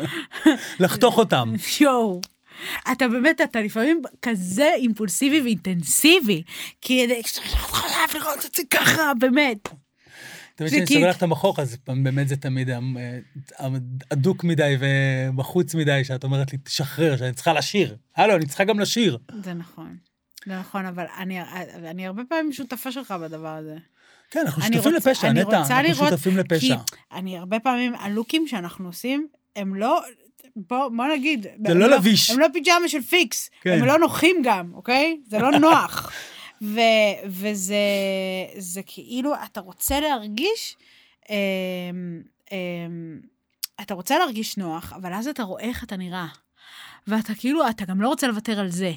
לחתוך 0.80 1.18
אותם. 1.18 1.52
יואו. 1.80 2.20
אתה 2.92 3.08
באמת, 3.08 3.40
אתה 3.40 3.60
לפעמים 3.60 4.02
כזה 4.22 4.70
אימפולסיבי 4.76 5.40
ואינטנסיבי, 5.40 6.42
כי 6.80 7.04
אני 7.04 7.22
חייב 7.24 8.10
לראות 8.14 8.44
את 8.46 8.54
זה 8.54 8.62
ככה, 8.70 9.12
באמת. 9.20 9.68
תמיד 10.54 10.70
כשאני 10.70 10.86
סוגר 10.86 11.10
לך 11.10 11.16
את 11.16 11.22
המחוך, 11.22 11.58
אז 11.58 11.76
באמת 11.86 12.28
זה 12.28 12.36
תמיד 12.36 12.70
אה, 12.70 12.78
הדוק 14.10 14.44
מדי 14.44 14.76
ומחוץ 14.80 15.74
מדי, 15.74 16.04
שאת 16.04 16.24
אומרת 16.24 16.52
לי, 16.52 16.58
תשחרר, 16.58 17.16
שאני 17.16 17.32
צריכה 17.32 17.52
לשיר. 17.52 17.96
הלו, 18.16 18.34
אני 18.36 18.46
צריכה 18.46 18.64
גם 18.64 18.80
לשיר. 18.80 19.18
זה 19.44 19.54
נכון. 19.54 19.96
זה 20.46 20.58
נכון, 20.58 20.86
אבל 20.86 21.04
אני, 21.18 21.38
אני 21.90 22.06
הרבה 22.06 22.22
פעמים 22.28 22.52
שותפה 22.52 22.92
שלך 22.92 23.10
בדבר 23.10 23.48
הזה. 23.48 23.76
כן, 24.30 24.40
אנחנו 24.46 24.62
שותפים 24.62 24.78
רוצה- 24.94 25.10
לפשע, 25.10 25.32
נטע, 25.32 25.58
אנחנו 25.58 25.74
לראות- 25.82 26.08
שותפים 26.10 26.36
לפשע. 26.36 26.76
כי 26.86 26.96
אני 27.12 27.38
הרבה 27.38 27.60
פעמים, 27.60 27.94
הלוקים 27.94 28.46
שאנחנו 28.48 28.86
עושים, 28.88 29.28
הם 29.56 29.74
לא, 29.74 30.02
בוא, 30.68 30.88
בוא 30.88 31.06
נגיד, 31.06 31.42
זה 31.42 31.72
הם 31.72 31.78
לא 31.78 31.86
לביש. 31.86 32.30
הם 32.30 32.38
לא 32.38 32.46
פיג'מה 32.52 32.88
של 32.88 33.02
פיקס, 33.02 33.50
כן. 33.60 33.78
הם 33.78 33.84
לא 33.84 33.98
נוחים 33.98 34.36
גם, 34.44 34.70
אוקיי? 34.74 35.20
זה 35.26 35.38
לא 35.38 35.50
נוח. 35.50 36.10
ו, 36.62 36.80
וזה 37.26 37.76
זה 38.58 38.80
כאילו, 38.86 39.34
אתה 39.44 39.60
רוצה 39.60 40.00
להרגיש, 40.00 40.76
אמ, 41.30 41.34
אמ, 42.52 43.20
אתה 43.80 43.94
רוצה 43.94 44.18
להרגיש 44.18 44.56
נוח, 44.56 44.92
אבל 44.92 45.12
אז 45.12 45.28
אתה 45.28 45.42
רואה 45.42 45.64
איך 45.64 45.84
אתה 45.84 45.96
נראה. 45.96 46.26
ואתה 47.06 47.34
כאילו, 47.34 47.68
אתה 47.68 47.84
גם 47.84 48.00
לא 48.00 48.08
רוצה 48.08 48.26
לוותר 48.26 48.60
על 48.60 48.70
זה. 48.70 48.92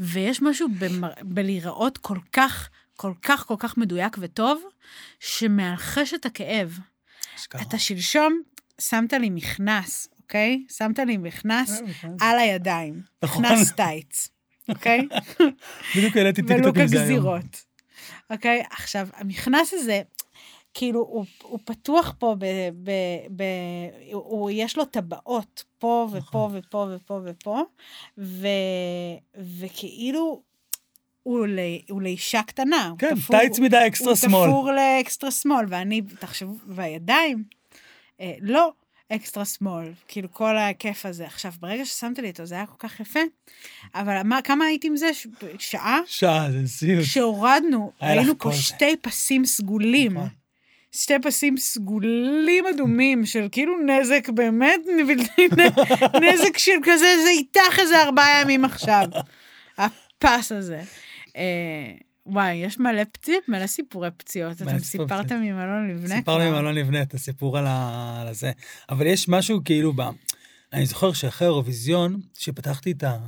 ויש 0.00 0.42
משהו 0.42 0.68
במר... 0.78 1.10
בלהיראות 1.22 1.98
כל 1.98 2.18
כך, 2.32 2.68
כל 2.96 3.12
כך, 3.22 3.46
כל 3.46 3.56
כך 3.58 3.76
מדויק 3.76 4.16
וטוב, 4.20 4.62
שמאלחש 5.20 6.14
את 6.14 6.26
הכאב. 6.26 6.78
אשכרה. 7.36 7.62
אתה 7.62 7.78
שלשום 7.78 8.40
שמת 8.80 9.12
לי 9.12 9.30
מכנס, 9.30 10.08
אוקיי? 10.26 10.64
שמת 10.68 10.98
לי 10.98 11.16
מכנס 11.16 11.80
כן. 12.00 12.10
על 12.20 12.38
הידיים. 12.38 13.00
נכון. 13.22 13.44
מכנס 13.44 13.72
טייץ, 13.72 14.28
אוקיי? 14.68 15.08
בדיוק 15.96 16.16
העליתי 16.16 16.42
טיקטוק 16.42 16.60
ולוק 16.62 16.76
עם 16.76 16.86
זה 16.86 16.96
היום. 16.96 17.04
הגזירות. 17.04 17.64
אוקיי? 18.30 18.62
עכשיו, 18.70 19.08
המכנס 19.14 19.72
הזה, 19.72 20.02
כאילו, 20.74 21.00
הוא, 21.00 21.24
הוא 21.42 21.58
פתוח 21.64 22.14
פה, 22.18 22.34
ב, 22.38 22.44
ב, 22.82 22.90
ב, 23.36 23.42
הוא, 24.12 24.22
הוא, 24.22 24.50
יש 24.52 24.76
לו 24.76 24.84
טבעות 24.84 25.64
פה 25.78 26.08
ופה 26.12 26.18
נכון. 26.18 26.52
ופה 26.58 26.88
ופה 26.96 27.20
ופה, 27.24 27.62
ו, 28.18 28.48
וכאילו, 29.58 30.42
הוא, 31.22 31.46
ל, 31.46 31.58
הוא 31.90 32.02
לאישה 32.02 32.42
קטנה. 32.42 32.88
הוא 32.90 32.98
כן, 32.98 33.14
תפור- 33.14 33.36
טייץ 33.38 33.58
מדי 33.58 33.76
אקסטרה 33.86 34.08
הוא 34.08 34.16
שמאל. 34.16 34.48
תפור 34.48 34.70
לאקסטרה 34.72 35.30
שמאל, 35.30 35.64
ואני, 35.68 36.02
תחשבו, 36.02 36.54
והידיים, 36.66 37.44
אה, 38.20 38.32
לא 38.40 38.72
אקסטרה 39.12 39.44
שמאל, 39.44 39.92
כאילו 40.08 40.32
כל 40.32 40.56
הכיף 40.56 41.06
הזה. 41.06 41.26
עכשיו, 41.26 41.52
ברגע 41.60 41.84
ששמת 41.84 42.18
לי 42.18 42.30
אותו, 42.30 42.46
זה 42.46 42.54
היה 42.54 42.66
כל 42.66 42.88
כך 42.88 43.00
יפה, 43.00 43.20
אבל 43.94 44.22
מה, 44.22 44.42
כמה 44.42 44.64
הייתי 44.64 44.86
עם 44.86 44.96
זה? 44.96 45.14
ש- 45.14 45.26
שעה? 45.58 46.00
שעה, 46.06 46.50
זה 46.52 46.68
סיוט. 46.68 47.02
כשהורדנו, 47.04 47.92
ראינו 48.02 48.38
כל 48.38 48.50
פה. 48.50 48.56
שתי 48.56 48.96
פסים 49.02 49.44
סגולים. 49.44 50.12
נכון. 50.12 50.28
שתי 50.92 51.14
פסים 51.22 51.56
סגולים 51.56 52.66
אדומים 52.66 53.26
של 53.26 53.48
כאילו 53.52 53.74
נזק 53.86 54.28
באמת, 54.28 54.80
נזק 56.22 56.58
של 56.58 56.72
כזה, 56.82 57.16
זה 57.22 57.28
איתך 57.28 57.78
איזה 57.78 58.02
ארבעה 58.02 58.40
ימים 58.42 58.64
עכשיו. 58.64 59.04
הפס 59.78 60.52
הזה. 60.52 60.82
וואי, 62.26 62.54
יש 62.54 62.78
מלא 62.78 63.02
פציעות, 63.12 63.48
מלא 63.48 63.66
סיפורי 63.66 64.10
פציעות. 64.16 64.62
אתם 64.62 64.78
סיפרתם. 64.78 65.34
עם 65.34 65.60
אלון 65.60 65.90
לבנה 65.90 66.16
סיפרנו 66.16 66.42
עם. 66.42 66.54
אלון 66.54 66.74
לבנה 66.74 67.02
את 67.02 67.14
הסיפור 67.14 67.58
על 67.58 67.66
הזה. 68.28 68.52
אבל 68.88 69.06
יש 69.06 69.28
משהו 69.28 69.60
כאילו 69.64 69.92
ב... 69.92 70.02
אני 70.72 70.86
זוכר 70.86 71.12
שאחרי 71.12 71.46
האירוויזיון, 71.48 72.20
שפתחתי 72.38 72.92
את 72.92 73.02
ה... 73.02 73.18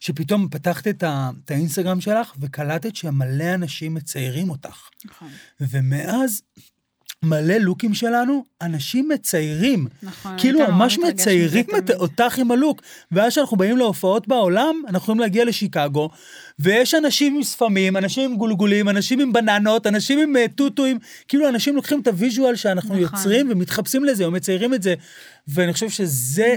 שפתאום 0.00 0.48
פתחת 0.48 0.88
את, 0.88 1.02
ה... 1.02 1.30
את 1.44 1.50
האינסטגרם 1.50 2.00
שלך, 2.00 2.32
וקלטת 2.40 2.96
שמלא 2.96 3.54
אנשים 3.54 3.94
מציירים 3.94 4.50
אותך. 4.50 4.88
נכון, 5.04 5.28
ומאז, 5.60 6.42
מלא 7.22 7.54
לוקים 7.54 7.94
שלנו, 7.94 8.44
אנשים 8.62 9.08
מציירים. 9.08 9.86
נכון. 10.02 10.38
כאילו 10.38 10.58
ממש 10.68 10.98
מציירים 10.98 11.64
תמיד. 11.64 11.90
אותך 11.90 12.38
עם 12.38 12.50
הלוק. 12.50 12.82
ואז 13.12 13.32
כשאנחנו 13.32 13.56
באים 13.56 13.76
להופעות 13.76 14.28
בעולם, 14.28 14.74
אנחנו 14.86 14.98
יכולים 14.98 15.20
להגיע 15.20 15.44
לשיקגו, 15.44 16.10
ויש 16.58 16.94
אנשים 16.94 17.36
עם 17.36 17.42
ספמים, 17.42 17.96
אנשים 17.96 18.30
עם 18.30 18.36
גולגולים, 18.36 18.88
אנשים 18.88 19.20
עם 19.20 19.32
בננות, 19.32 19.86
אנשים 19.86 20.18
עם 20.18 20.36
אה, 20.36 20.52
טוטואים, 20.54 20.98
כאילו 21.28 21.48
אנשים 21.48 21.76
לוקחים 21.76 22.00
את 22.00 22.06
ה 22.06 22.13
visual 22.13 22.56
שאנחנו 22.56 22.88
נכון. 22.88 23.02
יוצרים 23.02 23.50
ומתחפשים 23.50 24.04
לזה 24.04 24.24
או 24.24 24.30
מציירים 24.30 24.74
את 24.74 24.82
זה. 24.82 24.94
ואני 25.48 25.72
חושב 25.72 25.88
שזה 25.88 26.56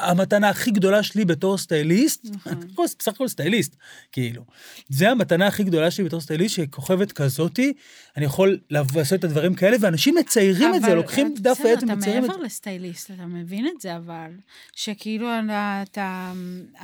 המתנה 0.00 0.48
הכי 0.48 0.70
גדולה 0.70 1.02
שלי 1.02 1.24
בתור 1.24 1.58
סטייליסט, 1.58 2.26
נכון. 2.32 2.52
בסך 2.98 3.08
הכל 3.12 3.28
סטייליסט, 3.28 3.76
כאילו. 4.12 4.42
זה 4.88 5.10
המתנה 5.10 5.46
הכי 5.46 5.64
גדולה 5.64 5.90
שלי 5.90 6.04
בתור 6.04 6.20
סטייליסט, 6.20 6.54
שכוכבת 6.54 7.12
כזאתי, 7.12 7.72
אני 8.16 8.24
יכול 8.24 8.60
לעשות 8.70 9.18
את 9.18 9.24
הדברים 9.24 9.54
כאלה, 9.54 9.76
ואנשים 9.80 10.14
מציירים 10.14 10.74
את 10.74 10.82
זה, 10.82 10.94
לוקחים 10.94 11.34
אתה- 11.34 11.40
דף 11.42 11.58
עט 11.60 11.82
ומציירים 11.82 11.94
את 11.94 11.98
אתה 12.00 12.04
זה. 12.04 12.16
מעבר 12.28 12.36
לסטייליסט, 12.36 13.10
אתה 13.10 13.26
מבין 13.26 13.66
את 13.66 13.80
זה, 13.80 13.96
אבל, 13.96 14.30
שכאילו 14.76 15.28
אתה, 15.40 15.82
אתה, 15.82 16.32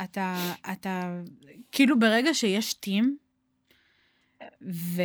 אתה, 0.03 0.35
אתה, 0.71 1.21
כאילו 1.71 1.99
ברגע 1.99 2.33
שיש 2.33 2.73
טים, 2.73 3.17
ו, 4.71 5.01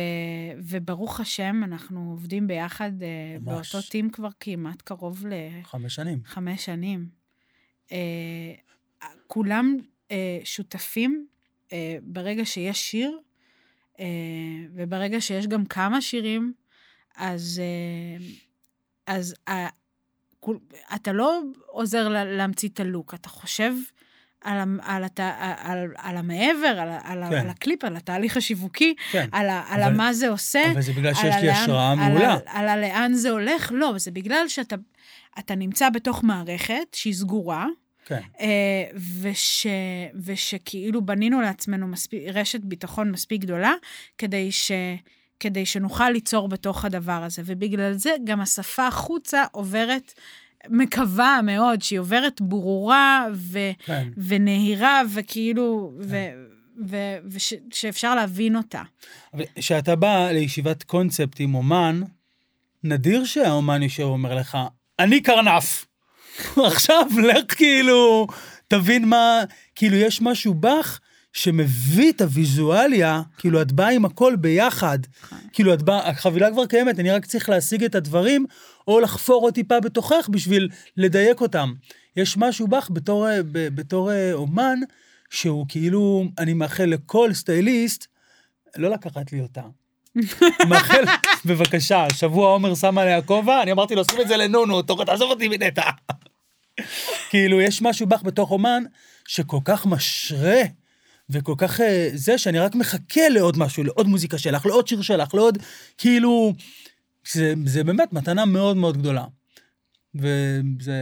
וברוך 0.67 1.19
השם, 1.19 1.61
אנחנו 1.63 2.09
עובדים 2.11 2.47
ביחד 2.47 2.91
אה, 3.03 3.07
ממש. 3.41 3.75
באותו 3.75 3.87
טים 3.89 4.09
כבר 4.09 4.29
כמעט 4.39 4.81
קרוב 4.81 5.23
חמש 5.63 5.95
שנים. 5.95 6.19
לחמש 6.25 6.65
שנים. 6.65 7.22
אה, 7.91 7.97
כולם 9.27 9.77
אה, 10.11 10.39
שותפים 10.43 11.25
אה, 11.73 11.97
ברגע 12.01 12.45
שיש 12.45 12.91
שיר, 12.91 13.19
אה, 13.99 14.05
וברגע 14.73 15.21
שיש 15.21 15.47
גם 15.47 15.65
כמה 15.65 16.01
שירים, 16.01 16.53
אז, 17.15 17.61
אה, 17.63 18.25
אז 19.07 19.35
אה, 19.47 19.67
כול- 20.39 20.59
אתה 20.95 21.11
לא 21.11 21.41
עוזר 21.67 22.09
לה- 22.09 22.25
להמציא 22.25 22.69
את 22.69 22.79
הלוק, 22.79 23.13
אתה 23.13 23.29
חושב 23.29 23.73
על, 24.41 24.57
על, 24.81 25.03
הת- 25.03 25.19
על, 25.57 25.91
על 25.97 26.17
המעבר, 26.17 26.67
על, 26.79 26.89
על, 27.03 27.29
כן. 27.29 27.35
על 27.37 27.49
הקליפ, 27.49 27.83
על 27.83 27.95
התהליך 27.95 28.37
השיווקי, 28.37 28.95
כן. 29.11 29.27
על, 29.31 29.49
ה- 29.49 29.63
על 29.67 29.81
אבל- 29.83 29.93
מה 29.93 30.13
זה 30.13 30.29
עושה. 30.29 30.71
אבל 30.71 30.81
זה 30.81 30.93
בגלל 30.93 31.07
על 31.07 31.13
שיש 31.13 31.35
לי 31.41 31.49
השראה 31.51 31.91
על 31.91 31.97
מעולה. 31.97 32.33
ה- 32.33 32.39
על 32.59 32.67
הלאן 32.67 33.13
זה 33.13 33.29
הולך, 33.29 33.71
לא, 33.75 33.93
זה 33.97 34.11
בגלל 34.11 34.47
שאתה 34.47 34.75
אתה 35.39 35.55
נמצא 35.55 35.89
בתוך 35.89 36.23
מערכת 36.23 36.87
שהיא 36.93 37.13
סגורה, 37.13 37.67
כן. 38.05 38.21
אה, 38.39 38.83
וש, 39.21 39.67
ושכאילו 40.25 41.05
בנינו 41.05 41.41
לעצמנו 41.41 41.87
מספיק, 41.87 42.23
רשת 42.33 42.61
ביטחון 42.61 43.11
מספיק 43.11 43.41
גדולה, 43.41 43.73
כדי, 44.17 44.51
ש, 44.51 44.71
כדי 45.39 45.65
שנוכל 45.65 46.09
ליצור 46.09 46.47
בתוך 46.47 46.85
הדבר 46.85 47.23
הזה. 47.23 47.41
ובגלל 47.45 47.93
זה 47.93 48.11
גם 48.23 48.41
השפה 48.41 48.87
החוצה 48.87 49.43
עוברת, 49.51 50.13
מקווה 50.69 51.39
מאוד 51.43 51.81
שהיא 51.81 51.99
עוברת 51.99 52.41
ברורה 52.41 53.27
ו, 53.33 53.59
כן. 53.85 54.07
ונהירה, 54.17 55.01
וכאילו, 55.13 55.93
ו, 55.99 56.17
ו, 56.87 56.97
ושאפשר 57.27 58.15
להבין 58.15 58.55
אותה. 58.55 58.81
אבל 59.33 59.43
כשאתה 59.55 59.95
בא 59.95 60.31
לישיבת 60.31 60.83
קונספט 60.83 61.39
עם 61.39 61.55
אומן, 61.55 62.01
נדיר 62.83 63.25
שהאומן 63.25 63.83
יושב 63.83 64.03
ואומר 64.03 64.35
לך, 64.35 64.57
אני 64.99 65.21
קרנף. 65.21 65.85
עכשיו 66.67 67.07
לך 67.23 67.57
כאילו, 67.57 68.27
תבין 68.67 69.05
מה, 69.05 69.43
כאילו 69.75 69.95
יש 69.95 70.21
משהו 70.21 70.53
בך 70.53 70.99
שמביא 71.33 72.11
את 72.11 72.21
הוויזואליה, 72.21 73.21
כאילו 73.37 73.61
את 73.61 73.71
באה 73.71 73.89
עם 73.89 74.05
הכל 74.05 74.35
ביחד. 74.35 74.99
כאילו 75.53 75.73
את 75.73 75.81
באה, 75.81 76.09
החבילה 76.09 76.51
כבר 76.51 76.65
קיימת, 76.65 76.99
אני 76.99 77.11
רק 77.11 77.25
צריך 77.25 77.49
להשיג 77.49 77.83
את 77.83 77.95
הדברים, 77.95 78.45
או 78.87 78.99
לחפור 78.99 79.43
עוד 79.43 79.53
טיפה 79.53 79.79
בתוכך 79.79 80.29
בשביל 80.31 80.69
לדייק 80.97 81.41
אותם. 81.41 81.73
יש 82.15 82.37
משהו 82.37 82.67
בך 82.67 82.89
בתור, 82.93 83.27
בתור 83.51 84.11
אה, 84.11 84.33
אומן, 84.33 84.79
שהוא 85.29 85.65
כאילו, 85.69 86.23
אני 86.39 86.53
מאחל 86.53 86.85
לכל 86.85 87.33
סטייליסט, 87.33 88.07
לא 88.77 88.89
לקחת 88.89 89.31
לי 89.31 89.41
אותה. 89.41 89.61
מאחל, 90.69 91.03
בבקשה, 91.45 92.05
שבוע 92.13 92.49
עומר 92.49 92.75
שם 92.75 92.97
עליה 92.97 93.21
כובע, 93.21 93.63
אני 93.63 93.71
אמרתי 93.71 93.95
לו, 93.95 94.05
שים 94.05 94.21
את 94.21 94.27
זה 94.27 94.37
לנונו, 94.37 94.81
תעזוב 94.81 95.31
אותי 95.31 95.47
מנטע. 95.47 95.89
כאילו, 97.29 97.61
יש 97.61 97.81
משהו 97.81 98.07
בך 98.07 98.23
בתוך 98.23 98.51
אומן 98.51 98.83
שכל 99.27 99.59
כך 99.65 99.85
משרה, 99.85 100.61
וכל 101.29 101.53
כך 101.57 101.81
אה, 101.81 102.09
זה, 102.13 102.37
שאני 102.37 102.59
רק 102.59 102.75
מחכה 102.75 103.29
לעוד 103.29 103.57
משהו, 103.57 103.83
לעוד 103.83 104.07
מוזיקה 104.07 104.37
שלך, 104.37 104.65
לעוד 104.65 104.87
שיר 104.87 105.01
שלך, 105.01 105.33
לעוד, 105.33 105.57
כאילו, 105.97 106.53
זה, 107.31 107.53
זה 107.65 107.83
באמת 107.83 108.13
מתנה 108.13 108.45
מאוד 108.45 108.77
מאוד 108.77 108.97
גדולה. 108.97 109.25
וזה, 110.15 110.97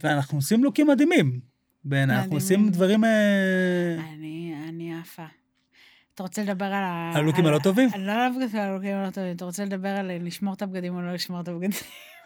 ואנחנו 0.00 0.38
עושים 0.38 0.64
לוקים 0.64 0.86
מדהימים. 0.86 1.40
בעיניי, 1.84 2.16
אנחנו. 2.16 2.34
עושים 2.34 2.70
דברים... 2.70 3.04
אה, 3.04 3.94
אני, 4.14 4.54
אני 4.68 4.94
עפה. 5.00 5.37
אתה 6.18 6.24
רוצה 6.24 6.42
לדבר 6.42 6.64
על 6.64 6.72
ה... 6.72 7.12
הלוקים 7.14 7.46
הלא 7.46 7.58
טובים? 7.58 7.88
לא 7.98 8.12
על 8.12 8.20
הלוקים 8.54 8.96
הלא 8.96 9.10
טובים, 9.10 9.30
אתה 9.36 9.44
רוצה 9.44 9.64
לדבר 9.64 9.88
על 9.88 10.10
לשמור 10.20 10.54
את 10.54 10.62
הבגדים 10.62 10.94
או 10.96 11.00
לא 11.00 11.12
לשמור 11.12 11.40
את 11.40 11.48
הבגדים? 11.48 11.70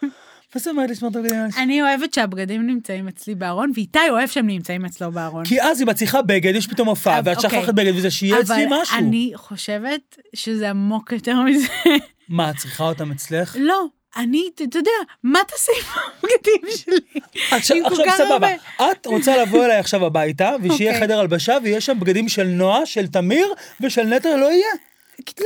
מה 0.01 0.09
זאת 0.55 0.67
אומרת 0.67 0.89
לשמור 0.89 1.11
את 1.11 1.15
הבגדים? 1.15 1.39
אני 1.57 1.81
אוהבת 1.81 2.13
שהבגדים 2.13 2.67
נמצאים 2.67 3.07
אצלי 3.07 3.35
בארון, 3.35 3.71
ואיתי 3.75 3.99
אוהב 4.09 4.29
שהם 4.29 4.47
נמצאים 4.47 4.85
אצלו 4.85 5.11
בארון. 5.11 5.45
כי 5.45 5.61
אז 5.61 5.81
אם 5.81 5.89
את 5.89 5.95
צריכה 5.95 6.21
בגד, 6.21 6.55
יש 6.55 6.67
פתאום 6.67 6.87
הופעה, 6.87 7.21
ואת 7.25 7.37
אוקיי. 7.37 7.61
שכחת 7.61 7.73
בגד, 7.73 7.95
וזה 7.95 8.11
שיהיה 8.11 8.39
אצלי 8.39 8.65
משהו. 8.69 8.97
אבל 8.97 9.05
אני 9.07 9.31
חושבת 9.35 10.17
שזה 10.35 10.69
עמוק 10.69 11.11
יותר 11.11 11.41
מזה. 11.41 11.67
מה, 12.29 12.49
את 12.49 12.55
צריכה 12.55 12.83
אותם 12.83 13.11
אצלך? 13.11 13.55
לא, 13.59 13.85
אני, 14.17 14.49
אתה 14.55 14.77
יודע, 14.79 14.91
מה 15.23 15.39
תעשי 15.47 15.71
עם 15.79 15.85
הבגדים 16.23 16.77
שלי? 16.77 17.21
עכשיו, 17.51 17.77
עכשיו 17.87 18.05
סבבה, 18.17 18.47
הרבה- 18.79 18.91
את 18.91 19.05
רוצה 19.05 19.37
לבוא 19.37 19.65
אליי 19.65 19.77
עכשיו 19.77 20.05
הביתה, 20.05 20.55
ושיהיה 20.63 20.91
אוקיי. 20.91 21.07
חדר 21.07 21.19
הלבשה, 21.19 21.57
ויש 21.63 21.85
שם 21.85 21.99
בגדים 21.99 22.29
של 22.29 22.43
נועה, 22.43 22.85
של 22.85 23.07
תמיר, 23.07 23.53
ושל 23.81 24.03
נטע 24.03 24.37
לא 24.37 24.51
יהיה. 24.51 24.67
לא, 25.39 25.45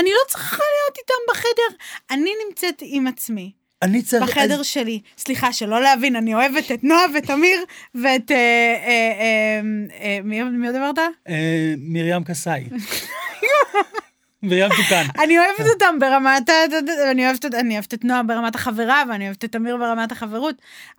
אני 0.00 0.10
לא 0.10 0.18
צריכה 0.28 0.56
להיות 0.56 0.98
איתם 0.98 1.14
בחדר. 1.32 1.76
אני 2.10 2.30
נמצאת 2.48 2.82
עם 2.82 3.06
עצמי, 3.06 3.52
אני 3.82 4.02
צריך... 4.02 4.22
בחדר 4.38 4.60
אז- 4.60 4.66
שלי. 4.66 5.00
סליחה, 5.18 5.52
שלא 5.52 5.80
להבין, 5.82 6.16
אני 6.16 6.34
אוהבת 6.34 6.72
את 6.72 6.84
נועה 6.84 7.04
ותמיר 7.14 7.64
ואת... 7.94 8.30
אה, 8.30 8.36
אה, 8.36 8.80
אה, 9.20 9.60
אה, 10.00 10.18
מי 10.24 10.42
מי 10.42 10.66
עוד 10.66 10.76
אמרת? 10.76 10.98
אה, 11.28 11.74
מרים 11.78 12.24
קסאי. 12.24 12.64
מרים 14.42 14.68
תוקן. 14.68 15.04
אני 15.24 15.38
אוהבת 15.38 15.72
אותם 15.74 15.96
ברמת. 16.00 16.50
אני 17.12 17.26
אוהבת, 17.26 17.44
אני 17.44 17.74
אוהבת 17.74 17.94
את 17.94 18.04
נועה 18.04 18.22
ברמת 18.22 18.54
החברה, 18.54 19.02
ואני 19.10 19.24
אוהבת 19.24 19.44
את 19.44 19.52
תמיר 19.52 19.76
ברמת 19.76 20.12
החברות. 20.12 20.54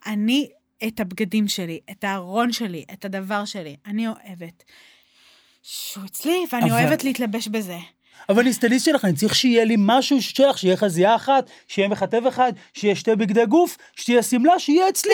אני, 0.06 0.50
את 0.88 1.00
הבגדים 1.00 1.48
שלי, 1.48 1.80
את 1.92 2.04
הארון 2.04 2.52
שלי, 2.52 2.86
את 2.94 3.06
הדבר 3.06 3.46
שלי, 3.46 3.76
אני 3.88 4.08
אוהבת. 4.08 4.64
שהוא 5.64 6.06
אצלי, 6.06 6.46
ואני 6.52 6.72
אבל- 6.72 6.82
אוהבת 6.84 7.04
להתלבש 7.04 7.48
בזה. 7.48 7.78
אבל 8.30 8.40
אני 8.42 8.54
סטליסט 8.54 8.86
שלך, 8.86 9.06
אני 9.06 9.14
צריך 9.14 9.36
שיהיה 9.36 9.66
לי 9.66 9.76
משהו 9.78 10.22
שלך, 10.22 10.58
שיהיה 10.58 10.78
חזייה 10.78 11.16
אחת, 11.16 11.50
שיהיה 11.68 11.88
מכתב 11.88 12.26
אחד, 12.28 12.54
שיהיה 12.74 12.96
שתי 12.96 13.16
בגדי 13.16 13.46
גוף, 13.46 13.78
שתהיה 13.96 14.24
שמלה, 14.24 14.60
שיהיה 14.60 14.90
אצלי. 14.90 15.12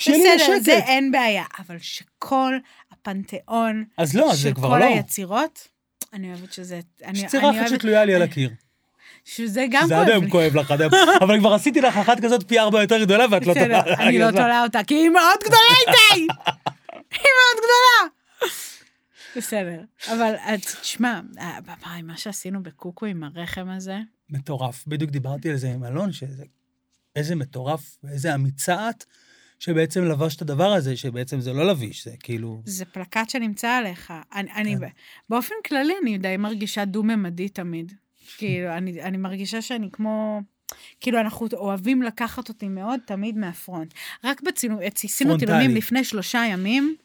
בסדר, 0.00 0.14
בסדר. 0.38 0.60
זה 0.62 0.72
אין 0.78 1.12
בעיה, 1.12 1.44
אבל 1.58 1.76
שכל 1.78 2.52
הפנתיאון 2.92 3.84
אז 3.98 4.16
לא, 4.16 4.34
זה 4.34 4.52
כבר 4.52 4.78
לא. 4.78 4.84
היצירות, 4.84 5.68
אני 6.12 6.32
אוהבת 6.32 6.52
שזה... 6.52 6.80
יש 7.12 7.24
צירה 7.24 7.50
אחת. 7.50 7.68
שתלויה 7.68 8.04
לי 8.04 8.14
על 8.14 8.22
הקיר. 8.22 8.50
שזה 9.24 9.64
גם 9.70 9.86
זה 9.86 9.94
כואב 9.94 10.02
עד 10.02 10.08
היום 10.08 10.24
לי. 10.24 10.30
כואב 10.30 10.56
לך, 10.56 10.70
עד 10.70 10.80
היום. 10.80 10.92
אבל 11.20 11.38
כבר 11.38 11.52
עשיתי 11.52 11.80
לך 11.80 11.96
אחת 11.96 12.20
כזאת 12.20 12.48
פי 12.48 12.58
ארבע 12.58 12.82
יותר 12.82 13.04
גדולה, 13.04 13.24
ואת 13.30 13.46
לא 13.46 13.54
תולה. 13.54 13.80
אני 13.80 14.18
לא 14.18 14.30
תולה 14.30 14.62
אותה, 14.62 14.84
כי 14.84 14.94
היא 14.94 15.08
מאוד 15.08 15.38
גדולה 15.40 15.74
איתי! 15.80 16.26
היא 17.10 17.30
מאוד 17.38 17.56
גדולה! 17.58 18.10
בסדר, 19.36 19.80
אבל 20.08 20.34
תשמע, 20.80 21.20
וואי, 21.84 22.02
מה 22.02 22.16
שעשינו 22.16 22.62
בקוקו 22.62 23.06
עם 23.06 23.22
הרחם 23.24 23.68
הזה, 23.68 23.98
מטורף. 24.30 24.84
בדיוק 24.86 25.10
דיברתי 25.10 25.50
על 25.50 25.56
זה 25.56 25.68
עם 25.68 25.84
אלון, 25.84 26.12
שזה... 26.12 26.44
איזה 27.16 27.34
מטורף 27.34 27.96
ואיזה 28.04 28.34
אמיצה 28.34 28.90
את, 28.90 29.04
שבעצם 29.62 30.04
לבשת 30.04 30.36
את 30.36 30.42
הדבר 30.42 30.72
הזה, 30.72 30.96
שבעצם 30.96 31.40
זה 31.40 31.52
לא 31.52 31.66
לביש, 31.66 32.04
זה 32.04 32.10
כאילו... 32.20 32.62
זה 32.66 32.84
פלקט 32.84 33.30
שנמצא 33.30 33.68
עליך. 33.68 34.12
אני, 34.34 34.52
אני 34.52 34.76
כן. 34.80 34.86
באופן 35.30 35.54
כללי, 35.66 35.92
אני 36.02 36.18
די 36.18 36.36
מרגישה 36.36 36.84
דו-ממדית 36.84 37.54
תמיד. 37.54 37.92
כאילו, 38.38 38.68
אני, 38.68 39.02
אני 39.02 39.16
מרגישה 39.16 39.62
שאני 39.62 39.90
כמו... 39.92 40.40
כאילו, 41.00 41.20
אנחנו 41.20 41.46
אוהבים 41.52 42.02
לקחת 42.02 42.48
אותי 42.48 42.68
מאוד 42.68 43.00
תמיד 43.06 43.38
מהפרונט. 43.38 43.94
רק 44.24 44.42
בצילום, 44.42 44.78
עשינו. 45.04 45.38
צילומים 45.38 45.70
לפני 45.70 46.04
שלושה 46.04 46.44
ימים, 46.50 46.96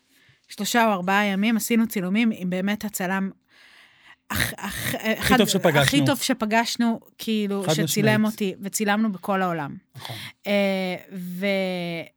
שלושה 0.48 0.86
או 0.86 0.92
ארבעה 0.92 1.26
ימים, 1.26 1.58
עשינו 1.58 1.88
צילומים 1.88 2.32
עם 2.34 2.50
באמת 2.50 2.86
הצלם... 2.86 3.32
הכ, 4.30 4.54
הכ, 4.58 4.96
הכי 5.18 5.38
טוב 5.38 5.48
שפגשנו. 5.48 5.82
הכי 5.82 6.06
טוב 6.06 6.22
שפגשנו, 6.22 7.00
כאילו, 7.18 7.64
שצילם 7.74 8.22
משמעית. 8.22 8.34
אותי, 8.34 8.54
וצילמנו 8.62 9.12
בכל 9.12 9.42
העולם. 9.42 9.76
נכון. 9.96 10.16
אה, 10.48 10.96
ו, 11.14 11.46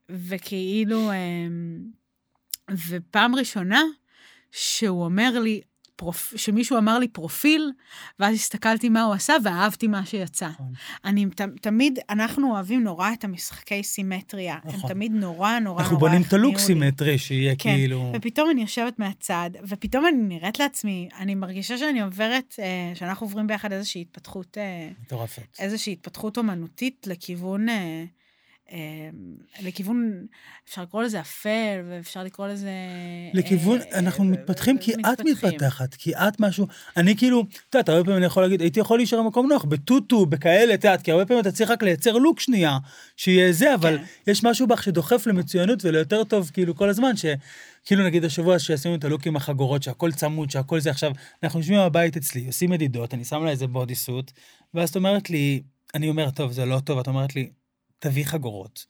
וכאילו, 0.09 1.11
אה, 1.11 1.15
ופעם 2.89 3.35
ראשונה 3.35 3.83
שהוא 4.51 5.05
אומר 5.05 5.39
לי, 5.39 5.61
פרופ, 6.01 6.33
שמישהו 6.35 6.77
אמר 6.77 6.99
לי 6.99 7.07
פרופיל, 7.07 7.71
ואז 8.19 8.35
הסתכלתי 8.35 8.89
מה 8.89 9.03
הוא 9.03 9.13
עשה, 9.13 9.33
ואהבתי 9.43 9.87
מה 9.87 10.05
שיצא. 10.05 10.47
נכון. 10.47 10.73
אני 11.05 11.25
ת, 11.25 11.41
תמיד, 11.61 11.99
אנחנו 12.09 12.51
אוהבים 12.51 12.83
נורא 12.83 13.13
את 13.13 13.23
המשחקי 13.23 13.83
סימטריה. 13.83 14.57
הם 14.63 14.75
נכון. 14.75 14.89
תמיד 14.89 15.11
נורא 15.11 15.59
נורא 15.59 15.81
אנחנו 15.81 15.95
נורא 15.95 16.09
בונים 16.09 16.21
את 16.27 16.33
הלוק. 16.33 16.57
סימטרי, 16.57 17.17
שיהיה 17.17 17.55
כן, 17.55 17.75
כאילו... 17.75 18.11
ופתאום 18.15 18.49
אני 18.49 18.61
יושבת 18.61 18.99
מהצד, 18.99 19.49
ופתאום 19.63 20.05
אני 20.07 20.17
נראית 20.17 20.59
לעצמי, 20.59 21.09
אני 21.19 21.35
מרגישה 21.35 21.77
שאני 21.77 22.01
עוברת, 22.01 22.55
אה, 22.59 22.91
שאנחנו 22.95 23.25
עוברים 23.25 23.47
ביחד 23.47 23.71
איזושהי 23.71 24.01
התפתחות, 24.01 24.57
אה, 24.57 24.89
מטורפת. 25.01 25.57
איזושהי 25.59 25.93
התפתחות 25.93 26.37
אומנותית 26.37 27.07
לכיוון, 27.07 27.69
אה, 27.69 27.75
אה, 27.75 28.03
לכיוון, 29.61 30.25
אפשר 30.69 30.81
לקרוא 30.81 31.03
לזה 31.03 31.19
אפל, 31.19 31.81
ואפשר 31.89 32.23
לקרוא 32.23 32.47
לזה... 32.47 32.71
לכיוון, 33.33 33.79
אה, 33.81 33.99
אנחנו 33.99 34.23
אה, 34.23 34.29
מתפתחים 34.29 34.77
כי 34.77 34.93
את. 34.93 35.21
מתפתחת, 35.25 35.93
כי 35.93 36.15
את 36.15 36.39
משהו, 36.39 36.67
אני 36.97 37.17
כאילו, 37.17 37.41
את 37.41 37.75
יודעת, 37.75 37.89
הרבה 37.89 38.03
פעמים 38.03 38.17
אני 38.17 38.25
יכול 38.25 38.43
להגיד, 38.43 38.61
הייתי 38.61 38.79
יכול 38.79 38.99
להישאר 38.99 39.21
במקום 39.21 39.47
נוח, 39.47 39.63
בטוטו, 39.63 40.25
בכאלה, 40.25 40.73
את 40.73 40.83
יודעת, 40.83 41.01
כי 41.01 41.11
הרבה 41.11 41.25
פעמים 41.25 41.41
אתה 41.41 41.51
צריך 41.51 41.71
רק 41.71 41.83
לייצר 41.83 42.17
לוק 42.17 42.39
שנייה, 42.39 42.77
שיהיה 43.17 43.51
זה, 43.51 43.75
אבל 43.75 43.97
כן. 43.97 44.31
יש 44.31 44.43
משהו 44.43 44.67
בך 44.67 44.83
שדוחף 44.83 45.27
למצוינות 45.27 45.85
וליותר 45.85 46.23
טוב, 46.23 46.49
כאילו, 46.53 46.75
כל 46.75 46.89
הזמן, 46.89 47.11
שכאילו 47.15 48.03
נגיד 48.05 48.25
השבוע 48.25 48.59
שעשינו 48.59 48.95
את 48.95 49.03
הלוק 49.03 49.27
עם 49.27 49.35
החגורות, 49.35 49.83
שהכל 49.83 50.11
צמוד, 50.11 50.49
שהכל 50.51 50.79
זה 50.79 50.89
עכשיו, 50.89 51.11
אנחנו 51.43 51.59
יושבים 51.59 51.79
בבית 51.79 52.17
אצלי, 52.17 52.47
עושים 52.47 52.69
מדידות, 52.69 53.13
אני 53.13 53.25
שם 53.25 53.43
לה 53.43 53.51
איזה 53.51 53.67
בודי 53.67 53.95
סוט, 53.95 54.31
ואז 54.73 54.89
את 54.89 54.95
אומרת 54.95 55.29
לי, 55.29 55.61
אני 55.95 56.09
אומר, 56.09 56.29
טוב, 56.29 56.51
זה 56.51 56.65
לא 56.65 56.79
טוב, 56.79 56.99
את 56.99 57.07
אומרת 57.07 57.35
לי, 57.35 57.49
תביא 58.01 58.25
חגורות. 58.25 58.85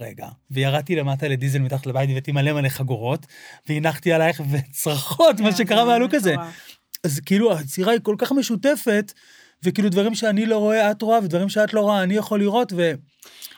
רגע, 0.00 0.28
וירדתי 0.50 0.96
למטה 0.96 1.28
לדיזל 1.28 1.58
מתחת 1.58 1.86
לבית 1.86 2.08
והבאתי 2.08 2.32
מלא 2.32 2.52
מלא 2.52 2.68
חגורות, 2.68 3.26
והנחתי 3.66 4.12
עלייך 4.12 4.42
וצרחות, 4.50 5.40
מה 5.40 5.52
שקרה 5.52 5.84
מהלוק 5.84 6.14
הזה. 6.14 6.34
אז 7.04 7.20
כאילו, 7.20 7.56
היצירה 7.56 7.92
היא 7.92 8.00
כל 8.02 8.16
כך 8.18 8.32
משותפת, 8.32 9.12
וכאילו 9.62 9.88
דברים 9.88 10.14
שאני 10.14 10.46
לא 10.46 10.58
רואה, 10.58 10.90
את 10.90 11.02
רואה, 11.02 11.18
ודברים 11.18 11.48
שאת 11.48 11.74
לא 11.74 11.80
רואה, 11.80 12.02
אני 12.02 12.14
יכול 12.14 12.40
לראות, 12.40 12.72
ו... 12.76 12.92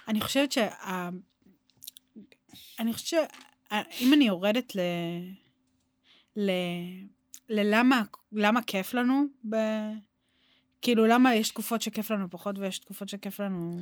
אני 0.09 0.20
חושבת 0.20 0.53
שה... 0.53 0.68
אני 2.81 2.92
חושבת 2.92 3.31
שאם 3.98 4.12
אני 4.14 4.24
יורדת 4.24 4.77
ל... 4.77 4.81
ל... 6.37 6.51
ללמה 7.48 8.03
למה 8.33 8.62
כיף 8.62 8.94
לנו, 8.94 9.24
ב... 9.51 9.57
כאילו, 10.82 11.06
למה 11.06 11.34
יש 11.34 11.48
תקופות 11.48 11.82
שכיף 11.82 12.10
לנו 12.10 12.30
פחות 12.30 12.58
ויש 12.58 12.78
תקופות 12.78 13.08
שכיף 13.08 13.40
לנו 13.40 13.80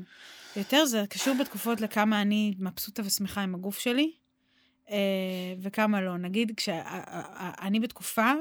יותר, 0.56 0.84
זה 0.84 1.04
קשור 1.10 1.34
בתקופות 1.40 1.80
לכמה 1.80 2.22
אני 2.22 2.54
מבסוטה 2.58 3.02
ושמחה 3.04 3.42
עם 3.42 3.54
הגוף 3.54 3.78
שלי, 3.78 4.12
אה, 4.90 4.96
וכמה 5.60 6.00
לא. 6.00 6.16
נגיד, 6.16 6.52
כשאני 6.56 7.80
בתקופה, 7.80 8.32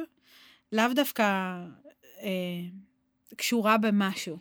לאו 0.72 0.94
דווקא 0.96 1.24
אה, 2.22 2.30
קשורה 3.36 3.78
במשהו, 3.78 4.38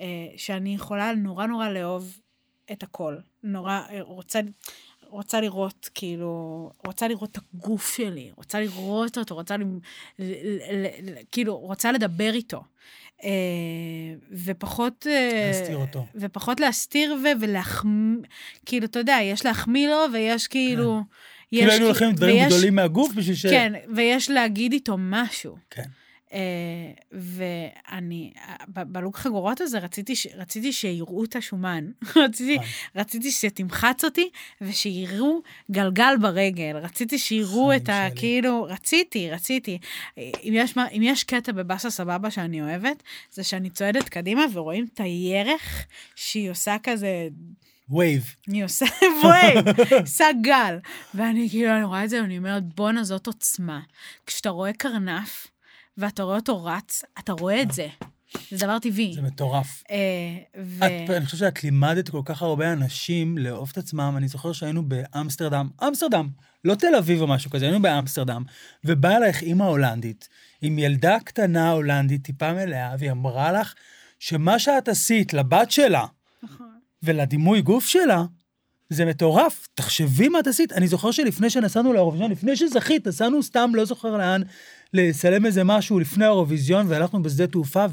אה, 0.00 0.06
שאני 0.36 0.74
יכולה 0.74 1.14
נורא 1.14 1.46
נורא 1.46 1.68
לאהוב 1.68 2.20
את 2.72 2.82
הכל. 2.82 3.16
נורא 3.42 3.80
אה, 3.90 4.02
רוצה, 4.02 4.40
רוצה 5.10 5.40
לראות, 5.40 5.90
כאילו, 5.94 6.32
רוצה 6.86 7.08
לראות 7.08 7.30
את 7.32 7.38
הגוף 7.54 7.96
שלי, 7.96 8.30
רוצה 8.36 8.60
לראות 8.60 9.18
אותו, 9.18 9.34
רוצה, 9.34 9.56
ל, 9.56 9.62
ל, 10.18 10.24
ל, 10.72 10.86
ל, 11.02 11.14
כאילו, 11.32 11.56
רוצה 11.56 11.92
לדבר 11.92 12.34
איתו. 12.34 12.62
אה, 13.24 13.28
ופחות... 14.44 15.06
אה, 15.10 15.50
להסתיר 15.52 15.76
אותו. 15.76 16.06
ופחות 16.14 16.60
להסתיר 16.60 17.14
ו- 17.24 17.40
ולהחמיא, 17.40 18.18
כאילו, 18.66 18.86
אתה 18.86 18.98
יודע, 18.98 19.18
יש 19.22 19.44
להחמיא 19.44 19.88
לו 19.88 19.96
ויש 20.12 20.46
כאילו... 20.46 21.00
יש, 21.52 21.58
כאילו 21.60 21.70
היינו 21.72 21.86
הולכים 21.86 22.12
דברים 22.12 22.36
ויש- 22.36 22.46
גדולים 22.52 22.74
מהגוף 22.74 23.12
בשביל 23.14 23.36
ש... 23.36 23.46
כן, 23.46 23.72
ויש 23.94 24.30
להגיד 24.30 24.72
איתו 24.72 24.96
משהו. 24.98 25.56
כן. 25.70 25.82
אה, 26.32 26.38
ואני, 27.12 28.32
ב- 28.68 28.82
בלוק 28.82 29.16
חגורות 29.16 29.60
הזה 29.60 29.78
רציתי, 29.78 30.16
ש- 30.16 30.26
רציתי 30.34 30.72
שיראו 30.72 31.24
את 31.24 31.36
השומן. 31.36 31.90
רציתי, 32.24 32.54
נכון. 32.56 32.68
רציתי 32.96 33.30
שתמחץ 33.30 34.04
אותי 34.04 34.30
ושיראו 34.60 35.40
גלגל 35.70 36.14
ברגל. 36.20 36.76
רציתי 36.76 37.18
שיראו 37.18 37.76
את 37.76 37.88
ה... 37.88 38.08
כאילו, 38.16 38.62
רציתי, 38.70 39.30
רציתי. 39.30 39.78
אם 40.18 40.52
יש, 40.52 40.74
אם 40.96 41.02
יש 41.04 41.24
קטע 41.24 41.52
בבאסה 41.52 41.90
סבבה 41.90 42.30
שאני 42.30 42.62
אוהבת, 42.62 43.02
זה 43.32 43.44
שאני 43.44 43.70
צועדת 43.70 44.08
קדימה 44.08 44.42
ורואים 44.52 44.86
את 44.94 45.00
הירך 45.00 45.86
שהיא 46.14 46.50
עושה 46.50 46.76
כזה 46.82 47.28
wave. 47.90 48.34
אני 48.48 48.62
עושה 48.62 48.86
wave, 49.24 49.66
עושה 50.00 50.26
גל. 50.42 50.78
ואני 51.14 51.48
כאילו, 51.50 51.70
אני 51.76 51.84
רואה 51.84 52.04
את 52.04 52.10
זה, 52.10 52.22
ואני 52.22 52.38
אומרת, 52.38 52.74
בואנה, 52.74 53.04
זאת 53.04 53.26
עוצמה. 53.26 53.80
כשאתה 54.26 54.50
רואה 54.50 54.72
קרנף, 54.72 55.46
ואתה 55.98 56.22
רואה 56.22 56.36
אותו 56.36 56.64
רץ, 56.64 57.02
אתה 57.18 57.32
רואה 57.32 57.62
את 57.62 57.72
זה. 57.72 57.88
זה 58.50 58.66
דבר 58.66 58.78
טבעי. 58.78 59.12
זה 59.14 59.22
מטורף. 59.22 59.82
אה, 59.90 59.96
ו... 60.62 60.84
את, 60.84 61.10
אני 61.10 61.24
חושב 61.24 61.36
שאת 61.36 61.64
לימדת 61.64 62.08
כל 62.08 62.22
כך 62.24 62.42
הרבה 62.42 62.72
אנשים 62.72 63.38
לאהוב 63.38 63.68
את 63.72 63.78
עצמם. 63.78 64.14
אני 64.16 64.28
זוכר 64.28 64.52
שהיינו 64.52 64.82
באמסטרדם, 64.88 65.68
אמסטרדם, 65.88 66.28
לא 66.64 66.74
תל 66.74 66.94
אביב 66.98 67.20
או 67.20 67.26
משהו 67.26 67.50
כזה, 67.50 67.64
היינו 67.64 67.82
באמסטרדם, 67.82 68.42
ובאה 68.84 69.16
אלייך 69.16 69.42
אימא 69.42 69.64
הולנדית, 69.64 70.28
עם 70.62 70.78
ילדה 70.78 71.16
קטנה 71.24 71.70
הולנדית, 71.70 72.24
טיפה 72.24 72.52
מלאה, 72.52 72.94
והיא 72.98 73.10
אמרה 73.10 73.52
לך 73.52 73.74
שמה 74.18 74.58
שאת 74.58 74.88
עשית 74.88 75.32
לבת 75.32 75.70
שלה 75.70 76.06
נכון. 76.42 76.70
ולדימוי 77.02 77.62
גוף 77.62 77.86
שלה, 77.86 78.24
זה 78.90 79.04
מטורף. 79.04 79.68
תחשבי 79.74 80.28
מה 80.28 80.40
את 80.40 80.46
עשית. 80.46 80.72
אני 80.72 80.88
זוכר 80.88 81.10
שלפני 81.10 81.50
שנסענו 81.50 81.92
לאירוויזיון, 81.92 82.30
לפני 82.30 82.56
שזכית, 82.56 83.06
נסענו 83.06 83.42
סתם, 83.42 83.70
לא 83.74 83.84
זוכר 83.84 84.16
לאן, 84.16 84.42
לצלם 84.94 85.46
איזה 85.46 85.64
משהו 85.64 85.98
לפני 85.98 86.24
האירוויזיון, 86.24 86.86
והלכנו 86.88 87.22
בשדה 87.22 87.46
תעופה, 87.46 87.86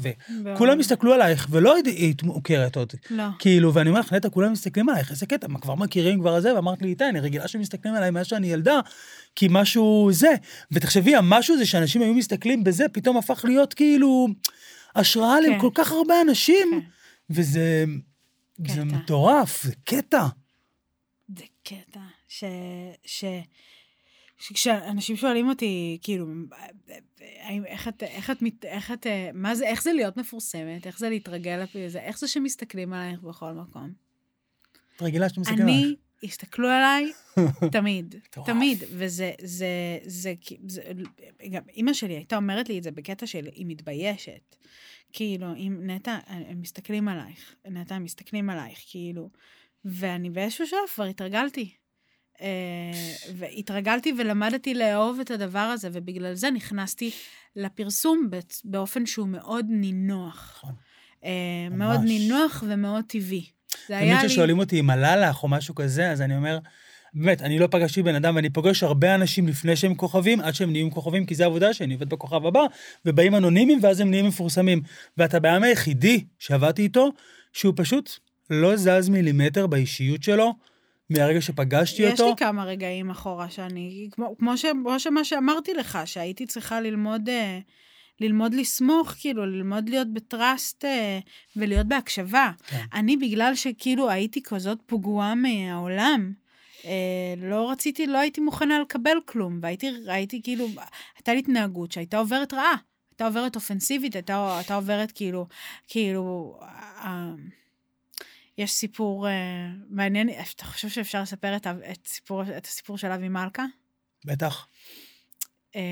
וכולם 0.44 0.80
הסתכלו 0.80 1.12
עלייך, 1.12 1.46
ולא 1.50 1.74
היית 1.84 2.22
מוכרת 2.22 2.76
עוד. 2.76 2.92
לא. 3.10 3.24
כאילו, 3.38 3.74
ואני 3.74 3.88
אומר 3.88 4.00
לך, 4.00 4.12
נטע, 4.12 4.28
כולם 4.28 4.52
מסתכלים 4.52 4.88
עלייך, 4.88 5.10
איזה 5.10 5.26
קטע, 5.26 5.48
מה, 5.48 5.58
כבר 5.60 5.74
מכירים 5.74 6.20
כבר 6.20 6.40
זה, 6.40 6.54
ואמרת 6.54 6.82
לי, 6.82 6.88
איתי, 6.88 7.04
אני 7.04 7.20
רגילה 7.20 7.48
שמסתכלים 7.48 7.94
עליי 7.94 8.10
מאז 8.10 8.26
שאני 8.26 8.46
ילדה, 8.46 8.80
כי 9.36 9.46
משהו 9.50 10.08
זה. 10.12 10.34
ותחשבי, 10.72 11.16
המשהו 11.16 11.54
הזה 11.54 11.66
שאנשים 11.66 12.02
היו 12.02 12.14
מסתכלים 12.14 12.64
בזה, 12.64 12.84
פתאום 12.92 13.16
הפך 13.16 13.44
להיות 13.44 13.74
כאילו 13.74 14.28
השראה 14.96 15.36
כן. 15.46 15.52
לכל 15.52 15.70
כך 15.74 15.92
הרבה 15.92 16.14
אנשים, 16.20 16.68
כן. 16.72 16.88
וזה 17.30 17.84
זה. 18.66 18.84
מטורף, 18.84 19.62
זה 19.62 19.72
קטע. 19.84 20.26
זה 21.36 21.44
קטע, 21.62 22.00
ש... 22.28 22.44
ש... 23.04 23.24
שכשאנשים 24.38 25.16
שואלים 25.16 25.48
אותי, 25.48 25.98
כאילו, 26.02 26.26
האם- 27.40 27.64
איך 27.64 27.88
את, 27.88 28.02
איך 28.02 28.30
את, 28.30 28.64
איך 28.64 28.90
את, 28.90 29.06
מה 29.34 29.54
זה, 29.54 29.66
איך 29.66 29.82
זה 29.82 29.92
להיות 29.92 30.16
מפורסמת, 30.16 30.86
איך 30.86 30.98
זה 30.98 31.08
להתרגל 31.08 31.64
לזה, 31.74 32.00
איך 32.00 32.18
זה 32.18 32.28
שמסתכלים 32.28 32.92
עלייך 32.92 33.20
בכל 33.20 33.52
מקום. 33.52 33.92
את 34.96 35.02
רגילה 35.02 35.28
שאתם 35.28 35.40
מסתכלים 35.40 35.62
עלייך. 35.68 35.84
אני, 35.84 35.96
הסתכלו 36.22 36.68
עליי 36.68 37.12
תמיד. 37.72 38.14
תמיד, 38.46 38.78
וזה, 38.90 39.32
זה, 39.40 39.66
זה, 40.04 40.34
זה, 40.66 40.80
זה, 40.82 40.82
גם 41.50 41.62
אימא 41.68 41.92
שלי 41.92 42.14
הייתה 42.14 42.36
אומרת 42.36 42.68
לי 42.68 42.78
את 42.78 42.82
זה 42.82 42.90
בקטע 42.90 43.26
של 43.26 43.48
היא 43.52 43.66
מתביישת. 43.68 44.56
כאילו, 45.12 45.54
אם 45.56 45.80
נטע, 45.82 46.18
הם 46.26 46.60
מסתכלים 46.60 47.08
עלייך, 47.08 47.54
נטע, 47.66 47.94
הם 47.94 48.04
מסתכלים 48.04 48.50
עלייך, 48.50 48.78
כאילו, 48.90 49.30
ואני 49.84 50.30
באיזשהו 50.30 50.66
שלב 50.66 50.78
כבר 50.94 51.04
התרגלתי. 51.04 51.74
אה, 52.42 52.46
והתרגלתי 53.34 54.12
ולמדתי 54.18 54.74
לאהוב 54.74 55.20
את 55.20 55.30
הדבר 55.30 55.58
הזה, 55.58 55.88
ובגלל 55.92 56.34
זה 56.34 56.50
נכנסתי 56.50 57.10
לפרסום 57.56 58.28
באופן 58.64 59.06
שהוא 59.06 59.28
מאוד 59.28 59.66
נינוח. 59.68 60.54
נכון. 60.56 60.74
אה. 61.24 61.30
מאוד 61.70 62.00
נינוח 62.00 62.64
ומאוד 62.66 63.04
טבעי. 63.08 63.46
זה 63.88 63.98
היה 63.98 64.10
תמיד 64.10 64.22
לי... 64.22 64.28
כששואלים 64.28 64.58
אותי 64.58 64.80
אם 64.80 64.90
עלה 64.90 65.16
לך 65.16 65.42
או 65.42 65.48
משהו 65.48 65.74
כזה, 65.74 66.10
אז 66.10 66.22
אני 66.22 66.36
אומר, 66.36 66.58
באמת, 67.14 67.42
אני 67.42 67.58
לא 67.58 67.66
פגשתי 67.70 68.02
בן 68.02 68.14
אדם, 68.14 68.36
ואני 68.36 68.50
פוגש 68.50 68.82
הרבה 68.82 69.14
אנשים 69.14 69.48
לפני 69.48 69.76
שהם 69.76 69.94
כוכבים, 69.94 70.40
עד 70.40 70.54
שהם 70.54 70.70
נהיים 70.70 70.90
כוכבים, 70.90 71.26
כי 71.26 71.34
זו 71.34 71.44
העבודה 71.44 71.74
שלי, 71.74 71.86
אני 71.86 71.94
עובד 71.94 72.08
בכוכב 72.08 72.46
הבא, 72.46 72.60
ובאים 73.06 73.34
אנונימיים, 73.34 73.78
ואז 73.82 74.00
הם 74.00 74.10
נהיים 74.10 74.26
מפורסמים. 74.26 74.82
ואתה 75.18 75.40
בעם 75.40 75.62
היחידי 75.62 76.24
שעבדתי 76.38 76.82
איתו, 76.82 77.12
שהוא 77.52 77.74
פשוט 77.76 78.10
לא 78.50 78.76
זז 78.76 79.08
מילימטר 79.08 79.66
באישיות 79.66 80.22
שלו, 80.22 80.54
מהרגע 81.10 81.40
שפגשתי 81.40 82.02
יש 82.02 82.12
אותו. 82.12 82.30
לי 82.30 82.36
כמה 82.36 82.64
רגעים 82.64 83.10
אחורה 83.10 83.50
שאני, 83.50 84.08
כמו, 84.12 84.36
כמו, 84.38 84.56
ש, 84.56 84.64
כמו 84.82 85.00
שמה 85.00 85.24
שאמרתי 85.24 85.74
לך, 85.74 85.98
שהייתי 86.04 86.46
צריכה 86.46 86.80
ללמוד, 86.80 87.28
אה, 87.28 87.58
ללמוד 88.20 88.54
לסמוך, 88.54 89.14
כאילו, 89.20 89.46
ללמוד 89.46 89.88
להיות 89.88 90.12
בטראסט 90.12 90.84
אה, 90.84 91.18
ולהיות 91.56 91.86
בהקשבה. 91.86 92.50
כן. 92.66 92.84
אני, 92.94 93.16
בגלל 93.16 93.54
שכאילו 93.54 94.10
הייתי 94.10 94.42
כזאת 94.42 94.78
פגועה 94.86 95.34
מהעולם, 95.34 96.32
אה, 96.84 97.34
לא 97.36 97.70
רציתי, 97.70 98.06
לא 98.06 98.18
הייתי 98.18 98.40
מוכנה 98.40 98.80
לקבל 98.80 99.18
כלום, 99.26 99.58
והייתי, 99.62 99.90
הייתי 100.06 100.42
כאילו, 100.42 100.66
הייתה 101.16 101.32
לי 101.32 101.38
התנהגות 101.38 101.92
שהייתה 101.92 102.18
עוברת 102.18 102.54
רעה. 102.54 102.76
הייתה 103.10 103.26
עוברת 103.26 103.56
אופנסיבית, 103.56 104.14
הייתה, 104.14 104.56
הייתה 104.56 104.74
עוברת 104.74 105.12
כאילו, 105.12 105.46
כאילו, 105.88 106.58
אה, 106.62 107.32
יש 108.58 108.72
סיפור 108.72 109.28
אה, 109.28 109.68
מעניין, 109.88 110.28
אתה 110.54 110.64
חושב 110.64 110.88
שאפשר 110.88 111.22
לספר 111.22 111.56
את, 111.56 111.66
את, 111.66 112.06
סיפור, 112.06 112.42
את 112.56 112.66
הסיפור 112.66 112.98
של 112.98 113.10
אבי 113.10 113.28
מלכה? 113.28 113.64
בטח. 114.24 114.66
אה, 115.76 115.82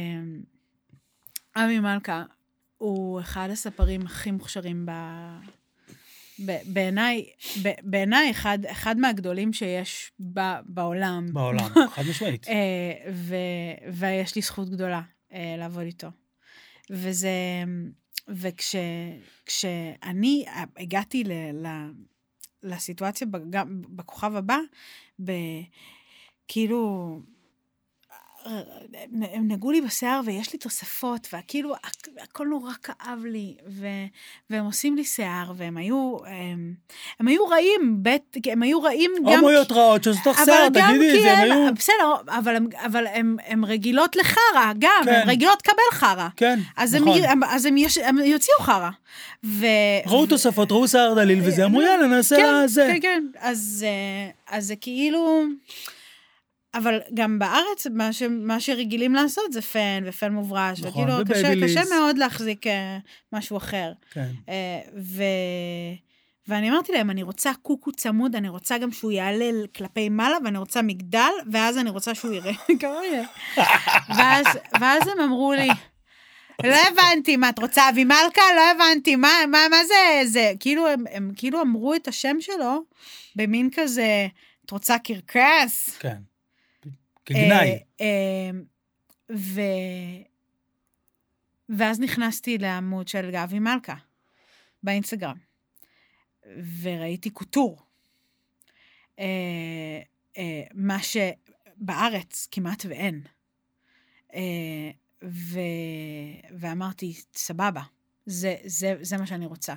אבי 1.57 1.81
מלכה 1.81 2.25
הוא 2.79 3.21
אחד 3.21 3.49
הספרים 3.53 4.07
הכי 4.07 4.31
מוכשרים 4.31 4.87
ב... 4.87 4.91
בעיניי, 6.67 7.25
בעיניי 7.83 8.31
אחד, 8.31 8.59
אחד 8.67 8.99
מהגדולים 8.99 9.53
שיש 9.53 10.13
ב, 10.33 10.41
בעולם. 10.65 11.27
בעולם, 11.33 11.69
חד 11.95 12.03
משמעית. 12.11 12.49
אה, 12.49 13.13
ו- 13.13 13.37
ויש 13.93 14.37
לי 14.37 14.43
זכות 14.43 14.71
גדולה 14.71 15.03
אה, 15.33 15.55
לעבוד 15.59 15.83
איתו. 15.83 16.09
וזה, 16.91 17.31
וכשאני 18.29 19.05
הגעתי 20.77 21.25
ל, 21.25 21.33
ל, 21.53 21.67
לסיטואציה 22.63 23.27
בג- 23.27 23.63
בכוכב 23.89 24.37
הבא, 24.37 24.59
ב, 25.25 25.33
כאילו, 26.49 27.21
הם 29.33 29.49
נגעו 29.49 29.71
לי 29.71 29.81
בשיער 29.81 30.21
ויש 30.25 30.53
לי 30.53 30.59
תוספות, 30.59 31.29
וכאילו 31.33 31.75
הכ- 31.75 32.23
הכל 32.23 32.47
נורא 32.47 32.73
כאב 32.83 33.25
לי, 33.25 33.55
ו, 33.69 33.87
והם 34.51 34.65
עושים 34.65 34.97
לי 34.97 35.05
שיער, 35.05 35.53
והם 35.57 35.77
היו, 35.77 36.17
הם, 36.27 36.75
הם 37.21 37.29
היו 37.29 37.47
רעים, 37.47 37.97
בית, 37.99 38.37
הם 38.53 38.63
היו 38.63 38.83
רעים 38.83 39.11
גם... 39.27 39.33
הומואיות 39.33 39.73
רעות 39.73 40.05
שעושות 40.05 40.27
לך 40.27 40.37
אבל 40.39 40.45
שיער, 40.45 40.69
תגידי 40.69 41.17
את 41.17 41.23
זה, 41.23 41.33
הם 41.33 41.53
היו... 41.53 41.75
בסדר, 41.75 42.15
אבל, 42.29 42.57
אבל 42.85 43.07
הם, 43.07 43.37
הם 43.47 43.65
רגילות 43.65 44.17
לחרא, 44.17 44.73
גם, 44.79 44.91
כן. 45.05 45.11
הן 45.11 45.29
רגילות 45.29 45.59
לקבל 45.67 45.83
חרא. 45.99 46.29
כן, 46.37 46.59
אז, 46.77 46.95
נכון. 46.95 47.25
הם, 47.25 47.45
אז 47.45 47.67
הם, 47.67 47.77
יש, 47.77 47.99
הם 47.99 48.19
יוציאו 48.19 48.59
חרא. 48.61 48.91
ו... 49.45 49.67
ראו 50.07 50.27
תוספות, 50.27 50.73
ראו 50.73 50.89
שיער 50.89 51.15
דליל 51.15 51.41
וזה, 51.43 51.65
אמרו 51.65 51.83
יאללה, 51.83 52.07
נעשה 52.07 52.37
כן, 52.37 52.67
זה. 52.67 52.89
כן, 52.93 52.99
כן. 53.03 53.25
אז, 53.41 53.85
אה, 53.89 54.57
אז 54.57 54.67
זה 54.67 54.77
כאילו... 54.77 55.43
אבל 56.77 57.01
גם 57.15 57.39
בארץ, 57.39 57.87
מה, 57.87 58.13
ש, 58.13 58.23
מה 58.23 58.61
שרגילים 58.61 59.15
לעשות 59.15 59.53
זה 59.53 59.63
פן 59.63 60.03
ופן 60.07 60.33
מוברש, 60.33 60.83
נכון, 60.83 61.03
וכאילו 61.03 61.25
קשה. 61.29 61.53
קשה 61.65 61.83
מאוד 61.95 62.19
להחזיק 62.19 62.67
אה, 62.67 62.99
משהו 63.33 63.57
אחר. 63.57 63.93
כן. 64.11 64.31
אה, 64.49 64.81
ו... 65.03 65.23
ואני 66.49 66.71
אמרתי 66.71 66.93
להם, 66.93 67.11
אני 67.11 67.23
רוצה 67.23 67.53
קוקו 67.63 67.93
צמוד, 67.93 68.37
אני 68.37 68.49
רוצה 68.49 68.79
גם 68.79 68.93
שהוא 68.93 69.13
יעלה 69.13 69.51
כלפי 69.77 70.09
מעלה, 70.09 70.37
ואני 70.45 70.59
רוצה 70.59 70.83
מגדל, 70.83 71.31
ואז 71.53 71.79
אני 71.79 71.91
רוצה 71.91 72.15
שהוא 72.15 72.33
יראה. 72.33 72.53
כמה 72.81 73.05
יהיה? 73.05 73.27
ואז, 74.17 74.47
ואז 74.81 75.09
הם 75.09 75.21
אמרו 75.21 75.53
לי, 75.53 75.69
לא 76.65 76.77
הבנתי, 76.89 77.37
מה, 77.37 77.49
את 77.49 77.59
רוצה 77.59 77.89
אבי 77.89 78.05
מלכה? 78.05 78.43
לא 78.57 78.71
הבנתי, 78.71 79.17
מה, 79.17 79.29
מה, 79.51 79.59
מה 79.71 79.77
זה, 79.87 80.29
זה, 80.29 80.53
כאילו, 80.61 80.89
הם, 80.89 81.05
הם 81.11 81.31
כאילו 81.37 81.63
אמרו 81.63 81.95
את 81.95 82.09
השם 82.09 82.37
שלו 82.41 82.85
במין 83.37 83.69
כזה, 83.75 84.27
את 84.67 84.71
רוצה 84.71 84.99
קרקס? 84.99 85.97
כן. 85.99 86.17
כגנאי. 87.27 87.71
אה, 87.71 87.77
אה, 88.01 88.51
ו... 89.37 89.61
ואז 91.69 92.01
נכנסתי 92.01 92.59
לעמוד 92.59 93.09
של 93.09 93.31
גבי 93.33 93.59
מלכה 93.59 93.95
באינסטגרם, 94.83 95.37
וראיתי 96.83 97.31
קוטור. 97.31 97.79
אה, 99.19 100.01
אה, 100.39 100.63
מה 100.75 100.99
שבארץ 101.03 102.49
כמעט 102.51 102.85
ואין. 102.89 103.23
אה, 104.35 104.91
ו... 105.25 105.61
ואמרתי, 106.59 107.15
סבבה, 107.35 107.83
זה, 108.27 108.57
זה, 108.65 108.95
זה 109.01 109.17
מה 109.17 109.27
שאני 109.27 109.47
רוצה. 109.47 109.75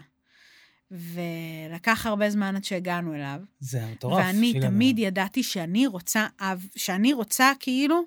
ולקח 0.91 2.05
הרבה 2.05 2.29
זמן 2.29 2.55
עד 2.55 2.63
שהגענו 2.63 3.15
אליו. 3.15 3.39
זה 3.59 3.85
מטורף. 3.91 4.25
ואני 4.25 4.53
תמיד 4.61 4.97
אליו. 4.97 5.07
ידעתי 5.07 5.43
שאני 5.43 5.87
רוצה 5.87 6.27
אב, 6.39 6.67
שאני 6.75 7.13
רוצה 7.13 7.51
כאילו 7.59 8.01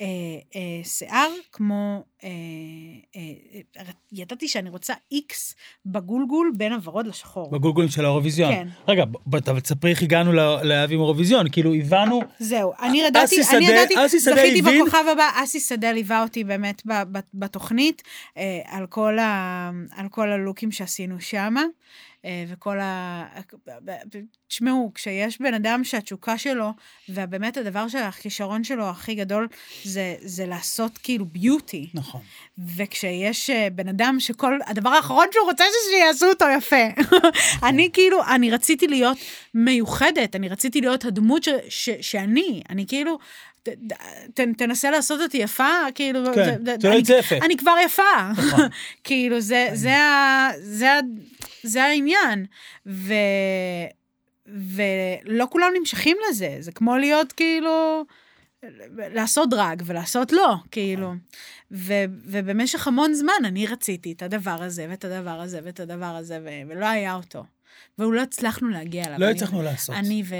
אה, 0.00 0.06
אה, 0.56 0.60
שיער 0.84 1.30
כמו, 1.52 2.04
אה, 2.24 2.28
אה, 3.16 3.20
אה, 3.78 3.82
ידעתי 4.12 4.48
שאני 4.48 4.70
רוצה 4.70 4.94
איקס 5.12 5.54
בגולגול 5.86 6.52
בין 6.56 6.72
הוורוד 6.72 7.06
לשחור. 7.06 7.50
בגולגולים 7.50 7.90
של 7.90 8.04
האירוויזיון. 8.04 8.54
כן. 8.54 8.68
רגע, 8.88 9.04
אבל 9.26 9.60
תספרי 9.60 9.90
איך 9.90 10.02
הגענו 10.02 10.32
ל- 10.32 10.62
לאביב 10.62 11.00
אירוויזיון, 11.00 11.46
כאילו 11.52 11.74
הבנו, 11.74 12.20
זהו, 12.38 12.72
אני 12.82 13.00
ידעתי, 13.00 13.36
אני 13.56 13.64
ידעתי, 13.66 13.94
זכיתי 14.18 14.58
הבין- 14.60 14.82
בכוכב 14.82 15.04
הבא, 15.12 15.30
אסי 15.44 15.60
שדה 15.60 15.92
ליווה 15.92 16.22
אותי 16.22 16.44
באמת 16.44 16.82
בתוכנית, 17.34 18.02
אה, 18.36 18.42
על 18.66 18.86
כל 18.86 19.18
ה- 19.18 19.70
על 19.96 20.08
כל 20.08 20.30
הלוקים 20.32 20.72
שעשינו 20.72 21.20
שמה, 21.20 21.62
אה, 22.24 22.44
וכל 22.48 22.78
ה... 22.80 23.24
תשמעו, 24.54 24.92
כשיש 24.94 25.40
בן 25.40 25.54
אדם 25.54 25.84
שהתשוקה 25.84 26.38
שלו, 26.38 26.70
ובאמת 27.08 27.56
הדבר 27.56 27.88
של 27.88 27.98
הכישרון 27.98 28.64
שלו 28.64 28.88
הכי 28.90 29.14
גדול, 29.14 29.48
זה, 29.84 30.14
זה 30.20 30.46
לעשות 30.46 30.98
כאילו 30.98 31.24
ביוטי. 31.24 31.88
נכון. 31.94 32.20
וכשיש 32.76 33.50
אה, 33.50 33.68
בן 33.72 33.88
אדם 33.88 34.16
שכל, 34.20 34.58
הדבר 34.66 34.90
האחרון 34.90 35.26
שהוא 35.32 35.44
רוצה 35.46 35.64
זה 35.64 35.90
שיעשו 35.96 36.26
אותו 36.26 36.44
יפה. 36.58 37.02
אני 37.68 37.90
כאילו, 37.92 38.24
אני 38.24 38.50
רציתי 38.50 38.86
להיות 38.88 39.18
מיוחדת, 39.54 40.36
אני 40.36 40.48
רציתי 40.48 40.80
להיות 40.80 41.04
הדמות 41.04 41.42
ש, 41.44 41.48
ש, 41.68 41.90
שאני, 42.00 42.62
אני 42.70 42.86
כאילו, 42.86 43.18
ת, 43.62 43.68
ת, 44.34 44.40
תנסה 44.58 44.90
לעשות 44.90 45.20
אותי 45.20 45.36
יפה, 45.38 45.68
כאילו, 45.94 46.20
כן, 46.34 46.64
זה- 46.64 46.74
שלא 46.82 46.90
אני- 46.90 46.98
יצא 46.98 47.12
יפה. 47.12 47.36
אני 47.42 47.56
כבר 47.56 47.74
יפה. 47.84 48.02
נכון. 48.36 48.60
כאילו, 49.04 49.40
זה, 49.40 49.68
זה, 49.72 49.96
זה, 50.60 50.88
זה 51.62 51.84
העניין. 51.84 52.46
ו, 52.86 53.14
ולא 54.46 55.46
כולם 55.50 55.70
נמשכים 55.78 56.16
לזה, 56.28 56.56
זה 56.60 56.72
כמו 56.72 56.96
להיות 56.96 57.32
כאילו... 57.32 58.04
לעשות 58.98 59.50
דרג 59.50 59.82
ולעשות 59.86 60.32
לא, 60.32 60.54
כאילו. 60.70 61.14
ו, 61.70 61.92
ובמשך 62.24 62.88
המון 62.88 63.14
זמן 63.14 63.32
אני 63.44 63.66
רציתי 63.66 64.12
את 64.12 64.22
הדבר 64.22 64.62
הזה, 64.62 64.86
ואת 64.90 65.04
הדבר 65.04 65.40
הזה, 65.40 65.60
ואת 65.64 65.80
הדבר 65.80 66.06
הזה, 66.06 66.40
ולא 66.68 66.86
היה 66.86 67.14
אותו. 67.14 67.44
ולא 67.98 68.20
הצלחנו 68.20 68.68
להגיע 68.68 69.04
אליו. 69.04 69.18
לא 69.18 69.26
הצלחנו 69.26 69.62
לעשות. 69.62 69.96
אני 69.96 70.22
ו... 70.26 70.34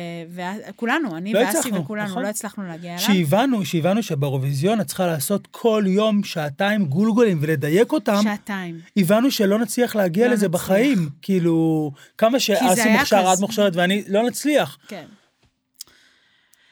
וכולנו, 0.69 1.17
אני 1.17 1.33
לא 1.33 1.39
ואסי 1.39 1.71
וכולנו, 1.73 2.09
נכון. 2.11 2.23
לא 2.23 2.29
הצלחנו 2.29 2.67
להגיע 2.67 2.91
אליו. 2.91 3.05
שהבנו, 3.05 3.65
שהבנו 3.65 4.03
שבאירוויזיון 4.03 4.81
את 4.81 4.87
צריכה 4.87 5.07
לעשות 5.07 5.49
כל 5.51 5.85
יום 5.87 6.25
שעתיים 6.25 6.87
גולגולים 6.87 7.39
ולדייק 7.41 7.93
אותם, 7.93 8.21
שעתיים. 8.23 8.81
הבנו 8.97 9.31
שלא 9.31 9.59
נצליח 9.59 9.97
להגיע 9.97 10.27
לא 10.27 10.33
לזה 10.33 10.49
נצליח. 10.49 10.63
בחיים. 10.63 11.09
כאילו, 11.23 11.91
כמה 12.19 12.41
שאסי 12.41 12.89
מוכשר. 12.89 13.33
את 13.35 13.41
מוכשרת 13.41 13.77
ואני, 13.77 14.05
לא 14.09 14.23
נצליח. 14.23 14.79
כן. 14.89 15.07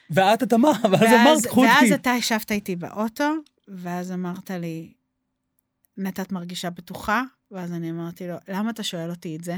ואת, 0.09 0.43
את 0.43 0.53
אמרת, 0.53 0.85
ואז 0.91 1.13
אמרת, 1.13 1.45
קחו 1.45 1.61
ואז 1.61 1.83
אותי. 1.83 1.95
אתה 1.95 2.09
ישבת 2.17 2.51
איתי 2.51 2.75
באוטו, 2.75 3.33
ואז 3.67 4.11
אמרת 4.11 4.51
לי, 4.51 4.93
נטע, 5.97 6.21
את 6.21 6.31
מרגישה 6.31 6.69
בטוחה? 6.69 7.23
ואז 7.51 7.71
אני 7.71 7.91
אמרתי 7.91 8.27
לו, 8.27 8.35
למה 8.47 8.69
אתה 8.69 8.83
שואל 8.83 9.09
אותי 9.09 9.35
את 9.35 9.43
זה, 9.43 9.57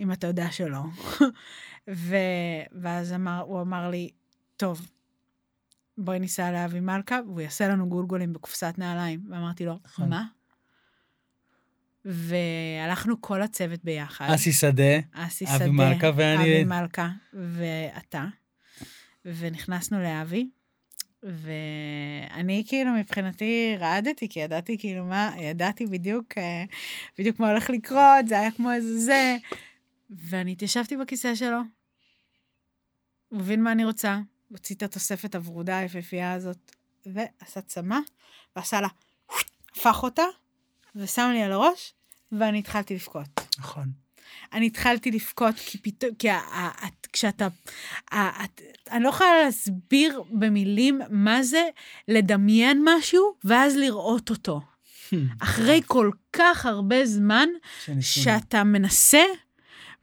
אם 0.00 0.12
אתה 0.12 0.26
יודע 0.26 0.50
שלא? 0.50 0.80
ו... 1.90 2.16
ואז 2.82 3.12
אמר, 3.12 3.40
הוא 3.40 3.60
אמר 3.60 3.90
לי, 3.90 4.10
טוב, 4.56 4.88
בואי 5.98 6.18
ניסע 6.18 6.52
לאבי 6.52 6.80
מלכה, 6.80 7.20
והוא 7.26 7.40
יעשה 7.40 7.68
לנו 7.68 7.88
גולגולים 7.88 8.32
בקופסת 8.32 8.74
נעליים. 8.78 9.20
ואמרתי 9.30 9.64
לו, 9.64 9.78
נכון. 9.86 10.08
מה? 10.08 10.24
והלכנו 12.04 13.20
כל 13.20 13.42
הצוות 13.42 13.84
ביחד. 13.84 14.28
אסי 14.34 14.52
שדה, 14.52 14.98
אסי 15.12 15.44
אבי 15.44 15.54
שדה, 15.58 15.68
מלכה 15.70 16.10
ואני- 16.16 16.42
אבי 16.42 16.64
מלכה 16.64 17.08
ואתה. 17.32 18.24
ונכנסנו 19.24 20.02
לאבי, 20.02 20.50
ואני 21.22 22.64
כאילו 22.66 22.90
מבחינתי 22.92 23.76
רעדתי, 23.78 24.28
כי 24.28 24.40
ידעתי 24.40 24.78
כאילו 24.78 25.04
מה, 25.04 25.32
ידעתי 25.38 25.86
בדיוק, 25.86 26.38
אה, 26.38 26.64
בדיוק 27.18 27.40
מה 27.40 27.50
הולך 27.50 27.70
לקרות, 27.70 28.28
זה 28.28 28.38
היה 28.40 28.50
כמו 28.50 28.72
איזה 28.72 28.98
זה. 28.98 29.36
ואני 30.10 30.52
התיישבתי 30.52 30.96
בכיסא 30.96 31.34
שלו, 31.34 31.58
הוא 33.28 33.40
הבין 33.40 33.62
מה 33.62 33.72
אני 33.72 33.84
רוצה, 33.84 34.18
הוציא 34.48 34.76
את 34.76 34.82
התוספת 34.82 35.34
הוורודה 35.34 35.78
היפהפייה 35.78 36.32
הזאת, 36.32 36.76
ועשה 37.06 37.60
צמא, 37.60 37.98
ועשה 38.56 38.80
לה, 38.80 38.88
הפך 39.76 40.02
אותה, 40.02 40.22
ושם 40.96 41.30
לי 41.32 41.42
על 41.42 41.52
הראש, 41.52 41.94
ואני 42.32 42.58
התחלתי 42.58 42.94
לבכות. 42.94 43.40
נכון. 43.58 43.88
אני 44.52 44.66
התחלתי 44.66 45.10
לבכות, 45.10 45.54
כי 45.66 45.78
פתאום, 45.78 46.14
כי 46.14 46.30
את- 46.30 47.06
כשאתה, 47.12 47.48
את- 48.14 48.60
אני 48.90 49.04
לא 49.04 49.08
יכולה 49.08 49.42
להסביר 49.44 50.22
במילים 50.30 51.00
מה 51.10 51.42
זה 51.42 51.68
לדמיין 52.08 52.82
משהו, 52.84 53.34
ואז 53.44 53.76
לראות 53.76 54.30
אותו. 54.30 54.60
אחרי 55.42 55.80
כל 55.86 56.10
כך 56.32 56.66
הרבה 56.66 57.06
זמן. 57.06 57.48
שאתה 58.00 58.64
מנסה, 58.64 59.22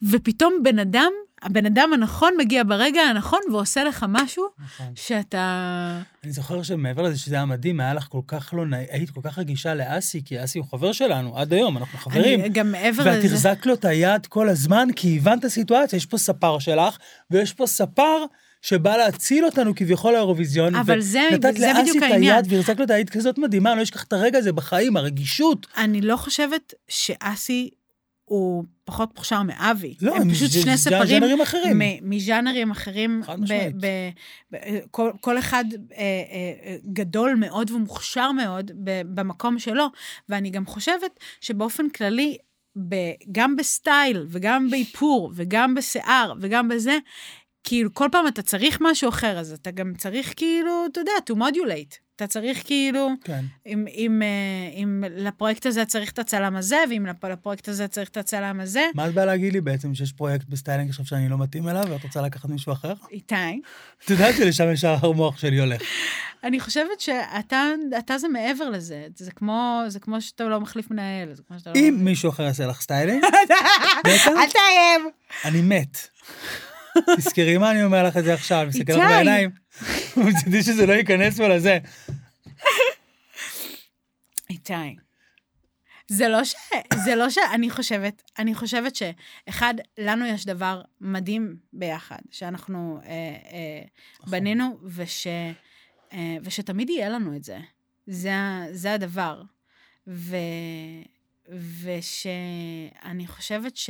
ופתאום 0.04 0.54
בן 0.64 0.80
אדם, 0.80 1.12
הבן 1.42 1.66
אדם 1.66 1.90
הנכון 1.94 2.34
מגיע 2.38 2.64
ברגע 2.64 3.02
הנכון 3.02 3.40
ועושה 3.52 3.84
לך 3.84 4.06
משהו 4.10 4.44
נכון. 4.66 4.86
שאתה... 4.96 6.02
אני 6.24 6.32
זוכר 6.32 6.64
שמעבר 6.64 7.02
לזה 7.02 7.20
שזה 7.20 7.36
היה 7.36 7.46
מדהים, 7.46 7.80
היה 7.80 7.94
לך 7.94 8.08
כל 8.10 8.22
כך 8.28 8.54
לא 8.54 8.66
נעים, 8.66 8.88
היית 8.92 9.10
כל 9.10 9.22
כך 9.24 9.38
רגישה 9.40 9.74
לאסי, 9.74 10.22
כי 10.26 10.44
אסי 10.44 10.60
הוא 10.60 10.68
חבר 10.72 10.92
שלנו, 10.92 11.38
עד 11.38 11.54
היום, 11.54 11.78
אנחנו 11.78 11.98
חברים. 12.00 12.40
אני 12.40 12.50
גם 12.50 12.72
מעבר 12.72 13.04
ואת 13.06 13.24
לזה... 13.24 13.28
החזקת 13.28 13.66
לו 13.66 13.74
את 13.74 13.86
היד 13.86 14.26
כל 14.26 14.50
הזמן, 14.50 14.88
כי 14.96 15.18
הבנת 15.18 15.40
את 15.40 15.46
הסיטואציה, 15.46 15.98
יש 15.98 16.06
פה 16.06 16.18
ספר 16.18 16.60
שלך, 16.60 16.98
ויש 17.32 17.54
פה 17.54 17.68
ספר 17.68 18.26
שבא 18.62 18.98
להציל 18.98 19.46
אותנו 19.46 19.76
כביכול 19.76 20.14
לאירוויזיון. 20.14 20.76
אבל 20.76 21.02
זה- 21.02 21.30
ונתת 21.32 21.58
זה 21.58 21.68
לאסי 21.68 21.82
בדיוק 21.82 21.98
את 21.98 22.04
העניין. 22.04 22.36
היד 22.36 22.54
והחזקת 22.54 22.80
לו 22.80 22.86
את 22.86 22.90
היד 22.90 23.10
כזאת 23.10 23.38
מדהימה, 23.38 23.72
אני 23.72 23.78
לא 23.78 23.84
אשכח 23.84 24.04
את 24.04 24.14
הרגע 24.14 24.38
הזה 24.38 24.52
בחיים, 24.54 24.98
הרגישות. 24.98 25.68
אני 25.78 26.02
לא 26.02 26.16
חושבת 26.18 26.74
שאסי 26.88 27.70
הוא 28.30 28.64
פחות 28.86 29.10
מוכשר 29.16 29.42
מאבי. 29.42 29.96
לא, 30.02 30.16
הם 30.16 30.34
פשוט 30.34 30.52
זה- 30.52 30.62
שני 30.62 30.78
ספרים 30.78 31.08
ז'אנרים 31.08 31.42
אחרים. 31.42 31.82
מז'אנרים 32.02 32.72
אחרים. 32.72 33.22
חד 33.26 33.40
משמעית. 33.40 33.76
כל- 34.92 35.12
כל 35.22 35.40
אחד 35.40 35.66
אה, 35.74 35.98
אה, 35.98 36.78
גדול 36.94 37.36
מאוד 37.36 37.72
ומוכשר 37.72 38.32
מאוד 38.32 38.72
במקום 39.16 39.60
שלו, 39.60 39.86
ואני 40.30 40.50
גם 40.50 40.66
חושבת 40.66 41.12
שבאופן 41.42 41.90
כללי, 41.90 42.38
ב- 42.90 42.96
גם 43.32 43.56
בסטייל 43.56 44.26
וגם 44.30 44.70
באיפור 44.70 45.32
וגם 45.36 45.76
בשיער 45.76 46.34
וגם 46.42 46.68
בזה, 46.68 46.98
כאילו 47.64 47.94
כל 47.94 48.08
פעם 48.12 48.28
אתה 48.28 48.42
צריך 48.42 48.78
משהו 48.82 49.10
אחר, 49.10 49.40
אז 49.40 49.52
אתה 49.52 49.72
גם 49.72 49.94
צריך 49.98 50.34
כאילו, 50.36 50.86
אתה 50.92 51.00
יודע, 51.00 51.12
to 51.32 51.36
modulate. 51.36 52.07
אתה 52.18 52.28
צריך 52.28 52.62
כאילו... 52.66 53.10
כן. 53.24 53.46
אם, 53.66 53.86
אם, 53.96 54.22
אה, 54.22 54.28
אם 54.76 55.04
לפרויקט 55.10 55.66
הזה 55.66 55.86
צריך 55.86 56.12
את 56.12 56.20
הצלם 56.20 56.56
הזה, 56.56 56.78
ואם 56.90 57.06
לפ- 57.06 57.24
לפרויקט 57.26 57.68
הזה 57.68 57.88
צריך 57.88 58.10
את 58.10 58.18
הצלם 58.18 58.60
הזה, 58.60 58.86
מה 58.96 59.08
את 59.08 59.14
באה 59.14 59.26
להגיד 59.26 59.54
לי 59.54 59.62
בעצם, 59.62 59.96
שיש 59.96 60.12
פרויקט 60.12 60.46
בסטיילינג 60.50 60.90
עכשיו 60.90 61.06
שאני 61.06 61.30
לא 61.30 61.38
מתאים 61.38 61.70
אליו, 61.70 61.86
ואת 61.90 62.04
רוצה 62.04 62.22
לקחת 62.22 62.50
מישהו 62.50 62.74
אחר? 62.74 62.94
איתי, 63.12 63.36
את 64.06 64.10
יודעת 64.10 64.36
שלשם 64.36 64.72
ישר 64.72 64.96
המוח 65.02 65.38
שלי 65.38 65.60
הולך. 65.60 65.82
אני 66.44 66.60
חושבת 66.60 67.00
שאתה 67.00 67.64
אתה 67.98 68.18
זה 68.18 68.28
מעבר 68.28 68.70
לזה. 68.70 69.08
זה 69.16 69.32
כמו, 69.32 69.82
זה 69.88 70.00
כמו 70.00 70.22
שאתה 70.22 70.44
לא 70.44 70.60
מחליף 70.60 70.92
מנהל. 70.92 71.34
זה 71.34 71.42
כמו 71.48 71.60
שאתה 71.60 71.70
לא... 71.70 71.80
אם 71.80 71.98
מישהו 72.02 72.30
אחר 72.30 72.44
יעשה 72.44 72.66
לך 72.68 72.82
סטיילינג, 72.82 73.24
אל 74.06 74.18
תאיים. 74.52 75.10
אני 75.46 75.62
מת. 75.62 75.98
תזכרי 77.18 77.58
מה 77.58 77.72
אני 77.72 77.84
אומר 77.84 78.04
לך 78.04 78.18
את 78.18 78.24
זה 78.24 78.34
עכשיו, 78.34 78.62
אני 78.62 78.68
מסתכל 78.68 78.94
לך. 78.94 79.00
בעיניים. 79.00 79.50
מצדי 80.18 80.64
שזה 80.64 80.86
לא 80.86 80.94
ייכנס 80.94 81.38
פה 81.38 81.48
לזה. 81.48 81.78
איתי. 84.50 84.96
זה 86.08 86.28
לא 86.28 86.44
ש... 86.44 86.56
זה 86.96 87.16
לא 87.16 87.30
ש... 87.30 87.38
אני 87.54 87.70
חושבת, 87.70 88.22
אני 88.40 88.56
חושבת 88.56 88.96
שאחד, 88.96 89.74
לנו 89.98 90.26
יש 90.26 90.46
דבר 90.46 90.82
מדהים 91.02 91.58
ביחד, 91.74 92.20
שאנחנו 92.32 93.00
אה, 93.06 93.10
אה, 93.10 93.84
נכון. 94.20 94.32
בנינו, 94.32 94.78
וש, 94.84 95.28
אה, 96.14 96.38
ושתמיד 96.44 96.90
יהיה 96.90 97.10
לנו 97.10 97.36
את 97.36 97.44
זה. 97.44 97.58
זה, 98.08 98.32
זה 98.72 98.94
הדבר. 98.94 99.42
ו, 100.08 100.36
ושאני 101.84 103.28
חושבת 103.28 103.78
ש... 103.78 103.90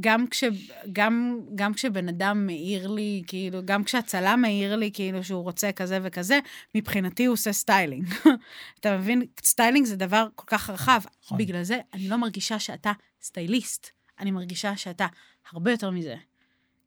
גם, 0.00 0.26
כש, 0.26 0.44
גם, 0.92 1.40
גם 1.54 1.74
כשבן 1.74 2.08
אדם 2.08 2.46
מעיר 2.46 2.88
לי, 2.88 3.22
כאילו, 3.26 3.60
גם 3.64 3.84
כשהצלם 3.84 4.38
מעיר 4.42 4.76
לי, 4.76 4.90
כאילו, 4.94 5.24
שהוא 5.24 5.42
רוצה 5.42 5.72
כזה 5.72 5.98
וכזה, 6.02 6.38
מבחינתי 6.74 7.24
הוא 7.24 7.32
עושה 7.32 7.52
סטיילינג. 7.52 8.06
אתה 8.80 8.98
מבין? 8.98 9.22
סטיילינג 9.44 9.86
זה 9.86 9.96
דבר 9.96 10.26
כל 10.34 10.44
כך 10.46 10.70
רחב. 10.70 11.00
נכון. 11.24 11.38
בגלל 11.38 11.62
זה 11.62 11.78
אני 11.94 12.08
לא 12.08 12.16
מרגישה 12.16 12.58
שאתה 12.58 12.92
סטייליסט, 13.22 13.90
אני 14.18 14.30
מרגישה 14.30 14.76
שאתה 14.76 15.06
הרבה 15.52 15.70
יותר 15.70 15.90
מזה. 15.90 16.16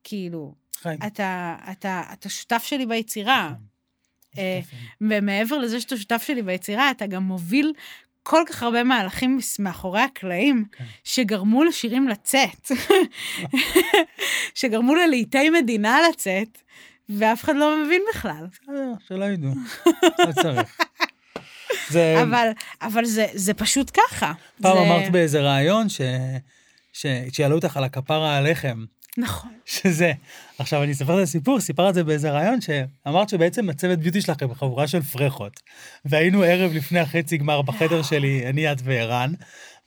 כאילו, 0.04 0.56
חיים. 0.82 1.00
אתה, 1.08 1.56
אתה, 1.72 2.04
אתה 2.14 2.30
שותף 2.30 2.64
שלי 2.64 2.86
ביצירה, 2.86 3.50
נכון. 3.50 4.44
אה, 4.44 4.60
ומעבר 5.02 5.58
לזה 5.58 5.82
שאתה 5.82 5.98
שותף 5.98 6.24
שלי 6.28 6.42
ביצירה, 6.42 6.92
אתה 6.92 7.08
גם 7.08 7.24
מוביל 7.24 7.74
כל 8.24 8.42
כך 8.48 8.64
הרבה 8.64 8.84
מהלכים 8.84 9.40
מאחורי 9.60 10.02
הקלעים, 10.02 10.66
כן. 10.72 10.84
שגרמו 11.04 11.64
לשירים 11.64 12.08
לצאת, 12.08 12.72
שגרמו 14.56 14.96
ללעיתי 14.96 15.50
מדינה 15.50 15.98
לצאת, 16.10 16.58
ואף 17.10 17.44
אחד 17.44 17.56
לא 17.56 17.84
מבין 17.86 18.02
בכלל. 18.14 18.48
בסדר, 18.52 18.94
שלא 19.08 19.26
ידעו. 19.26 19.52
לא 20.20 20.32
צריך. 20.42 20.78
זה... 21.90 22.22
אבל, 22.22 22.48
אבל 22.82 23.06
זה, 23.06 23.26
זה 23.34 23.54
פשוט 23.54 23.92
ככה. 23.94 24.34
פעם 24.62 24.78
זה... 24.78 24.84
אמרת 24.84 25.12
באיזה 25.12 25.42
ראיון 25.42 25.90
ש... 25.90 26.02
ש... 26.94 27.06
ששאלו 27.32 27.56
אותך 27.56 27.78
על 27.78 27.84
הכפרה 27.84 28.38
עליכם, 28.38 28.86
נכון. 29.18 29.52
שזה... 29.66 30.12
עכשיו 30.60 30.84
אני 30.84 30.92
אספר 30.92 31.18
את 31.18 31.24
הסיפור, 31.24 31.60
סיפרת 31.60 31.90
את 31.90 31.94
זה 31.94 32.04
באיזה 32.04 32.32
ראיון, 32.32 32.60
שאמרת 32.62 33.30
שבעצם 33.30 33.70
הצוות 33.70 34.00
beauty 34.00 34.22
שלכם 34.22 34.54
חבורה 34.54 34.88
של 34.88 35.02
פרחות. 35.02 35.60
והיינו 36.06 36.44
ערב 36.44 36.72
לפני 36.74 37.00
החצי 37.00 37.38
גמר 37.38 37.62
בחדר 37.62 38.02
שלי, 38.02 38.50
אני, 38.50 38.72
את 38.72 38.78
וערן, 38.84 39.34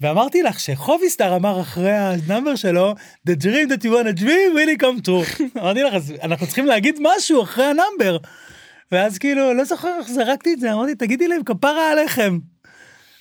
ואמרתי 0.01 0.43
לך 0.43 0.61
שחובי 0.61 1.06
סטאר 1.06 1.37
אמר 1.37 1.61
אחרי 1.61 1.93
ה 1.93 2.02
number 2.02 2.57
שלו, 2.57 2.95
The 3.29 3.33
dream 3.43 3.70
that 3.70 3.83
you 3.83 3.89
want 3.89 4.18
to 4.18 4.20
dream 4.20 4.57
really 4.57 4.83
come 4.83 5.07
true. 5.07 5.43
אמרתי 5.61 5.83
לך, 5.83 5.95
אז 5.95 6.14
אנחנו 6.22 6.47
צריכים 6.47 6.66
להגיד 6.66 6.99
משהו 7.01 7.43
אחרי 7.43 7.64
ה 7.64 7.71
number. 7.71 8.18
ואז 8.93 9.18
כאילו, 9.18 9.55
לא 9.55 9.64
זוכר 9.64 9.99
איך 9.99 10.09
זרקתי 10.09 10.53
את 10.53 10.61
זה, 10.61 10.72
אמרתי, 10.72 10.95
תגידי 10.95 11.29
להם 11.29 11.45
כפרה 11.45 11.93
עליכם. 11.93 12.39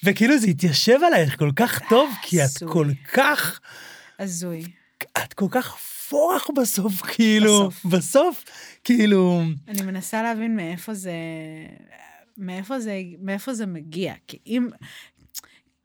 וכאילו 0.03 0.37
זה 0.37 0.47
התיישב 0.47 0.99
עלייך 1.07 1.39
כל 1.39 1.51
כך 1.55 1.81
טוב, 1.89 2.09
כי 2.21 2.43
את. 2.43 2.63
כל 2.67 2.87
כך, 3.13 3.59
הזוי. 4.19 4.63
את 5.17 5.33
כל 5.33 5.47
כך 5.51 5.77
פורח 6.09 6.47
בסוף, 6.55 7.01
כאילו, 7.01 7.67
בסוף. 7.69 7.85
בסוף, 7.85 8.43
כאילו, 8.83 9.41
אני 9.67 9.81
מנסה 9.81 10.23
להבין 10.23 10.55
מאיפה 10.55 10.93
זה, 10.93 11.13
מאיפה 12.37 12.79
זה, 12.79 13.01
מאיפה 13.21 13.53
זה 13.53 13.65
מגיע. 13.65 14.13
כי 14.27 14.37
אם, 14.47 14.67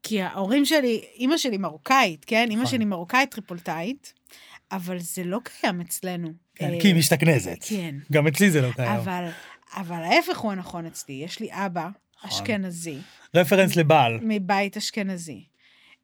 כי 0.02 0.22
ההורים 0.22 0.64
שלי, 0.64 1.04
אימא 1.14 1.36
שלי 1.36 1.58
מרוקאית, 1.58 2.24
כן? 2.24 2.46
אימא 2.50 2.62
נכון. 2.62 2.76
שלי 2.76 2.84
מרוקאית 2.84 3.30
טריפולטאית, 3.30 4.12
אבל 4.72 4.98
זה 4.98 5.24
לא 5.24 5.38
קיים 5.44 5.80
אצלנו. 5.80 6.28
כן, 6.54 6.74
אה, 6.74 6.80
כי 6.80 6.88
היא 6.88 6.94
משתכנזת. 6.94 7.58
כן. 7.60 7.94
גם 8.12 8.26
אצלי 8.26 8.50
זה 8.50 8.60
לא 8.60 8.72
קיים. 8.72 8.90
אבל, 8.90 9.28
אבל 9.76 10.02
ההפך 10.02 10.38
הוא 10.38 10.52
הנכון 10.52 10.86
אצלי. 10.86 11.14
יש 11.14 11.40
לי 11.40 11.48
אבא 11.52 11.88
נכון. 12.24 12.30
אשכנזי, 12.30 12.98
רפרנס 13.34 13.76
לבעל. 13.76 14.18
מבית 14.22 14.76
אשכנזי, 14.76 15.44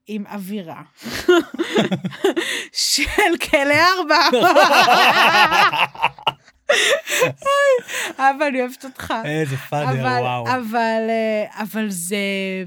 עם 0.07 0.25
אווירה 0.27 0.83
של 2.73 3.37
כלא 3.51 3.75
ארבע. 3.75 4.29
אבא, 8.19 8.47
אני 8.47 8.61
אוהבת 8.61 8.85
אותך. 8.85 9.15
איזה 9.25 9.57
פאדר, 9.57 9.91
אבל, 9.91 10.23
וואו. 10.23 10.47
אבל, 10.47 11.07
אה, 11.09 11.63
אבל 11.63 11.87
זה, 11.89 12.17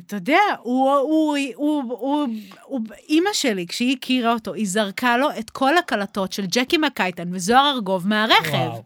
אתה 0.07 0.15
יודע, 0.15 0.39
הוא, 0.61 0.91
הוא, 0.91 1.37
הוא, 1.55 1.83
הוא, 1.99 2.27
הוא, 2.63 2.81
אימא 3.09 3.29
שלי, 3.33 3.67
כשהיא 3.67 3.95
הכירה 3.97 4.33
אותו, 4.33 4.53
היא 4.53 4.67
זרקה 4.67 5.17
לו 5.17 5.29
את 5.39 5.49
כל 5.49 5.77
הקלטות 5.77 6.33
של 6.33 6.45
ג'קי 6.45 6.77
מקייטן 6.77 7.33
וזוהר 7.33 7.71
ארגוב 7.75 8.07
מהרכב. 8.07 8.53
וואו. 8.53 8.83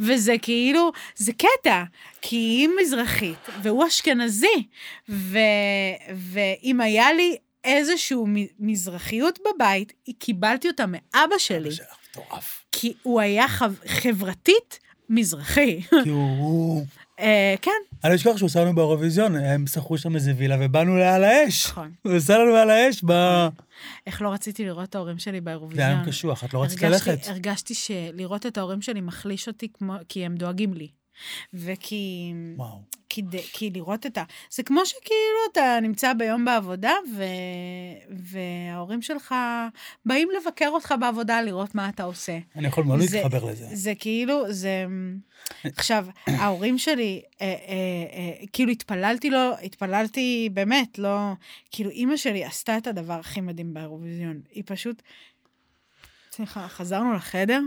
וזה 0.00 0.34
כאילו, 0.42 0.92
זה 1.16 1.32
קטע, 1.32 1.82
כי 2.22 2.36
היא 2.36 2.68
מזרחית, 2.80 3.48
והוא 3.62 3.86
אשכנזי, 3.86 4.66
ו, 5.08 5.38
ואם 6.14 6.80
היה 6.80 7.12
לי 7.12 7.36
איזושהי 7.64 8.16
מזרחיות 8.58 9.38
בבית, 9.38 9.92
קיבלתי 10.18 10.68
אותה 10.68 10.84
מאבא 10.86 11.38
שלי, 11.38 11.72
שלך 11.72 11.86
מטורף. 12.10 12.64
כי 12.72 12.92
הוא 13.02 13.20
היה 13.20 13.48
חב, 13.48 13.74
חברתית 13.86 14.78
מזרחי. 15.08 15.80
כי 16.04 16.10
הוא-. 16.10 16.86
אה, 17.20 17.54
כן, 17.62 17.70
אני 18.04 18.10
לא 18.10 18.16
אשכח 18.16 18.36
שהוא 18.36 18.46
עשה 18.46 18.64
לנו 18.64 18.74
באירוויזיון, 18.74 19.36
הם 19.36 19.66
שכרו 19.66 19.98
שם 19.98 20.14
איזה 20.14 20.32
וילה 20.36 20.56
ובאנו 20.60 20.94
על 20.94 21.24
האש. 21.24 21.66
נכון. 21.66 21.92
הוא 22.02 22.12
עשה 22.12 22.38
לנו 22.38 22.54
על 22.54 22.70
האש 22.70 23.04
ב... 23.06 23.12
איך 24.06 24.22
לא 24.22 24.32
רציתי 24.32 24.64
לראות 24.64 24.88
את 24.88 24.94
ההורים 24.94 25.18
שלי 25.18 25.32
זה 25.32 25.36
היה 25.36 25.40
באירוויזיון. 25.40 26.04
קשוח, 26.06 26.44
את 26.44 26.54
לא 26.54 26.62
רצית 26.62 26.82
ללכת. 26.82 27.18
הרגשתי 27.26 27.74
שלראות 27.74 28.46
את 28.46 28.58
ההורים 28.58 28.82
שלי 28.82 29.00
מחליש 29.00 29.48
אותי 29.48 29.68
כי 30.08 30.24
הם 30.26 30.34
דואגים 30.34 30.74
לי. 30.74 30.88
וכי 31.54 32.32
וואו. 32.56 32.80
כי, 33.08 33.22
ד- 33.22 33.40
כי 33.52 33.70
לראות 33.70 34.06
את 34.06 34.18
ה... 34.18 34.22
זה 34.50 34.62
כמו 34.62 34.86
שכאילו 34.86 35.12
אתה 35.52 35.78
נמצא 35.82 36.12
ביום 36.12 36.44
בעבודה, 36.44 36.92
ו... 37.16 37.24
וההורים 38.10 39.02
שלך 39.02 39.34
באים 40.06 40.28
לבקר 40.40 40.68
אותך 40.68 40.94
בעבודה, 41.00 41.42
לראות 41.42 41.74
מה 41.74 41.88
אתה 41.88 42.02
עושה. 42.02 42.38
אני 42.56 42.66
יכול 42.68 42.84
מאוד 42.84 43.00
זה- 43.00 43.16
להתחבר 43.22 43.44
לזה. 43.44 43.66
זה 43.72 43.92
כאילו, 43.98 44.52
זה... 44.52 44.84
עכשיו, 45.64 46.06
ההורים 46.26 46.78
שלי, 46.78 47.22
אה, 47.40 47.46
אה, 47.46 47.54
אה, 48.12 48.46
כאילו 48.52 48.70
התפללתי 48.72 49.30
לו, 49.30 49.38
התפללתי 49.62 50.48
באמת, 50.52 50.98
לא... 50.98 51.18
כאילו, 51.70 51.90
אימא 51.90 52.16
שלי 52.16 52.44
עשתה 52.44 52.78
את 52.78 52.86
הדבר 52.86 53.14
הכי 53.20 53.40
מדהים 53.40 53.74
באירוויזיון. 53.74 54.40
היא 54.50 54.62
פשוט... 54.66 55.02
סליחה, 56.32 56.68
חזרנו 56.68 57.12
לחדר, 57.14 57.60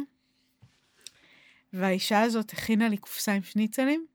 והאישה 1.73 2.21
הזאת 2.21 2.53
הכינה 2.53 2.89
לי 2.89 2.97
קופסה 2.97 3.33
עם 3.33 3.43
שניצלים, 3.43 4.05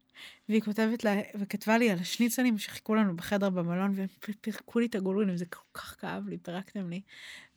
והיא 0.49 0.63
כותבת 0.63 1.05
לה, 1.05 1.15
וכתבה 1.35 1.79
לי 1.79 1.91
על 1.91 1.99
השניצלים 1.99 2.59
שחיכו 2.59 2.95
לנו 2.95 3.17
בחדר 3.17 3.51
במלון, 3.51 3.93
והם 3.97 4.07
פירקו 4.41 4.79
לי 4.79 4.87
את 4.87 4.95
הגולגולים, 4.95 5.37
זה 5.37 5.45
כל 5.47 5.61
כך 5.81 5.97
כאב 6.01 6.29
לי, 6.29 6.39
פירקתם 6.39 6.91
לי. 6.91 7.01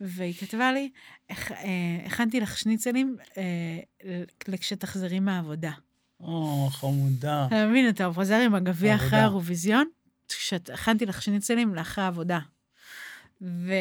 והיא 0.00 0.34
כתבה 0.34 0.72
לי, 0.72 0.90
"הכ- 1.32 1.52
אה, 1.52 2.06
הכנתי 2.06 2.40
לך 2.40 2.58
שניצלים 2.58 3.16
אה, 3.38 4.22
כשתחזרי 4.60 5.20
מהעבודה. 5.20 5.72
או, 6.20 6.68
חמודה. 6.72 7.46
אתה 7.46 7.66
מבין, 7.66 7.88
אתה 7.88 8.10
חוזר 8.14 8.34
עם 8.36 8.54
הגביע 8.54 8.94
אחרי. 8.94 9.18
האירוויזיון, 9.18 9.88
הכנתי 10.74 11.06
לך 11.06 11.22
שניצלים 11.22 11.74
לאחרי 11.74 12.04
העבודה. 12.04 12.38
ו... 13.42 13.72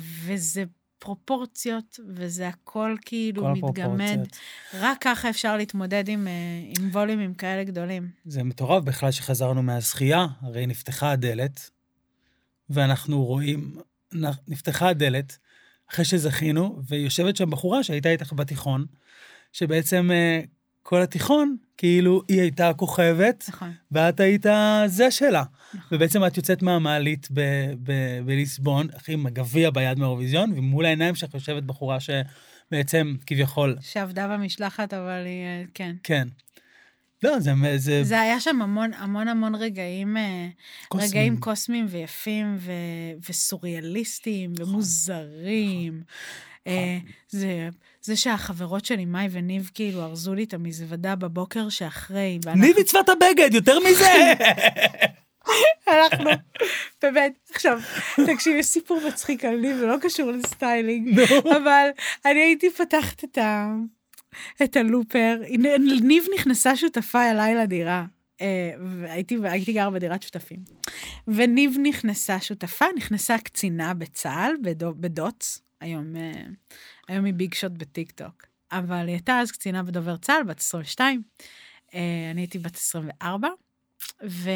וזה 0.00 0.64
פרופורציות, 1.02 2.00
וזה 2.14 2.48
הכל 2.48 2.96
כאילו 3.04 3.42
כל 3.42 3.52
מתגמד. 3.52 4.26
רק 4.74 4.98
ככה 5.00 5.30
אפשר 5.30 5.56
להתמודד 5.56 6.08
עם, 6.08 6.28
אה, 6.28 6.32
עם 6.78 6.88
ווליומים 6.92 7.34
כאלה 7.34 7.64
גדולים. 7.64 8.10
זה 8.24 8.42
מטורף 8.42 8.84
בכלל 8.84 9.10
שחזרנו 9.10 9.62
מהזכייה, 9.62 10.26
הרי 10.40 10.66
נפתחה 10.66 11.12
הדלת, 11.12 11.70
ואנחנו 12.70 13.24
רואים, 13.24 13.76
נפתחה 14.48 14.88
הדלת, 14.88 15.38
אחרי 15.90 16.04
שזכינו, 16.04 16.80
ויושבת 16.88 17.36
שם 17.36 17.50
בחורה 17.50 17.82
שהייתה 17.82 18.08
איתך 18.08 18.32
בתיכון, 18.32 18.86
שבעצם 19.52 20.10
אה, 20.12 20.40
כל 20.82 21.02
התיכון, 21.02 21.56
כאילו 21.76 22.22
היא 22.28 22.40
הייתה 22.40 22.68
הכוכבת, 22.68 23.44
נכון. 23.48 23.72
ואת 23.92 24.20
היית 24.20 24.46
זה 24.86 25.10
שלה. 25.10 25.42
ובעצם 25.92 26.26
את 26.26 26.36
יוצאת 26.36 26.62
מהמעלית 26.62 27.28
ב- 27.30 27.72
ב- 27.82 28.20
בליסבון, 28.24 28.86
אחי, 28.96 29.12
עם 29.12 29.26
הגביע 29.26 29.70
ביד 29.70 29.98
מהאירוויזיון, 29.98 30.52
ומול 30.56 30.84
העיניים 30.84 31.14
שלך 31.14 31.34
יושבת 31.34 31.62
בחורה 31.62 31.98
שבעצם, 32.00 33.14
כביכול, 33.26 33.76
שעבדה 33.80 34.28
במשלחת, 34.28 34.94
אבל 34.94 35.22
היא, 35.24 35.44
אה, 35.44 35.62
כן. 35.74 35.96
כן. 36.02 36.28
לא, 37.22 37.40
זה... 37.40 37.52
זה, 37.76 38.04
זה 38.04 38.20
היה 38.20 38.40
שם 38.40 38.62
המון 38.62 38.90
המון 38.94 39.28
המון 39.28 39.54
רגעים, 39.54 40.16
אה, 40.16 40.48
קוסמים. 40.88 41.10
רגעים 41.10 41.36
קוסמיים 41.40 41.86
ויפים 41.88 42.56
ו- 42.58 42.72
וסוריאליסטיים 43.28 44.52
ומוזרים. 44.58 46.02
אה, 46.66 46.98
זה, 47.28 47.68
זה 48.02 48.16
שהחברות 48.16 48.84
שלי, 48.84 49.04
מאי 49.04 49.28
וניב, 49.30 49.70
כאילו 49.74 50.02
ארזו 50.02 50.34
לי 50.34 50.44
את 50.44 50.54
המזוודה 50.54 51.16
בבוקר 51.16 51.68
שאחרי. 51.68 52.38
ואנחנו- 52.44 52.64
ניב 52.66 52.76
עיצבה 52.76 53.00
את 53.00 53.08
הבגד, 53.08 53.54
יותר 53.54 53.78
מזה! 53.80 54.12
אנחנו, 55.88 56.30
באמת, 57.02 57.32
עכשיו, 57.54 57.78
תקשיב, 58.26 58.56
יש 58.56 58.66
סיפור 58.66 59.00
מצחיק 59.08 59.44
על 59.44 59.56
ניב, 59.56 59.76
זה 59.76 59.86
לא 59.86 59.96
קשור 60.02 60.30
לסטיילינג, 60.30 61.20
אבל 61.44 61.88
אני 62.26 62.40
הייתי 62.40 62.70
פתחת 62.70 63.24
את, 63.24 63.38
ה, 63.38 63.74
את 64.64 64.76
הלופר, 64.76 65.36
ניב 66.02 66.24
נכנסה 66.34 66.76
שותפה 66.76 67.30
אליי 67.30 67.54
לדירה. 67.54 68.04
אה, 68.40 68.70
והייתי, 69.00 69.36
הייתי 69.42 69.72
גרה 69.72 69.90
בדירת 69.90 70.22
שותפים. 70.22 70.58
וניב 71.28 71.76
נכנסה 71.82 72.40
שותפה, 72.40 72.84
נכנסה 72.96 73.38
קצינה 73.38 73.94
בצה"ל, 73.94 74.52
בדו, 74.62 74.92
בדוץ, 74.96 75.58
היום, 75.82 76.16
אה, 76.16 76.42
היום 77.08 77.24
היא 77.24 77.34
ביג 77.34 77.54
שוט 77.54 77.72
בטיקטוק. 77.72 78.46
אבל 78.72 79.06
היא 79.06 79.14
הייתה 79.14 79.38
אז 79.38 79.52
קצינה 79.52 79.82
בדובר 79.82 80.16
צה"ל, 80.16 80.42
בת 80.42 80.58
22. 80.60 81.22
אה, 81.94 82.00
אני 82.30 82.40
הייתי 82.40 82.58
בת 82.58 82.76
24, 82.76 83.48
ו... 84.24 84.50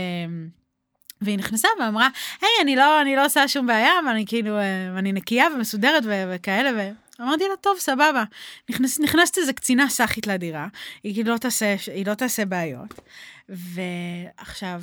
והיא 1.20 1.38
נכנסה 1.38 1.68
ואמרה, 1.80 2.08
היי, 2.40 2.50
אני 2.62 2.76
לא, 2.76 3.00
אני 3.00 3.16
לא 3.16 3.24
עושה 3.24 3.48
שום 3.48 3.66
בעיה, 3.66 3.92
ואני 4.06 4.26
כאילו, 4.26 4.58
אה, 4.58 4.98
אני 4.98 5.12
נקייה 5.12 5.46
ומסודרת 5.54 6.02
ו- 6.06 6.32
וכאלה, 6.34 6.92
ואמרתי 7.18 7.44
לה, 7.48 7.56
טוב, 7.60 7.78
סבבה. 7.78 8.24
נכנס, 8.70 9.00
נכנסת 9.00 9.38
איזה 9.38 9.52
קצינה 9.52 9.88
סאחית 9.88 10.26
לדירה, 10.26 10.68
היא 11.02 11.14
כאילו 11.14 11.32
לא 11.32 11.38
תעשה, 11.38 11.76
היא 11.94 12.06
לא 12.06 12.14
תעשה 12.14 12.44
בעיות. 12.44 13.00
ועכשיו, 13.48 14.82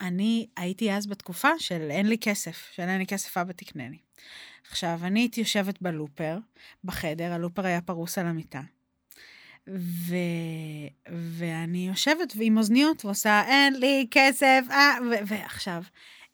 אני 0.00 0.46
הייתי 0.56 0.92
אז 0.92 1.06
בתקופה 1.06 1.58
של 1.58 1.90
אין 1.90 2.06
לי 2.06 2.18
כסף, 2.18 2.70
של 2.72 2.82
אין 2.82 2.98
לי 2.98 3.06
כסף, 3.06 3.36
אבא 3.36 3.52
תקנה 3.52 3.88
לי. 3.88 3.98
עכשיו, 4.70 5.00
אני 5.02 5.20
הייתי 5.20 5.40
יושבת 5.40 5.82
בלופר, 5.82 6.38
בחדר, 6.84 7.32
הלופר 7.32 7.66
היה 7.66 7.80
פרוס 7.80 8.18
על 8.18 8.26
המיטה. 8.26 8.60
ו... 9.68 10.14
ואני 11.08 11.88
יושבת 11.88 12.32
עם 12.40 12.58
אוזניות 12.58 13.04
ועושה, 13.04 13.42
אין 13.46 13.74
לי 13.74 14.06
כסף, 14.10 14.64
אה, 14.70 14.94
ו... 15.10 15.14
ועכשיו, 15.26 15.82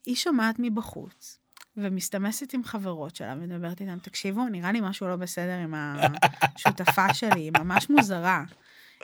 היא 0.07 0.17
שומעת 0.17 0.57
מבחוץ, 0.59 1.39
ומסתמסת 1.77 2.53
עם 2.53 2.65
חברות 2.65 3.17
שלה, 3.17 3.35
ומדברת 3.37 3.81
איתן, 3.81 3.99
תקשיבו, 3.99 4.49
נראה 4.49 4.73
לי 4.73 4.81
משהו 4.83 5.09
לא 5.09 5.17
בסדר 5.17 5.59
עם 5.59 5.75
השותפה 5.77 7.15
שלי, 7.19 7.41
היא 7.41 7.53
ממש 7.59 7.91
מוזרה. 7.91 8.45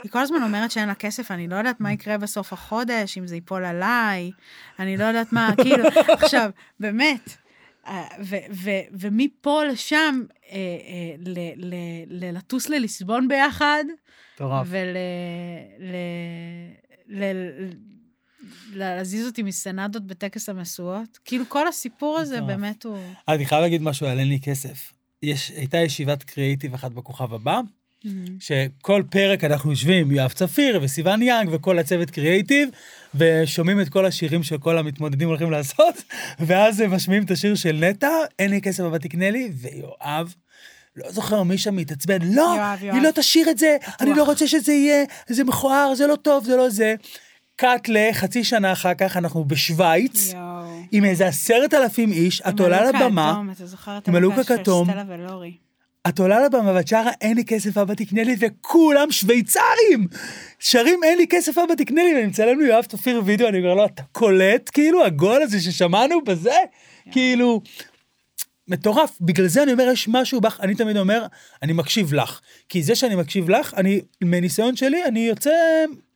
היא 0.02 0.10
כל 0.10 0.18
הזמן 0.18 0.42
אומרת 0.42 0.70
שאין 0.70 0.88
לה 0.88 0.94
כסף, 0.94 1.30
אני 1.30 1.48
לא 1.48 1.56
יודעת 1.56 1.80
מה 1.80 1.92
יקרה 1.92 2.18
בסוף 2.18 2.52
החודש, 2.52 3.18
אם 3.18 3.26
זה 3.26 3.34
ייפול 3.34 3.64
עליי, 3.64 4.30
אני 4.78 4.96
לא 4.96 5.04
יודעת 5.04 5.32
מה, 5.32 5.50
כאילו, 5.62 5.88
עכשיו, 6.08 6.50
באמת, 6.80 7.36
ומפה 8.92 9.64
לשם, 9.64 10.22
אה, 10.50 10.56
אה, 10.56 11.14
לטוס 12.06 12.68
לליסבון 12.68 13.28
ביחד, 13.28 13.84
מטורף. 14.34 14.66
ולהזיז 18.72 19.26
אותי 19.26 19.42
מסנדות 19.42 20.06
בטקס 20.06 20.48
המשואות. 20.48 21.18
כאילו, 21.24 21.44
כל 21.48 21.68
הסיפור 21.68 22.18
הזה. 22.18 22.40
באמת 22.40 22.84
הוא... 22.84 22.98
אני 23.28 23.46
חייב 23.46 23.60
להגיד 23.62 23.82
משהו 23.82 24.06
על 24.06 24.18
אין 24.18 24.28
לי 24.28 24.40
כסף. 24.40 24.92
יש, 25.22 25.50
הייתה 25.50 25.78
ישיבת 25.78 26.22
קריאיטיב 26.22 26.74
אחת 26.74 26.92
בכוכב 26.92 27.34
הבא, 27.34 27.60
שכל 28.40 29.02
פרק 29.10 29.44
אנחנו 29.44 29.70
יושבים, 29.70 30.10
יואב 30.10 30.32
צפיר 30.32 30.78
וסיון 30.82 31.22
יאנג 31.22 31.48
וכל 31.52 31.78
הצוות 31.78 32.10
קריאיטיב, 32.10 32.68
ושומעים 33.14 33.80
את 33.80 33.88
כל 33.88 34.06
השירים 34.06 34.42
שכל 34.42 34.78
המתמודדים 34.78 35.28
הולכים 35.28 35.50
לעשות, 35.50 36.02
ואז 36.46 36.80
הם 36.80 36.94
משמיעים 36.94 37.24
את 37.24 37.30
השיר 37.30 37.54
של 37.54 37.84
נטע, 37.90 38.08
אין 38.38 38.50
לי 38.50 38.60
כסף 38.60 38.84
אבל 38.84 38.98
תקנה 38.98 39.30
לי, 39.30 39.50
ויואב, 39.54 40.34
לא 40.96 41.10
זוכר 41.10 41.42
מי 41.42 41.58
שם 41.58 41.76
מתעצבן, 41.76 42.22
לא, 42.22 42.54
יואב, 42.56 42.78
יואב. 42.82 42.94
היא 42.94 43.02
לא 43.02 43.10
תשאיר 43.14 43.50
את 43.50 43.58
זה, 43.58 43.76
אני 44.00 44.10
לא 44.10 44.16
בטוח. 44.16 44.28
רוצה 44.28 44.46
שזה 44.46 44.72
יהיה, 44.72 45.04
זה 45.28 45.44
מכוער, 45.44 45.94
זה 45.94 46.06
לא 46.06 46.16
טוב, 46.16 46.44
זה 46.44 46.56
לא 46.56 46.68
זה. 46.68 46.94
קאט 47.56 47.88
לחצי 47.88 48.44
שנה 48.44 48.72
אחר 48.72 48.94
כך, 48.94 49.16
אנחנו 49.16 49.44
בשוויץ, 49.44 50.32
יואו. 50.32 50.66
עם 50.92 51.04
איזה 51.04 51.26
עשרת 51.26 51.74
אלפים 51.74 52.12
איש, 52.12 52.40
את 52.40 52.60
עולה 52.60 52.90
לבמה, 52.90 53.28
האדום, 53.28 53.50
אתה 53.50 53.66
זוכר 53.66 53.98
את 53.98 54.08
עם 54.08 54.14
הלוק 54.14 54.38
הכתום. 54.38 54.88
את 56.08 56.18
עולה 56.18 56.44
לבמה 56.44 56.72
ואת 56.74 56.88
שרה 56.88 57.10
אין 57.20 57.36
לי 57.36 57.44
כסף 57.44 57.78
אבא 57.78 57.94
תקנה 57.94 58.22
לי 58.22 58.36
וכולם 58.40 59.10
שוויצרים! 59.10 60.08
שרים 60.58 61.00
אין 61.04 61.18
לי 61.18 61.26
כסף 61.26 61.58
אבא 61.58 61.74
תקנה 61.74 62.02
לי 62.04 62.14
ואני 62.14 62.26
מצלם 62.26 62.60
לי 62.60 62.66
יואב 62.68 62.84
תופיר 62.84 63.22
וידאו 63.24 63.48
אני 63.48 63.58
אומר 63.58 63.74
לו 63.74 63.86
אתה 63.86 64.02
קולט 64.12 64.70
כאילו 64.72 65.04
הגול 65.04 65.42
הזה 65.42 65.60
ששמענו 65.60 66.24
בזה? 66.24 66.56
כאילו 67.10 67.62
מטורף. 68.68 69.16
בגלל 69.20 69.46
זה 69.46 69.62
אני 69.62 69.72
אומר 69.72 69.88
יש 69.92 70.08
משהו 70.08 70.40
בך 70.40 70.60
אני 70.60 70.74
תמיד 70.74 70.96
אומר 70.96 71.26
אני 71.62 71.72
מקשיב 71.72 72.14
לך 72.14 72.40
כי 72.68 72.82
זה 72.82 72.94
שאני 72.94 73.14
מקשיב 73.14 73.50
לך 73.50 73.74
אני 73.74 74.00
מניסיון 74.24 74.76
שלי 74.76 75.04
אני 75.04 75.20
יוצא 75.20 75.50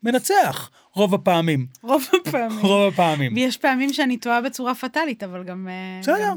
מנצח 0.03 0.71
רוב 0.95 1.15
הפעמים 1.15 1.67
רוב 1.83 2.03
הפעמים. 2.21 2.59
רוב 2.63 2.93
הפעמים 2.93 3.33
ויש 3.35 3.57
פעמים 3.57 3.93
שאני 3.93 4.17
טועה 4.17 4.41
בצורה 4.41 4.75
פטאלית, 4.75 5.23
אבל 5.23 5.45
גם... 5.45 5.69
אה, 5.69 6.01
בסדר. 6.01 6.33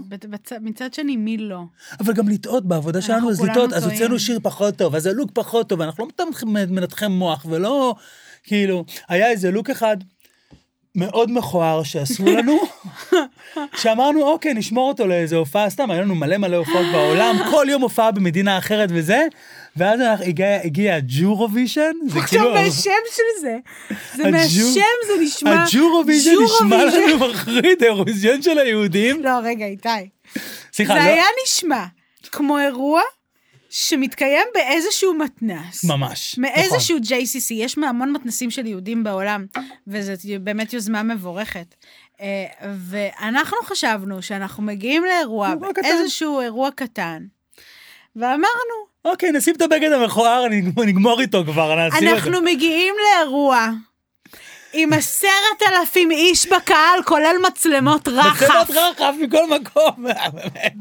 מצד 0.61 0.93
שני, 0.93 1.17
מי 1.17 1.37
לא? 1.37 1.61
אבל 1.99 2.13
גם 2.13 2.29
לטעות 2.29 2.65
בעבודה 2.65 3.01
שלנו, 3.01 3.29
אז 3.29 3.41
לטעות, 3.41 3.73
אז. 3.73 3.85
הוצאנו 3.85 4.19
שיר 4.19 4.39
פחות 4.43 4.75
טוב, 4.75 4.95
אז 4.95 5.05
הלוק 5.05 5.31
פחות 5.33 5.69
טוב, 5.69 5.81
אנחנו 5.81 6.07
לא 6.25 6.25
מנתחי 6.45 7.07
מוח, 7.07 7.45
ולא, 7.49 7.95
כאילו, 8.43 8.85
היה 9.09 9.29
איזה 9.29 9.51
לוק 9.51 9.69
אחד 9.69 9.97
מאוד 10.95 11.31
מכוער 11.31 11.83
שעשו 11.83 12.25
לנו, 12.25 12.57
שאמרנו, 13.81 14.23
אוקיי, 14.23 14.53
נשמור 14.53 14.87
אותו 14.87 15.07
לאיזה 15.07 15.35
הופעה, 15.35 15.69
סתם, 15.69 15.91
היה 15.91 16.01
לנו 16.01 16.15
מלא 16.15 16.37
מלא 16.37 16.57
הופעות 16.57 16.85
בעולם, 16.91 17.35
כל 17.51 17.65
יום 17.69 17.81
הופעה 17.81 18.11
במדינה 18.11 18.57
אחרת 18.57 18.89
וזה, 18.91 19.27
ואז 19.77 19.99
הגיע, 20.25 20.61
הגיע 20.63 20.95
ה 20.95 21.03
Jewrovision, 21.03 21.91
זה 22.07 22.19
כאילו... 22.27 22.55
עכשיו 22.55 22.65
מהשם 22.65 23.15
של 23.15 23.41
זה. 23.41 23.57
זה 24.15 24.31
מהשם 24.31 24.79
זה 25.07 25.13
נשמע... 25.21 25.63
ה 25.63 25.69
Jewrovision 25.69 26.31
נשמע. 26.43 26.85
לנו 26.85 27.29
מחריד, 27.29 27.83
האירוויזיון 27.83 28.41
של 28.41 28.59
היהודים. 28.59 29.23
לא, 29.23 29.39
רגע, 29.43 29.65
איתי. 29.65 29.89
סליחה, 30.73 30.93
זה 30.93 30.99
לא, 30.99 31.05
היה 31.05 31.25
נשמע 31.43 31.85
כמו 32.31 32.59
אירוע 32.59 33.01
שמתקיים 33.69 34.47
באיזשהו 34.53 35.13
מתנ"ס. 35.13 35.83
ממש. 35.83 36.39
נכון. 36.39 36.51
מאיזשהו 36.51 36.97
JCC, 36.97 37.53
יש 37.53 37.77
המון 37.77 38.11
מתנסים 38.11 38.51
של 38.51 38.65
יהודים 38.65 39.03
בעולם, 39.03 39.45
וזאת 39.87 40.19
באמת 40.41 40.73
יוזמה 40.73 41.03
מבורכת. 41.03 41.75
אה, 42.21 42.45
ואנחנו 42.77 43.57
חשבנו 43.63 44.21
שאנחנו 44.21 44.63
מגיעים 44.63 45.03
לאירוע, 45.03 45.49
אירוע 45.49 45.73
קטן. 45.73 45.85
איזשהו 45.85 46.41
אירוע 46.41 46.69
קטן, 46.71 47.25
ואמרנו, 48.15 48.92
אוקיי, 49.05 49.31
נשים 49.31 49.55
את 49.55 49.61
הבגד 49.61 49.91
המכוער, 49.91 50.45
נגמור- 50.85 51.21
איתו 51.21 51.43
כבר. 51.45 51.73
אנחנו 51.87 52.41
מגיעים 52.41 52.95
לאירוע 53.03 53.69
עם 54.73 54.93
עשרת 54.93 55.61
אלפים 55.67 56.11
איש 56.11 56.47
בקהל, 56.47 57.03
כולל 57.05 57.35
מצלמות 57.47 58.07
רחף, 58.07 58.41
מצלמות 58.41 58.69
רחב 58.69 59.13
מכל 59.21 59.49
מקום, 59.49 60.03
באמת. 60.03 60.73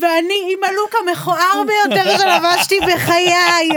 ואני 0.00 0.34
עם 0.52 0.64
הלוק 0.64 0.94
המכוער 1.08 1.62
ביותר 1.66 2.18
שלבשתי 2.18 2.78
בחיי. 2.80 3.68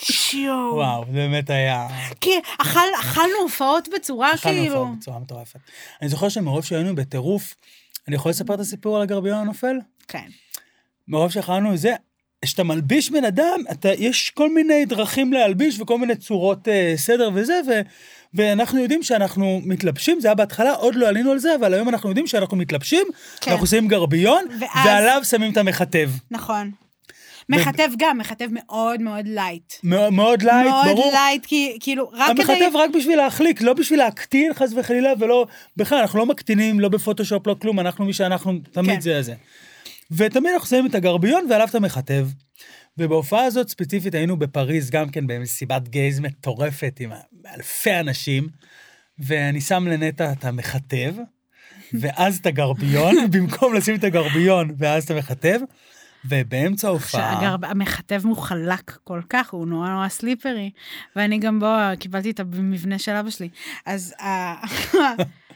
שיו. 0.00 0.70
וואו, 0.74 1.04
זה 1.06 1.12
באמת 1.12 1.50
היה... 1.50 1.88
כי 2.20 2.30
אכל, 2.58 2.88
אכלנו 3.00 3.34
הופעות 3.40 3.88
בצורה 3.94 4.34
אכלנו 4.34 4.56
כאילו... 4.56 4.74
הופעות 4.76 4.98
בצורה 4.98 5.18
מטורפת. 5.18 5.60
אני 6.02 6.08
זוכר 6.08 6.28
שמרוב 6.28 6.64
שהיינו 6.64 6.94
בטירוף, 6.94 7.54
אני 8.08 8.16
יכול 8.16 8.30
לספר 8.30 8.54
את 8.54 8.60
הסיפור 8.60 8.96
על 8.96 9.02
הגרביון 9.02 9.38
הנופל? 9.38 9.76
כן. 10.08 10.28
מרוב 11.08 11.30
שאכלנו 11.32 11.76
זה, 11.76 11.94
כשאתה 12.44 12.64
מלביש 12.64 13.10
בן 13.10 13.24
אדם, 13.24 13.60
אתה, 13.72 13.88
יש 13.98 14.30
כל 14.30 14.54
מיני 14.54 14.84
דרכים 14.84 15.32
להלביש 15.32 15.80
וכל 15.80 15.98
מיני 15.98 16.16
צורות 16.16 16.68
אה, 16.68 16.92
סדר 16.96 17.30
וזה, 17.34 17.60
ו, 17.68 17.80
ואנחנו 18.34 18.80
יודעים 18.80 19.02
שאנחנו 19.02 19.60
מתלבשים, 19.64 20.20
זה 20.20 20.28
היה 20.28 20.34
בהתחלה, 20.34 20.72
עוד 20.72 20.94
לא 20.94 21.08
עלינו 21.08 21.30
על 21.32 21.38
זה, 21.38 21.54
אבל 21.54 21.74
היום 21.74 21.88
אנחנו 21.88 22.08
יודעים 22.08 22.26
שאנחנו 22.26 22.56
מתלבשים, 22.56 23.06
כן. 23.40 23.50
אנחנו 23.50 23.66
שמים 23.66 23.88
גרביון, 23.88 24.44
ואז- 24.60 24.86
ועליו 24.86 25.20
שמים 25.24 25.52
את 25.52 25.56
המחטב. 25.56 26.10
נכון. 26.30 26.70
מחטב 27.48 27.88
גם, 27.98 28.18
מחטב 28.18 28.48
מאוד 28.50 29.02
מאוד 29.02 29.26
light. 29.28 29.72
מאוד, 29.84 30.12
מאוד 30.12 30.42
light, 30.42 30.70
מאוד 30.70 30.86
ברור. 30.86 31.12
light, 31.12 31.46
כי 31.46 31.76
כאילו, 31.80 32.10
רק 32.12 32.30
כדי... 32.32 32.42
המחטב 32.42 32.70
רק 32.76 32.90
בשביל 32.90 33.16
להחליק, 33.16 33.60
לא 33.62 33.72
בשביל 33.72 33.98
להקטין 33.98 34.54
חס 34.54 34.72
וחלילה, 34.76 35.12
ולא, 35.18 35.46
בכלל, 35.76 35.98
אנחנו 35.98 36.18
לא 36.18 36.26
מקטינים, 36.26 36.80
לא 36.80 36.88
בפוטושופ, 36.88 37.46
לא 37.46 37.56
כלום, 37.62 37.80
אנחנו 37.80 38.04
מי 38.04 38.12
שאנחנו, 38.12 38.52
תמיד 38.72 38.94
כן. 38.94 39.00
זה 39.00 39.22
זה. 39.22 39.34
ותמיד 40.10 40.52
אנחנו 40.52 40.68
שמים 40.68 40.86
את 40.86 40.94
הגרביון 40.94 41.46
ועליו 41.50 41.68
את 41.68 41.74
המחטב. 41.74 42.26
ובהופעה 42.98 43.44
הזאת 43.44 43.68
ספציפית 43.68 44.14
היינו 44.14 44.36
בפריז 44.36 44.90
גם 44.90 45.08
כן 45.08 45.26
במסיבת 45.26 45.88
גייז 45.88 46.20
מטורפת 46.20 46.96
עם 47.00 47.12
אלפי 47.54 48.00
אנשים, 48.00 48.48
ואני 49.18 49.60
שם 49.60 49.88
לנטע 49.88 50.32
את 50.32 50.44
המכתב, 50.44 51.14
ואז 51.92 52.38
את 52.38 52.46
הגרביון, 52.46 53.14
במקום 53.32 53.74
לשים 53.74 53.94
את 53.94 54.04
הגרביון 54.04 54.70
ואז 54.78 55.04
את 55.04 55.10
המכתב, 55.10 55.60
ובאמצע 56.24 56.88
ההופעה... 56.88 57.40
שאגב, 57.40 57.64
המכתב 57.64 58.20
הוא 58.24 58.36
חלק 58.36 58.98
כל 59.04 59.20
כך, 59.28 59.50
הוא 59.50 59.66
נורא 59.66 59.88
נורא 59.88 60.08
סליפרי, 60.08 60.70
ואני 61.16 61.38
גם 61.38 61.60
בו 61.60 61.74
קיבלתי 61.98 62.30
את 62.30 62.40
המבנה 62.40 62.98
של 62.98 63.12
אבא 63.12 63.30
שלי. 63.30 63.48
אז. 63.86 64.14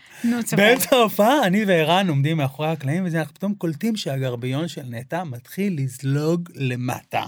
באמצע 0.57 0.97
ההופעה, 0.97 1.47
אני 1.47 1.65
וערן 1.65 2.09
עומדים 2.09 2.37
מאחורי 2.37 2.69
הקלעים, 2.69 3.05
וזה 3.07 3.19
אנחנו 3.19 3.35
פתאום 3.35 3.55
קולטים 3.55 3.97
שהגרביון 3.97 4.69
של 4.69 4.83
נטע 4.91 5.25
מתחיל 5.25 5.77
לזלוג 5.79 6.49
למטה. 6.55 7.23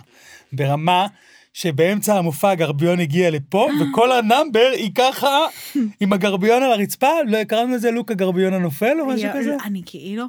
ברמה 0.53 1.07
שבאמצע 1.53 2.19
המופע 2.19 2.51
הגרביון 2.51 3.01
הגיע 3.01 3.31
לפה, 3.31 3.69
וכל 3.81 4.13
ה 4.13 4.21
number 4.21 4.71
היא 4.73 4.91
ככה, 4.95 5.39
עם 6.01 6.13
הגרביון 6.13 6.63
על 6.63 6.73
הרצפה, 6.73 7.11
לא 7.27 7.45
קראנו 7.45 7.75
לזה 7.75 7.91
לוק 7.91 8.11
הגרביון 8.11 8.55
הנופל 8.55 9.01
או 9.01 9.07
משהו 9.07 9.29
כזה? 9.35 9.57
אני 9.65 9.83
כאילו, 9.87 10.25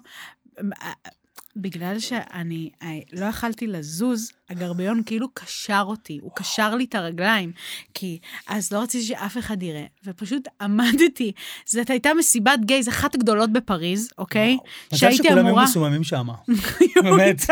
בגלל 1.56 2.00
שאני 2.00 2.70
אה, 2.84 2.88
לא 3.14 3.26
יכלתי 3.26 3.68
לזוז, 3.68 4.32
הגרביון 4.50 5.02
כאילו 5.06 5.28
קשר 5.34 5.84
אותי, 5.86 6.20
הוא 6.22 6.32
קשר 6.36 6.76
לי 6.76 6.84
את 6.84 6.96
הרגליים, 6.96 7.52
כי 7.94 8.20
אז 8.48 8.74
לא 8.74 8.80
רציתי 8.80 9.04
שאף 9.04 9.38
אחד 9.38 9.64
יראה, 9.64 9.86
ופשוט 10.06 10.48
עמדתי. 10.62 11.32
זאת 11.66 11.90
הייתה 11.90 12.14
מסיבת 12.14 12.60
גייז 12.60 12.90
אחת 12.90 13.16
הגדולות 13.16 13.52
בפריז, 13.54 14.10
אוקיי? 14.18 14.58
מזל 14.94 15.12
שכולם 15.12 15.46
היו 15.46 15.56
מסוממים 15.56 16.04
שם. 16.04 16.28
באמת. 17.04 17.46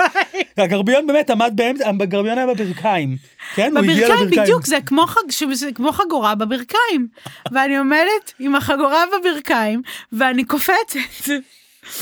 הגרביון 0.58 1.08
באמת 1.08 1.30
עמד 1.30 1.54
באמצע, 1.56 1.90
הגרביון 1.90 2.38
היה 2.38 2.48
בברכיים. 2.48 3.18
כן? 3.56 3.72
הוא 3.78 3.80
הגיע 3.80 3.96
בברכיים, 3.96 4.22
לברכיים. 4.22 4.44
בדיוק, 4.44 4.66
זה 4.66 4.78
כמו, 4.86 5.08
חג, 5.08 5.32
שזה 5.32 5.70
כמו 5.76 5.92
חגורה 5.92 6.36
בברכיים. 6.36 7.08
ואני 7.52 7.78
עומדת 7.78 8.34
עם 8.40 8.56
החגורה 8.56 9.04
בברכיים, 9.20 9.82
ואני 10.12 10.44
קופצת. 10.44 11.30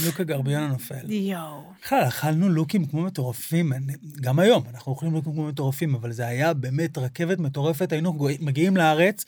לוק 0.06 0.20
הגרביון 0.20 0.64
הנופל. 0.64 1.12
יואו. 1.12 1.64
בכלל, 1.84 2.04
אכלנו 2.08 2.50
לוקים 2.50 2.86
כמו 2.86 3.02
מטורפים, 3.02 3.74
אני- 3.74 3.94
גם 4.22 4.40
היום, 4.40 4.64
אנחנו 4.74 4.92
אוכלים 4.92 5.14
לוקים 5.14 5.34
כמו 5.34 5.48
מטורפים, 5.48 5.96
אבל 5.96 6.12
זה 6.12 6.28
היה 6.28 6.54
באמת 6.54 6.98
רכבת 6.98 7.40
מטורפת, 7.40 7.92
היינו 7.92 8.18
מגיעים 8.40 8.78
לארץ, 8.78 9.26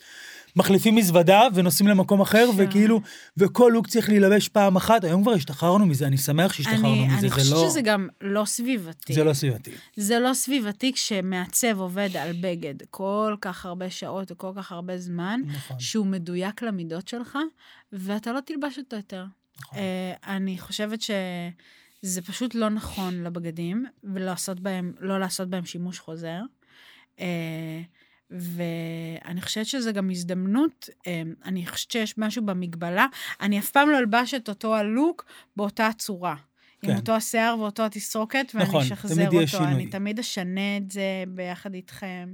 מחליפים 0.55 0.95
מזוודה 0.95 1.41
ונוסעים 1.53 1.89
למקום 1.89 2.21
אחר, 2.21 2.49
וכאילו, 2.57 3.01
וכל 3.37 3.71
לוק 3.73 3.87
צריך 3.87 4.09
להילבש 4.09 4.47
פעם 4.47 4.75
אחת, 4.75 5.03
היום 5.03 5.21
כבר 5.23 5.31
השתחררנו 5.31 5.85
מזה, 5.85 6.07
אני 6.07 6.17
שמח 6.17 6.53
שהשתחררנו 6.53 6.93
אני, 6.93 7.05
מזה, 7.05 7.13
אני 7.13 7.21
זה 7.21 7.29
חושבת 7.35 7.51
לא... 7.51 7.69
שזה 7.69 7.81
גם 7.81 8.07
לא 8.21 8.45
סביבתי. 8.45 9.13
זה 9.13 9.23
לא 9.23 9.33
סביבתי. 9.33 9.71
זה 9.95 10.19
לא 10.19 10.33
סביבתי 10.33 10.93
כשמעצב 10.93 11.79
עובד 11.79 12.09
על 12.17 12.31
בגד 12.41 12.73
כל 12.89 13.35
כך 13.41 13.65
הרבה 13.65 13.89
שעות 13.89 14.31
וכל 14.31 14.51
כך 14.55 14.71
הרבה 14.71 14.97
זמן, 14.97 15.41
נכון. 15.45 15.79
שהוא 15.79 16.05
מדויק 16.05 16.61
למידות 16.61 17.07
שלך, 17.07 17.37
ואתה 17.93 18.31
לא 18.31 18.39
תלבש 18.39 18.77
אותו 18.79 18.95
יותר. 18.95 19.25
נכון. 19.61 19.79
אה, 19.79 20.35
אני 20.35 20.59
חושבת 20.59 21.01
שזה 21.01 22.21
פשוט 22.21 22.55
לא 22.55 22.69
נכון 22.69 23.23
לבגדים, 23.23 23.85
ולעשות 24.03 24.59
בהם, 24.59 24.93
לא 24.99 25.19
לעשות 25.19 25.49
בהם 25.49 25.65
שימוש 25.65 25.99
חוזר. 25.99 26.41
אה, 27.19 27.81
ואני 28.31 29.41
חושבת 29.41 29.65
שזה 29.65 29.91
גם 29.91 30.09
הזדמנות, 30.09 30.89
אה, 31.07 31.21
אני 31.45 31.67
חושבת 31.67 31.91
שיש 31.91 32.17
משהו 32.17 32.45
במגבלה, 32.45 33.07
אני 33.41 33.59
אף 33.59 33.71
פעם 33.71 33.89
לא 33.89 33.97
אלבש 33.97 34.33
את 34.33 34.49
אותו 34.49 34.75
הלוק 34.75 35.25
באותה 35.55 35.89
צורה. 35.97 36.35
עם 36.83 36.89
כן. 36.89 36.95
אותו 36.95 37.11
השיער 37.11 37.59
ואותו 37.59 37.85
התסרוקת, 37.85 38.51
ואני 38.53 38.65
נכון, 38.65 38.81
אשחזר 38.81 39.27
אותו. 39.27 39.47
שינוי. 39.47 39.67
אני 39.67 39.87
תמיד 39.87 40.19
אשנה 40.19 40.77
את 40.77 40.91
זה 40.91 41.23
ביחד 41.27 41.73
איתכם, 41.73 42.33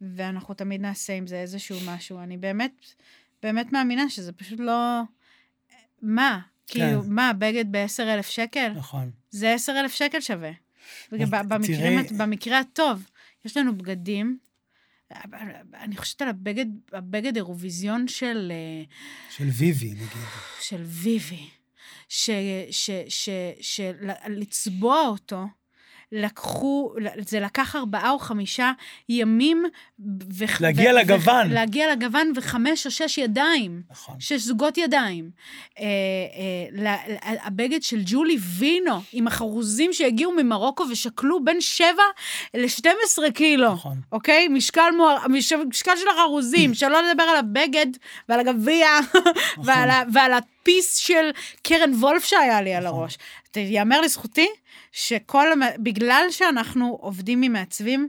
ואנחנו 0.00 0.54
תמיד 0.54 0.80
נעשה 0.80 1.12
עם 1.12 1.26
זה 1.26 1.36
איזשהו 1.36 1.76
משהו. 1.86 2.18
אני 2.18 2.36
באמת, 2.36 2.72
באמת 3.42 3.72
מאמינה 3.72 4.10
שזה 4.10 4.32
פשוט 4.32 4.60
לא... 4.60 5.02
מה? 6.02 6.40
כאילו, 6.68 7.02
מה, 7.06 7.32
בגד 7.38 7.64
ב-10,000 7.70 8.22
שקל? 8.22 8.72
נכון. 8.76 9.10
זה 9.30 9.54
10,000 9.54 9.92
שקל 9.92 10.20
שווה. 10.20 10.50
במקרים, 11.48 12.02
תראי- 12.02 12.18
במקרה 12.18 12.58
הטוב, 12.58 13.10
יש 13.44 13.56
לנו 13.56 13.78
בגדים, 13.78 14.38
אני 15.74 15.96
חושבת 15.96 16.22
על 16.22 16.28
הבגד, 16.28 16.66
הבגד 16.92 17.36
אירוויזיון 17.36 18.08
של, 18.08 18.52
אה, 18.54 18.84
של 19.36 19.44
ויבי, 19.44 19.90
נגיד. 19.90 20.08
של 20.60 20.82
ויבי, 20.84 21.46
ש, 22.08 22.30
ש, 22.70 22.90
ש, 23.08 23.28
של- 23.60 23.92
לצבוע 24.28 25.06
אותו, 25.06 25.44
לקחו, 26.12 26.92
זה 27.26 27.40
לקח 27.40 27.76
ארבעה 27.76 28.10
או 28.10 28.18
חמישה 28.18 28.72
ימים. 29.08 29.64
ו- 30.32 30.44
להגיע 30.60 30.90
ו- 30.90 30.94
לגוון. 30.94 31.50
ו- 31.50 31.54
להגיע 31.54 31.92
לגוון 31.92 32.32
וחמש 32.36 32.86
או 32.86 32.90
שש 32.90 33.18
ידיים. 33.18 33.82
נכון. 33.90 34.16
שש 34.20 34.40
זוגות 34.40 34.78
ידיים. 34.78 35.30
אה, 35.78 35.84
אה, 37.22 37.34
הבגד 37.46 37.82
של 37.82 38.00
ג'ולי 38.06 38.36
וינו, 38.58 39.00
עם 39.12 39.26
החרוזים 39.26 39.92
שהגיעו 39.92 40.32
ממרוקו 40.32 40.84
ושקלו 40.90 41.44
בין 41.44 41.60
7 41.60 41.86
ל-12 42.54 42.88
קילו. 43.34 43.72
נכון. 43.72 44.00
אוקיי? 44.12 44.48
משקל, 44.48 44.90
מואר, 44.96 45.16
מש- 45.28 45.52
משקל 45.52 45.96
של 45.96 46.06
החרוזים, 46.14 46.74
שלא 46.80 47.02
לדבר 47.02 47.22
על 47.22 47.36
הבגד 47.36 47.86
ועל 48.28 48.40
הגביע 48.40 48.88
ועל, 49.64 49.90
ה- 49.90 50.02
ועל 50.12 50.32
הפיס 50.32 50.96
של 50.96 51.30
קרן 51.62 51.92
וולף 51.94 52.24
שהיה 52.24 52.62
לי 52.62 52.74
על 52.74 52.84
נכון. 52.86 52.98
הראש. 53.00 53.18
ת- 53.50 53.56
יאמר 53.56 54.00
לזכותי 54.00 54.48
שכל, 54.92 55.46
בגלל 55.82 56.22
שאנחנו 56.30 56.98
עובדים 57.00 57.42
עם 57.42 57.52
מעצבים, 57.52 58.08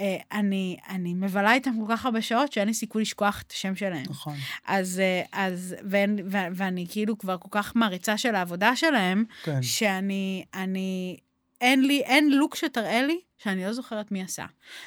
אה, 0.00 0.16
אני, 0.32 0.76
אני 0.88 1.14
מבלה 1.14 1.54
איתם 1.54 1.70
כל 1.86 1.92
כך 1.96 2.04
הרבה 2.04 2.22
שעות 2.22 2.52
שאין 2.52 2.68
לי 2.68 2.74
סיכוי 2.74 3.02
לשכוח 3.02 3.42
את 3.46 3.52
השם 3.52 3.76
שלהם. 3.76 4.04
נכון. 4.10 4.34
אז, 4.66 5.00
אה, 5.00 5.22
אז 5.32 5.76
ואין, 5.90 6.18
ו, 6.30 6.36
ואני 6.54 6.86
כאילו 6.90 7.18
כבר 7.18 7.36
כל 7.38 7.48
כך 7.50 7.76
מעריצה 7.76 8.18
של 8.18 8.34
העבודה 8.34 8.76
שלהם, 8.76 9.24
כן. 9.44 9.62
שאני, 9.62 10.44
אני, 10.54 11.16
אין 11.60 11.84
לי, 11.84 12.00
אין 12.00 12.30
לוק 12.30 12.56
שתראה 12.56 13.02
לי 13.02 13.20
שאני 13.38 13.64
לא 13.64 13.72
זוכרת 13.72 14.12
מי 14.12 14.22
עשה. 14.22 14.46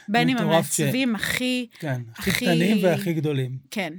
בין 0.09 0.29
אם 0.29 0.35
מטורף 0.35 0.73
ש- 0.73 0.79
המעצבים 0.79 1.15
הכי, 1.15 1.67
כן. 1.79 2.01
הכי- 2.17 2.31
קטנים 2.31 2.77
והכי 2.83 3.13
גדולים. 3.13 3.57
כן, 3.71 3.93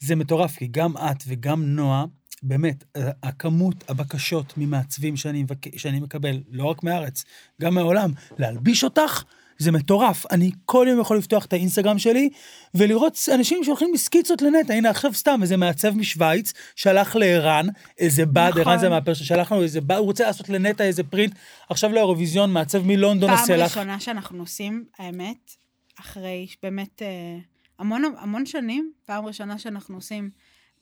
זה 0.00 0.16
מטורף, 0.16 0.56
כי 0.56 0.66
גם 0.70 0.96
את 0.96 1.22
וגם 1.26 1.62
נועה, 1.64 2.04
באמת, 2.42 2.84
הכמות 3.22 3.84
הבקשות 3.88 4.54
ממעצבים 4.56 5.16
שאני, 5.16 5.42
מבק... 5.42 5.76
שאני 5.76 6.00
מקבל, 6.00 6.42
לא 6.50 6.64
רק 6.64 6.82
מהארץ, 6.82 7.24
גם 7.60 7.74
מהעולם, 7.74 8.10
להלביש 8.38 8.84
אותך, 8.84 9.24
זה 9.58 9.72
מטורף. 9.72 10.26
אני 10.30 10.50
כל 10.64 10.86
יום 10.90 11.00
יכול 11.00 11.18
לפתוח 11.18 11.44
את 11.44 11.52
האינסטגרם 11.52 11.98
שלי 11.98 12.30
ולראות 12.74 13.18
אנשים 13.34 13.64
שהולכים 13.64 13.92
לי 13.92 13.98
סקיצות 13.98 14.42
לנטע. 14.42 14.74
הנה, 14.74 14.90
עכשיו 14.90 15.14
סתם, 15.14 15.38
איזה 15.42 15.56
מעצב 15.56 15.96
משוויץ 15.96 16.52
שלח 16.76 17.16
לערן 17.16 17.66
איזה 17.98 18.26
בד, 18.26 18.50
נכון. 18.50 18.62
ערן 18.62 18.78
זה 18.78 18.86
המאפר 18.86 19.14
ששלח 19.14 19.52
לנו 19.52 19.62
איזה 19.62 19.80
בד, 19.80 19.96
הוא 19.96 20.06
רוצה 20.06 20.26
לעשות 20.26 20.48
לנטע 20.48 20.84
איזה 20.84 21.02
פרינט, 21.02 21.34
עכשיו 21.70 21.92
לאירוויזיון, 21.92 22.52
מעצב 22.52 22.86
מלונדון 22.86 23.30
פעם 23.30 23.38
עושה 23.38 23.56
לך. 23.56 23.78
ראשונה 23.78 24.00
שאנחנו 24.00 24.38
עושים, 24.38 24.84
האמת, 24.98 25.56
אחרי 26.00 26.46
באמת 26.62 27.02
אה, 27.02 27.38
המון, 27.78 28.02
המון 28.18 28.46
שנים, 28.46 28.92
פעם 29.04 29.26
ראשונה 29.26 29.58
שאנחנו 29.58 29.94
עושים 29.94 30.30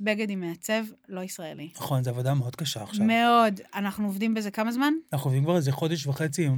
בגד 0.01 0.31
עם 0.31 0.41
מעצב 0.41 0.85
לא 1.09 1.21
ישראלי. 1.21 1.69
נכון, 1.77 2.05
זו 2.05 2.11
עבודה 2.11 2.35
מאוד 2.35 2.57
קשה 2.57 2.83
עכשיו. 2.83 3.07
מאוד. 3.07 3.61
אנחנו 3.75 4.07
עובדים 4.07 4.35
בזה 4.35 4.51
כמה 4.51 4.73
זמן? 4.73 4.93
אנחנו 5.13 5.29
עובדים 5.29 5.45
כבר 5.45 5.57
איזה 5.57 5.73
חודש 5.73 6.07
וחצי, 6.07 6.49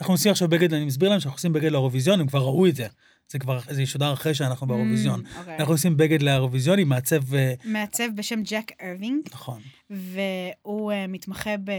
אנחנו 0.00 0.14
עושים 0.14 0.30
עכשיו 0.32 0.48
בגד, 0.48 0.74
אני 0.74 0.84
מסביר 0.84 1.08
להם 1.08 1.20
שאנחנו 1.20 1.36
עושים 1.36 1.52
בגד 1.52 1.72
לאירוויזיון, 1.72 2.20
הם 2.20 2.26
כבר 2.26 2.40
ראו 2.40 2.66
את 2.66 2.76
זה. 2.76 2.86
זה 3.30 3.38
כבר, 3.38 3.60
זה 3.70 3.82
ישודר 3.82 4.12
אחרי 4.12 4.34
שאנחנו 4.34 4.66
באירוויזיון. 4.66 5.20
Mm, 5.20 5.38
אוקיי. 5.38 5.56
אנחנו 5.58 5.74
עושים 5.74 5.96
בגד 5.96 6.22
לאירוויזיון 6.22 6.78
עם 6.78 6.88
מעצב, 6.88 7.34
אה, 7.34 7.54
מעצב 7.64 8.04
בשם 8.14 8.42
ג'ק 8.42 8.72
ארווינג, 8.82 9.28
נכון, 9.32 9.60
והוא 9.90 10.92
אה, 10.92 11.06
מתמחה 11.06 11.56
ב... 11.56 11.72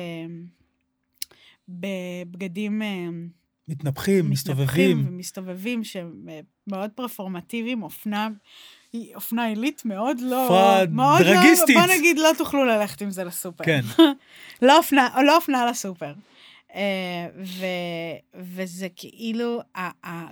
בבגדים 1.67 2.81
אה, 2.81 2.87
מתנפחים, 3.67 3.67
מתנפחים 3.67 4.29
מסתובבים. 4.29 5.05
ומסתובבים, 5.07 5.83
שהם 5.83 6.27
מאוד 6.67 6.89
פרפורמטיביים, 6.95 7.83
אופנה, 7.83 8.29
היא 8.93 9.15
אופנה 9.15 9.45
עילית 9.45 9.81
מאוד 9.85 10.17
לא... 10.21 10.49
מאוד 10.89 11.21
דרגיסטית. 11.21 11.75
לא, 11.75 11.81
בוא 11.81 11.93
נגיד, 11.93 12.17
לא 12.17 12.29
תוכלו 12.37 12.65
ללכת 12.65 13.01
עם 13.01 13.11
זה 13.11 13.23
לסופר. 13.23 13.63
כן, 13.63 13.81
לא 14.67 14.77
אופנה, 14.77 15.09
לא 15.25 15.35
אופנה 15.35 15.65
לסופר. 15.65 16.13
אה, 16.75 17.27
ו, 17.43 17.65
וזה 18.35 18.87
כאילו, 18.95 19.61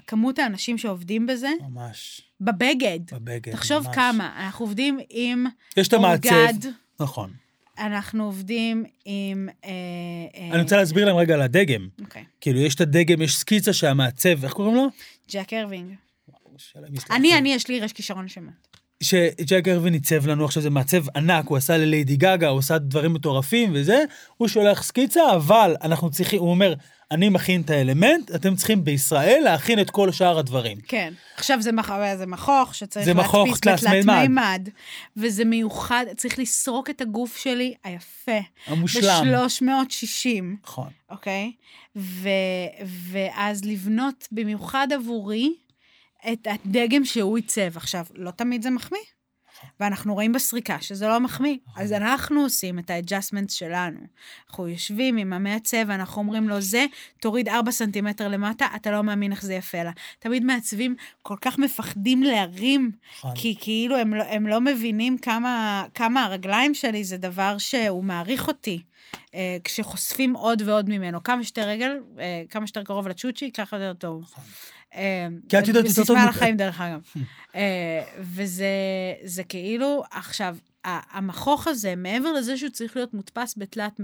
כמות 0.07 0.39
האנשים 0.39 0.77
שעובדים 0.77 1.27
בזה, 1.27 1.49
ממש, 1.69 2.21
בבגד. 2.41 2.99
בבגד, 3.11 3.51
תחשוב 3.51 3.85
ממש. 3.85 3.95
כמה, 3.95 4.45
אנחנו 4.45 4.65
עובדים 4.65 4.99
עם 5.09 5.45
יש 5.77 5.87
את 5.87 5.93
המעצב, 5.93 6.69
נכון. 6.99 7.29
אנחנו 7.79 8.25
עובדים 8.25 8.85
עם... 9.05 9.49
אה, 9.65 9.69
אה, 10.35 10.49
אני 10.51 10.61
רוצה 10.61 10.77
להסביר 10.77 11.05
להם 11.05 11.15
רגע 11.15 11.33
על 11.33 11.41
הדגם. 11.41 11.87
אוקיי, 12.01 12.23
כאילו, 12.41 12.59
יש 12.59 12.75
את 12.75 12.81
הדגם, 12.81 13.21
יש 13.21 13.37
סקיצה 13.37 13.73
שהמעצב, 13.73 14.43
איך 14.43 14.53
קוראים 14.53 14.75
לו? 14.75 14.87
ג'ק 15.31 15.53
ארווינג. 15.53 15.93
יסלח 16.93 17.11
אני. 17.11 17.37
אני, 17.37 17.53
יש 17.53 17.67
לי, 17.67 17.75
יש 17.75 17.93
כישרון 17.93 18.25
לשמות. 18.25 18.79
שג'ק 19.03 19.67
ארווין 19.67 19.93
עיצב 19.93 20.27
לנו, 20.27 20.45
עכשיו 20.45 20.63
זה 20.63 20.69
מעצב 20.69 21.17
ענק, 21.17 21.45
הוא 21.47 21.57
עשה 21.57 21.77
לליידי 21.77 22.15
גגה, 22.15 22.47
הוא 22.47 22.59
עשה 22.59 22.77
דברים 22.77 23.13
מטורפים 23.13 23.71
וזה, 23.73 24.03
הוא 24.37 24.47
שולח 24.47 24.83
סקיצה, 24.83 25.35
אבל 25.35 25.75
אנחנו 25.83 26.11
צריכים, 26.11 26.39
הוא 26.39 26.49
אומר, 26.49 26.73
אני 27.11 27.29
מכין 27.29 27.61
את 27.61 27.69
האלמנט, 27.69 28.35
אתם 28.35 28.55
צריכים 28.55 28.83
בישראל 28.83 29.41
להכין 29.43 29.79
את 29.79 29.89
כל 29.89 30.11
שאר 30.11 30.39
הדברים. 30.39 30.77
כן. 30.87 31.13
עכשיו 31.35 31.61
זה, 31.61 31.71
מח... 31.71 31.91
זה 32.17 32.25
מחוך 32.25 32.75
שצריך 32.75 33.05
זה 33.05 33.13
מחוך 33.13 33.35
להדפיס 33.35 33.59
תלת 33.59 33.79
בתלת 33.79 33.91
מימד. 33.91 34.19
מימד, 34.21 34.69
וזה 35.17 35.45
מיוחד, 35.45 36.05
צריך 36.17 36.39
לסרוק 36.39 36.89
את 36.89 37.01
הגוף 37.01 37.37
שלי 37.37 37.73
היפה. 37.83 38.39
המושלם. 38.67 39.23
ב-360, 39.25 40.43
נכון. 40.63 40.89
אוקיי? 41.09 41.51
ו... 41.95 42.29
ואז 43.11 43.65
לבנות 43.65 44.27
במיוחד 44.31 44.87
עבורי 44.93 45.53
את 46.31 46.47
הדגם 46.47 47.05
שהוא 47.05 47.37
עיצב. 47.37 47.77
עכשיו, 47.77 48.05
לא 48.15 48.31
תמיד 48.31 48.61
זה 48.61 48.69
מחמיא. 48.69 49.01
ואנחנו 49.79 50.13
רואים 50.13 50.31
בסריקה 50.31 50.81
שזה 50.81 51.07
לא 51.07 51.19
מחמיא, 51.19 51.57
אז 51.77 51.93
אנחנו 51.93 52.41
עושים 52.41 52.79
את 52.79 52.89
ה 52.89 52.95
adjustment 52.95 53.49
שלנו. 53.49 53.99
אנחנו 54.49 54.67
יושבים 54.67 55.17
עם 55.17 55.33
המעצב, 55.33 55.77
ואנחנו 55.87 56.21
אומרים 56.21 56.49
לו, 56.49 56.61
זה, 56.61 56.85
תוריד 57.21 57.49
4 57.49 57.71
סנטימטר 57.71 58.27
למטה, 58.27 58.67
אתה 58.75 58.91
לא 58.91 59.03
מאמין 59.03 59.31
איך 59.31 59.43
זה 59.43 59.53
יפה 59.53 59.83
לה. 59.83 59.91
תמיד 60.19 60.43
מעצבים 60.43 60.95
כל 61.21 61.35
כך 61.41 61.59
מפחדים 61.59 62.23
להרים, 62.23 62.91
נכון. 63.17 63.31
כי 63.35 63.55
כאילו 63.59 63.97
הם 63.97 64.13
לא, 64.13 64.23
הם 64.23 64.47
לא 64.47 64.61
מבינים 64.61 65.17
כמה, 65.17 65.85
כמה 65.93 66.23
הרגליים 66.23 66.73
שלי 66.73 67.03
זה 67.03 67.17
דבר 67.17 67.57
שהוא 67.57 68.03
מעריך 68.03 68.47
אותי. 68.47 68.81
אה, 69.35 69.57
כשחושפים 69.63 70.33
עוד 70.33 70.61
ועוד 70.65 70.89
ממנו. 70.89 71.23
כמה 71.23 71.43
שיותר 71.43 71.67
רגל, 71.67 71.97
אה, 72.19 72.43
כמה 72.49 72.67
שיותר 72.67 72.83
קרוב 72.83 73.07
לצ'וצ'י, 73.07 73.51
ככה 73.51 73.75
יותר 73.75 73.93
טוב. 73.93 74.33
אה, 74.95 75.27
כי 75.49 75.59
את 75.59 75.67
יודעת 75.67 75.85
יותר 75.85 75.95
טוב 75.95 76.01
וסיסמה 76.01 76.25
מ- 76.25 76.29
לחיים, 76.29 76.57
דרך 76.57 76.81
אגב. 76.81 77.01
אה, 77.55 78.03
וזה 78.19 78.67
זה 79.23 79.43
כאילו, 79.43 80.03
עכשיו, 80.11 80.55
המכוך 80.85 81.67
הזה, 81.67 81.95
מעבר 81.95 82.31
לזה 82.33 82.57
שהוא 82.57 82.69
צריך 82.69 82.95
להיות 82.95 83.13
מודפס 83.13 83.53
בתלת, 83.57 83.99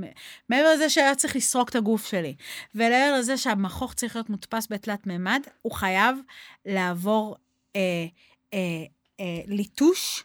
מעבר 0.50 0.74
לזה 0.74 0.90
שהיה 0.90 1.16
צריך 1.16 1.36
לסרוק 1.36 1.70
את 1.70 1.76
הגוף 1.76 2.06
שלי, 2.08 2.36
ומעבר 2.76 3.16
לזה 3.20 3.38
שהמכוך 3.38 3.94
צריך 3.94 4.16
להיות 4.16 4.30
מודפס 4.30 4.68
בתלת 4.70 5.08
מימד, 5.08 5.42
הוא 5.62 5.72
חייב 5.72 6.18
לעבור 6.66 7.36
אה, 7.76 7.82
אה, 8.54 8.60
אה, 9.20 9.42
ליטוש 9.48 10.24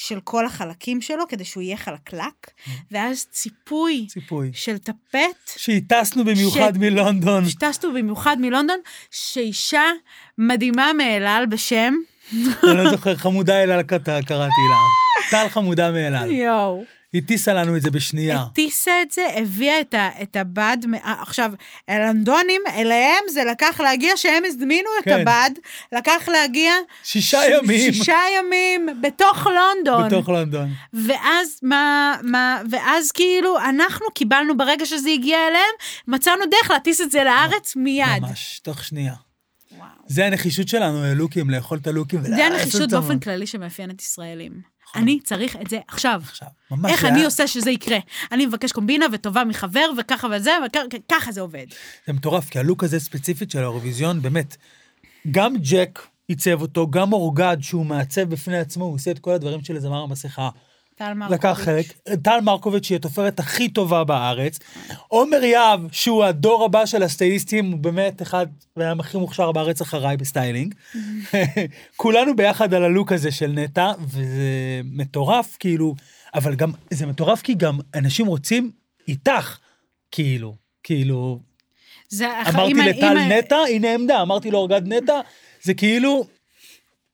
של 0.00 0.20
כל 0.24 0.46
החלקים 0.46 1.00
שלו, 1.00 1.24
כדי 1.28 1.44
שהוא 1.44 1.62
יהיה 1.62 1.76
חלקלק, 1.76 2.50
ואז 2.90 3.26
ציפוי 3.30 4.06
ציפוי. 4.08 4.50
של 4.54 4.78
טפט, 4.78 5.50
שהטסנו 5.56 6.24
במיוחד 6.24 6.72
ש- 6.74 6.78
מלונדון. 6.78 7.48
שטסנו 7.48 7.92
במיוחד 7.94 8.36
מלונדון, 8.40 8.78
שאישה 9.10 9.84
מדהימה 10.38 10.92
מאלעל 10.92 11.46
בשם, 11.46 11.94
אני 12.32 12.44
לא 12.76 12.90
זוכר, 12.90 13.16
חמודה 13.16 13.62
אלעל 13.62 13.82
קראתי 13.82 14.34
לה. 14.34 14.46
טל 15.30 15.48
חמודה 15.48 15.90
מאלעל. 15.92 16.30
יואו, 16.30 16.84
הטיסה 17.14 17.54
לנו 17.54 17.76
את 17.76 17.82
זה 17.82 17.90
בשנייה. 17.90 18.42
הטיסה 18.42 19.02
את 19.02 19.10
זה, 19.10 19.26
הביאה 19.36 19.80
את, 19.80 19.94
ה, 19.94 20.08
את 20.22 20.36
הבד, 20.36 20.76
אה, 20.94 21.14
עכשיו, 21.22 21.52
הלונדונים, 21.88 22.62
אליהם 22.74 23.22
זה 23.32 23.44
לקח 23.44 23.80
להגיע, 23.80 24.16
שהם 24.16 24.42
הזמינו 24.46 24.88
את 24.98 25.04
כן. 25.04 25.20
הבד, 25.20 25.50
לקח 25.92 26.28
להגיע... 26.28 26.72
שישה 27.04 27.40
ש- 27.42 27.50
ימים. 27.50 27.92
שישה 27.92 28.18
ימים 28.38 28.88
בתוך 29.02 29.46
לונדון. 29.46 30.06
בתוך 30.06 30.28
לונדון. 30.28 30.68
ואז 30.92 31.58
מה, 31.62 32.16
מה, 32.22 32.62
ואז 32.70 33.12
כאילו, 33.12 33.58
אנחנו 33.58 34.06
קיבלנו, 34.14 34.56
ברגע 34.56 34.86
שזה 34.86 35.10
הגיע 35.10 35.38
אליהם, 35.48 35.74
מצאנו 36.08 36.44
דרך 36.50 36.70
להטיס 36.70 37.00
את 37.00 37.10
זה 37.10 37.24
לארץ 37.24 37.76
מיד. 37.76 38.22
ממש, 38.22 38.60
תוך 38.62 38.84
שנייה. 38.84 39.14
וואו. 39.72 39.88
זה 40.06 40.26
הנחישות 40.26 40.68
שלנו, 40.68 41.14
לוקים, 41.14 41.50
לאכול 41.50 41.78
את 41.78 41.86
הלוקים. 41.86 42.22
זה 42.22 42.46
הנחישות. 42.46 42.90
באופן 42.90 43.18
כללי 43.18 43.46
שמאפיין 43.46 43.90
את 43.90 44.02
ישראלים. 44.02 44.77
נכון. 44.90 45.02
אני 45.02 45.20
צריך 45.20 45.56
את 45.56 45.70
זה 45.70 45.78
עכשיו. 45.88 46.20
עכשיו, 46.24 46.48
ממש. 46.70 46.90
איך 46.92 47.00
זה 47.02 47.08
אני 47.08 47.16
היה- 47.18 47.24
עושה 47.26 47.46
שזה 47.46 47.70
יקרה? 47.70 47.98
אני 48.32 48.46
מבקש 48.46 48.72
קומבינה 48.72 49.06
וטובה 49.12 49.44
מחבר 49.44 49.90
וככה 49.98 50.28
וזה, 50.36 50.50
וככה 50.94 51.32
זה 51.32 51.40
עובד. 51.40 51.66
זה 52.06 52.12
מטורף, 52.12 52.48
כי 52.48 52.58
הלוק 52.58 52.84
הזה 52.84 53.00
ספציפית 53.00 53.50
של 53.50 53.58
האירוויזיון, 53.58 54.22
באמת, 54.22 54.56
גם 55.30 55.54
ג'ק 55.56 55.98
עיצב 56.28 56.60
אותו, 56.60 56.90
גם 56.90 57.12
אורגד, 57.12 57.56
שהוא 57.60 57.86
מעצב 57.86 58.22
בפני 58.22 58.58
עצמו, 58.58 58.84
הוא 58.84 58.94
עושה 58.94 59.10
את 59.10 59.18
כל 59.18 59.32
הדברים 59.32 59.64
של 59.64 59.78
זמר 59.78 60.02
המסכה. 60.02 60.48
טל 60.98 61.14
מרקוביץ'. 61.14 61.38
לקח 61.38 61.60
חלק. 61.64 61.86
טל 62.22 62.40
מרקוביץ', 62.42 62.86
שהיא 62.86 62.96
התופרת 62.96 63.40
הכי 63.40 63.68
טובה 63.68 64.04
בארץ. 64.04 64.58
עומר 65.08 65.44
יהב, 65.44 65.80
שהוא 65.92 66.24
הדור 66.24 66.64
הבא 66.64 66.86
של 66.86 67.02
הסטייליסטים, 67.02 67.70
הוא 67.70 67.78
באמת 67.78 68.22
אחד 68.22 68.46
הכי 68.76 69.18
מוכשר 69.18 69.52
בארץ 69.52 69.80
אחריי 69.80 70.16
בסטיילינג. 70.16 70.74
כולנו 71.96 72.36
ביחד 72.36 72.74
על 72.74 72.84
הלוק 72.84 73.12
הזה 73.12 73.30
של 73.30 73.52
נטע, 73.52 73.92
וזה 74.00 74.80
מטורף, 74.84 75.56
כאילו, 75.60 75.94
אבל 76.34 76.54
גם, 76.54 76.72
זה 76.90 77.06
מטורף 77.06 77.42
כי 77.42 77.54
גם 77.54 77.78
אנשים 77.94 78.26
רוצים 78.26 78.70
איתך, 79.08 79.58
כאילו, 80.10 80.54
כאילו, 80.82 81.40
זה... 82.08 82.26
אמרתי 82.48 82.74
לטל 82.74 83.18
נטע, 83.18 83.56
הנה 83.56 83.94
עמדה, 83.94 84.22
אמרתי 84.22 84.50
לו 84.50 84.58
אורגד 84.58 84.82
נטע, 84.86 85.20
זה 85.62 85.74
כאילו, 85.74 86.26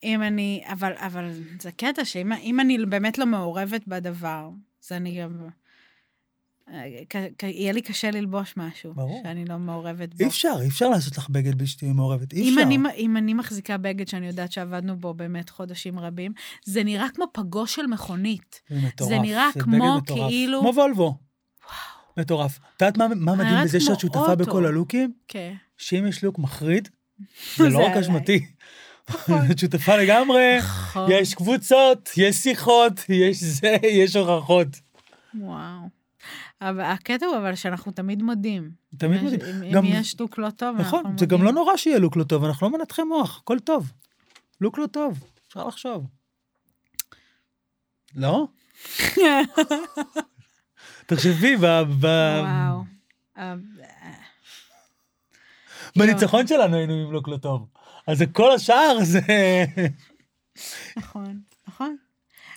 אם 0.05 0.23
אני... 0.23 0.63
אבל, 0.67 0.93
אבל 0.97 1.31
זה 1.61 1.73
קטע 1.73 2.05
שאם 2.05 2.33
אם 2.33 2.61
אני 2.61 2.87
באמת 2.87 3.19
לא 3.19 3.27
מעורבת 3.27 3.83
בדבר, 3.89 4.49
אז 4.85 4.93
אני 4.93 5.21
גם... 5.21 5.49
אה, 6.71 6.85
יהיה 7.43 7.73
לי 7.73 7.83
קשה 7.83 8.11
ללבוש 8.11 8.55
משהו. 8.57 8.95
ברור. 8.95 9.21
שאני 9.25 9.45
לא 9.45 9.59
מעורבת 9.59 10.15
בו. 10.15 10.25
אי 10.25 10.29
אפשר, 10.29 10.55
אי 10.63 10.69
אפשר 10.69 10.89
לעשות 10.89 11.17
לך 11.19 11.29
בגד 11.31 11.55
בלי 11.59 11.67
שתהיי 11.67 11.93
מעורבת, 11.93 12.33
אי 12.33 12.43
אם 12.43 12.49
אפשר. 12.59 12.63
אני, 12.63 12.79
אם 12.97 13.17
אני 13.17 13.35
מחזיקה 13.35 13.77
בגד 13.77 14.09
שאני 14.09 14.27
יודעת 14.27 14.53
שעבדנו 14.53 14.97
בו 14.97 15.15
באמת 15.15 15.51
חודשים 15.51 15.99
רבים, 15.99 16.33
זה 16.65 16.85
נראה 16.85 17.07
כמו 17.15 17.25
פגוש 17.33 17.75
של 17.75 17.87
מכונית. 17.87 18.61
זה 18.69 18.77
מטורף. 18.87 19.09
זה 19.11 19.19
נראה 19.19 19.49
בגד 19.55 19.63
כמו 19.65 19.97
מטורף. 19.97 20.29
כאילו- 20.31 20.61
כמו 20.61 20.73
וולבו. 20.75 21.19
מטורף. 22.17 22.59
את 22.77 22.83
יודעת 22.83 22.97
מה- 22.97 23.09
מה 23.17 23.35
מדהים 23.35 23.65
בזה 23.65 23.81
שאת 23.81 24.01
שותפה 24.01 24.19
אוטו. 24.33 24.37
בכל 24.45 24.67
הלוקים? 24.67 25.13
כן. 25.29 25.55
שאם 25.77 26.07
יש 26.07 26.25
לוק 26.25 26.39
מחריד, 26.39 26.89
זה 27.57 27.65
לא 27.65 27.71
זה 27.71 27.77
רק 27.79 27.97
עליי. 27.97 28.03
אשמתי. 29.11 29.53
את 29.53 29.59
שותפה 29.63 29.97
לגמרי, 29.97 30.59
נכון. 30.59 31.11
יש 31.13 31.35
קבוצות, 31.35 32.11
יש 32.17 32.37
שיחות, 32.37 32.93
יש 33.09 33.43
זה, 33.45 33.77
יש 33.83 34.17
הוכחות. 34.17 34.69
וואו. 35.35 35.89
אבל 36.61 36.81
הקטע 36.81 37.27
הוא 37.27 37.37
אבל 37.37 37.55
שאנחנו 37.55 37.93
תמיד 37.93 38.23
מודים. 38.23 38.71
תמיד 38.99 39.23
מודים. 39.23 39.41
אם, 39.65 39.71
גם- 39.73 39.85
אם 39.85 39.91
יש 39.95 40.21
לוק 40.21 40.39
לא 40.39 40.51
טוב, 40.51 40.77
נכון, 40.77 40.99
אנחנו 41.05 41.19
זה 41.19 41.27
גם 41.27 41.39
לא 41.39 41.45
מודים. 41.45 41.55
נורא 41.65 41.77
שיהיה 41.77 41.99
לוק 41.99 42.17
לא 42.17 42.25
טוב, 42.25 42.45
אנחנו 42.45 42.71
לא 42.71 42.79
מנתחי 42.79 43.03
מוח, 43.03 43.39
הכל 43.39 43.59
טוב. 43.59 43.93
לוק 44.61 44.79
לא 44.79 44.87
טוב, 44.87 45.25
אפשר 45.49 45.67
לחשוב. 45.67 46.07
לא? 48.17 48.47
תחשבי, 51.07 51.57
ב- 51.57 51.67
ב- 52.01 52.41
וואו. 52.43 52.85
בניצחון 55.99 56.47
שלנו 56.47 56.77
היינו 56.77 56.93
עם 56.95 57.13
לוק 57.13 57.29
לא 57.29 57.37
טוב. 57.37 57.67
אז 58.07 58.19
זה 58.19 58.27
כל 58.27 58.53
השאר 58.53 58.99
זה... 59.03 59.21
נכון, 60.97 61.41
נכון. 61.69 61.97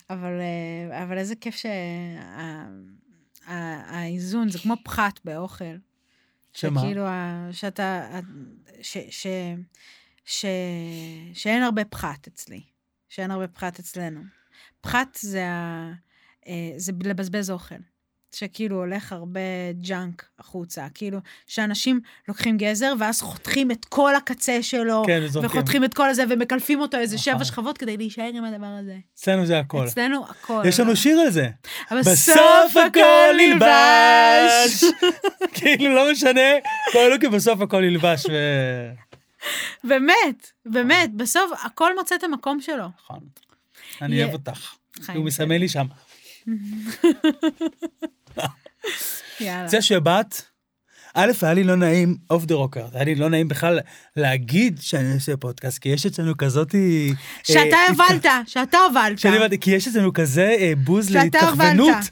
אבל, 0.09 0.39
אה, 0.39 1.03
אבל 1.03 1.17
איזה 1.17 1.35
כיף 1.35 1.55
שהאיזון, 3.45 4.49
זה 4.49 4.59
כמו 4.59 4.75
פחת 4.83 5.19
באוכל. 5.25 5.75
שמה? 6.53 6.81
שכאילו, 6.81 7.03
שאתה, 7.51 8.19
ש, 8.81 8.97
ש, 9.09 9.27
ש, 10.25 10.45
שאין 11.33 11.63
הרבה 11.63 11.85
פחת 11.85 12.27
אצלי. 12.27 12.61
שאין 13.09 13.31
הרבה 13.31 13.47
פחת 13.47 13.79
אצלנו. 13.79 14.21
פחת 14.81 15.17
זה, 15.21 15.47
ה, 15.47 15.91
אה, 16.47 16.73
זה 16.77 16.91
לבזבז 17.03 17.51
אוכל. 17.51 17.75
שכאילו 18.37 18.75
הולך 18.75 19.11
הרבה 19.11 19.39
ג'אנק 19.81 20.25
החוצה. 20.39 20.87
כאילו, 20.93 21.19
שאנשים 21.47 21.99
לוקחים 22.27 22.57
גזר, 22.57 22.93
ואז 22.99 23.21
חותכים 23.21 23.71
את 23.71 23.85
כל 23.85 24.15
הקצה 24.15 24.63
שלו, 24.63 25.03
כן, 25.07 25.21
וזורקים. 25.23 25.51
וחותכים 25.51 25.83
את 25.83 25.93
כל 25.93 26.09
הזה, 26.09 26.23
ומקלפים 26.29 26.79
אותו 26.79 26.97
איזה 26.97 27.17
שבע 27.17 27.33
נכון. 27.33 27.45
שכבות 27.45 27.77
כדי 27.77 27.97
להישאר 27.97 28.31
עם 28.33 28.43
הדבר 28.43 28.67
הזה. 28.79 28.97
אצלנו 29.15 29.45
זה 29.45 29.59
הכל. 29.59 29.85
אצלנו 29.87 30.25
הכל. 30.29 30.63
יש 30.65 30.79
לנו 30.79 30.95
שיר 30.95 31.19
על 31.19 31.29
זה. 31.29 31.49
בסוף 31.91 32.77
הכל 32.87 33.39
ילבש. 33.39 34.83
כאילו, 35.57 35.95
לא 35.95 36.11
משנה, 36.11 36.51
כל 36.91 36.99
הלוקים 36.99 37.31
בסוף 37.31 37.61
הכל 37.61 37.83
ילבש. 37.83 38.25
ו... 38.25 38.33
באמת, 39.83 40.51
באמת, 40.65 41.13
בסוף 41.13 41.51
הכל 41.65 41.95
מוצא 41.97 42.15
את 42.15 42.23
המקום 42.23 42.61
שלו. 42.61 42.85
נכון. 43.03 43.19
אני 44.01 44.23
אוהב 44.23 44.33
אותך. 44.33 44.75
הוא 45.15 45.25
מסמן 45.25 45.57
לי 45.59 45.69
שם. 45.69 45.85
יאללה. 49.39 49.67
זה 49.67 49.81
שבאת, 49.81 50.41
א', 51.13 51.31
היה 51.41 51.53
לי 51.53 51.63
לא 51.63 51.75
נעים, 51.75 52.17
off 52.29 52.45
the 52.45 52.55
record, 52.55 52.85
היה 52.93 53.03
לי 53.03 53.15
לא 53.15 53.29
נעים 53.29 53.47
בכלל 53.47 53.79
להגיד 54.15 54.79
שאני 54.81 55.13
עושה 55.13 55.37
פודקאסט, 55.37 55.79
כי 55.79 55.89
יש 55.89 56.05
אצלנו 56.05 56.37
כזאתי... 56.37 57.13
שאתה 57.43 57.75
אה, 57.75 57.87
הובלת, 57.89 58.25
שאתה 58.45 58.77
הובלת. 58.77 59.19
שאני 59.19 59.37
הבנתי, 59.37 59.59
כי 59.59 59.71
יש 59.71 59.87
אצלנו 59.87 60.13
כזה 60.13 60.55
אה, 60.59 60.73
בוז. 60.77 61.15
הובלת. 61.41 62.09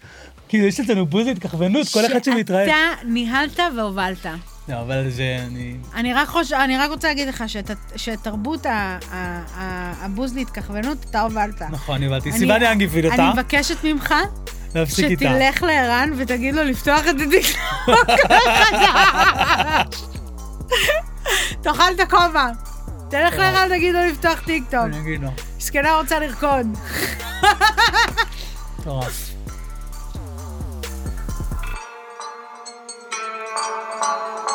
כאילו, 0.48 0.66
יש 0.66 0.80
אצלנו 0.80 1.06
בוז 1.06 1.28
להתכוונות, 1.28 1.88
כל 1.88 2.06
אחד 2.06 2.24
שמתראה. 2.24 2.66
שאתה 2.66 3.08
ניהלת 3.08 3.60
והובלת. 3.78 4.26
לא, 4.68 4.82
אבל 4.82 5.10
זה... 5.10 5.38
אני... 5.48 5.76
אני 5.96 6.14
רק, 6.14 6.28
חוש... 6.28 6.52
אני 6.52 6.78
רק 6.78 6.90
רוצה 6.90 7.08
להגיד 7.08 7.28
לך 7.28 7.44
שאת, 7.48 7.72
שתרבות 7.96 8.66
ה... 8.66 8.98
ה... 9.12 9.18
ה... 9.56 9.94
הבוז 10.06 10.34
ככוונות, 10.54 10.98
אתה 11.10 11.22
הובלת. 11.22 11.62
נכון, 11.62 12.04
הובלתי. 12.04 12.32
סיבה 12.32 12.56
אני 12.56 12.72
אגיביל 12.72 13.06
אותה. 13.06 13.16
אני 13.16 13.34
מבקשת 13.34 13.84
ממך... 13.84 14.14
להפסיק 14.76 15.06
איתה. 15.06 15.26
שתלך 15.26 15.64
לערן 15.64 16.12
ותגיד 16.18 16.56
לו 16.56 16.64
לפתוח 16.64 17.02
את 17.02 17.16
הדיקטוק 17.22 18.10
חדש. 18.28 20.02
תאכל 21.62 21.94
את 21.96 22.00
הכובע. 22.00 22.48
תלך 23.10 23.34
כן. 23.34 23.38
לערן, 23.38 23.68
ותגיד 23.72 23.94
לו 23.94 24.00
לפתוח 24.06 24.40
טיקטוק. 24.40 24.80
אני 24.84 25.00
אגיד 25.00 25.22
לו. 25.22 25.30
זקנה 25.60 25.96
רוצה 25.96 26.20
לרקוד. 26.20 26.78
מטורף. 28.80 29.32
Thank 34.06 34.50
you. 34.50 34.55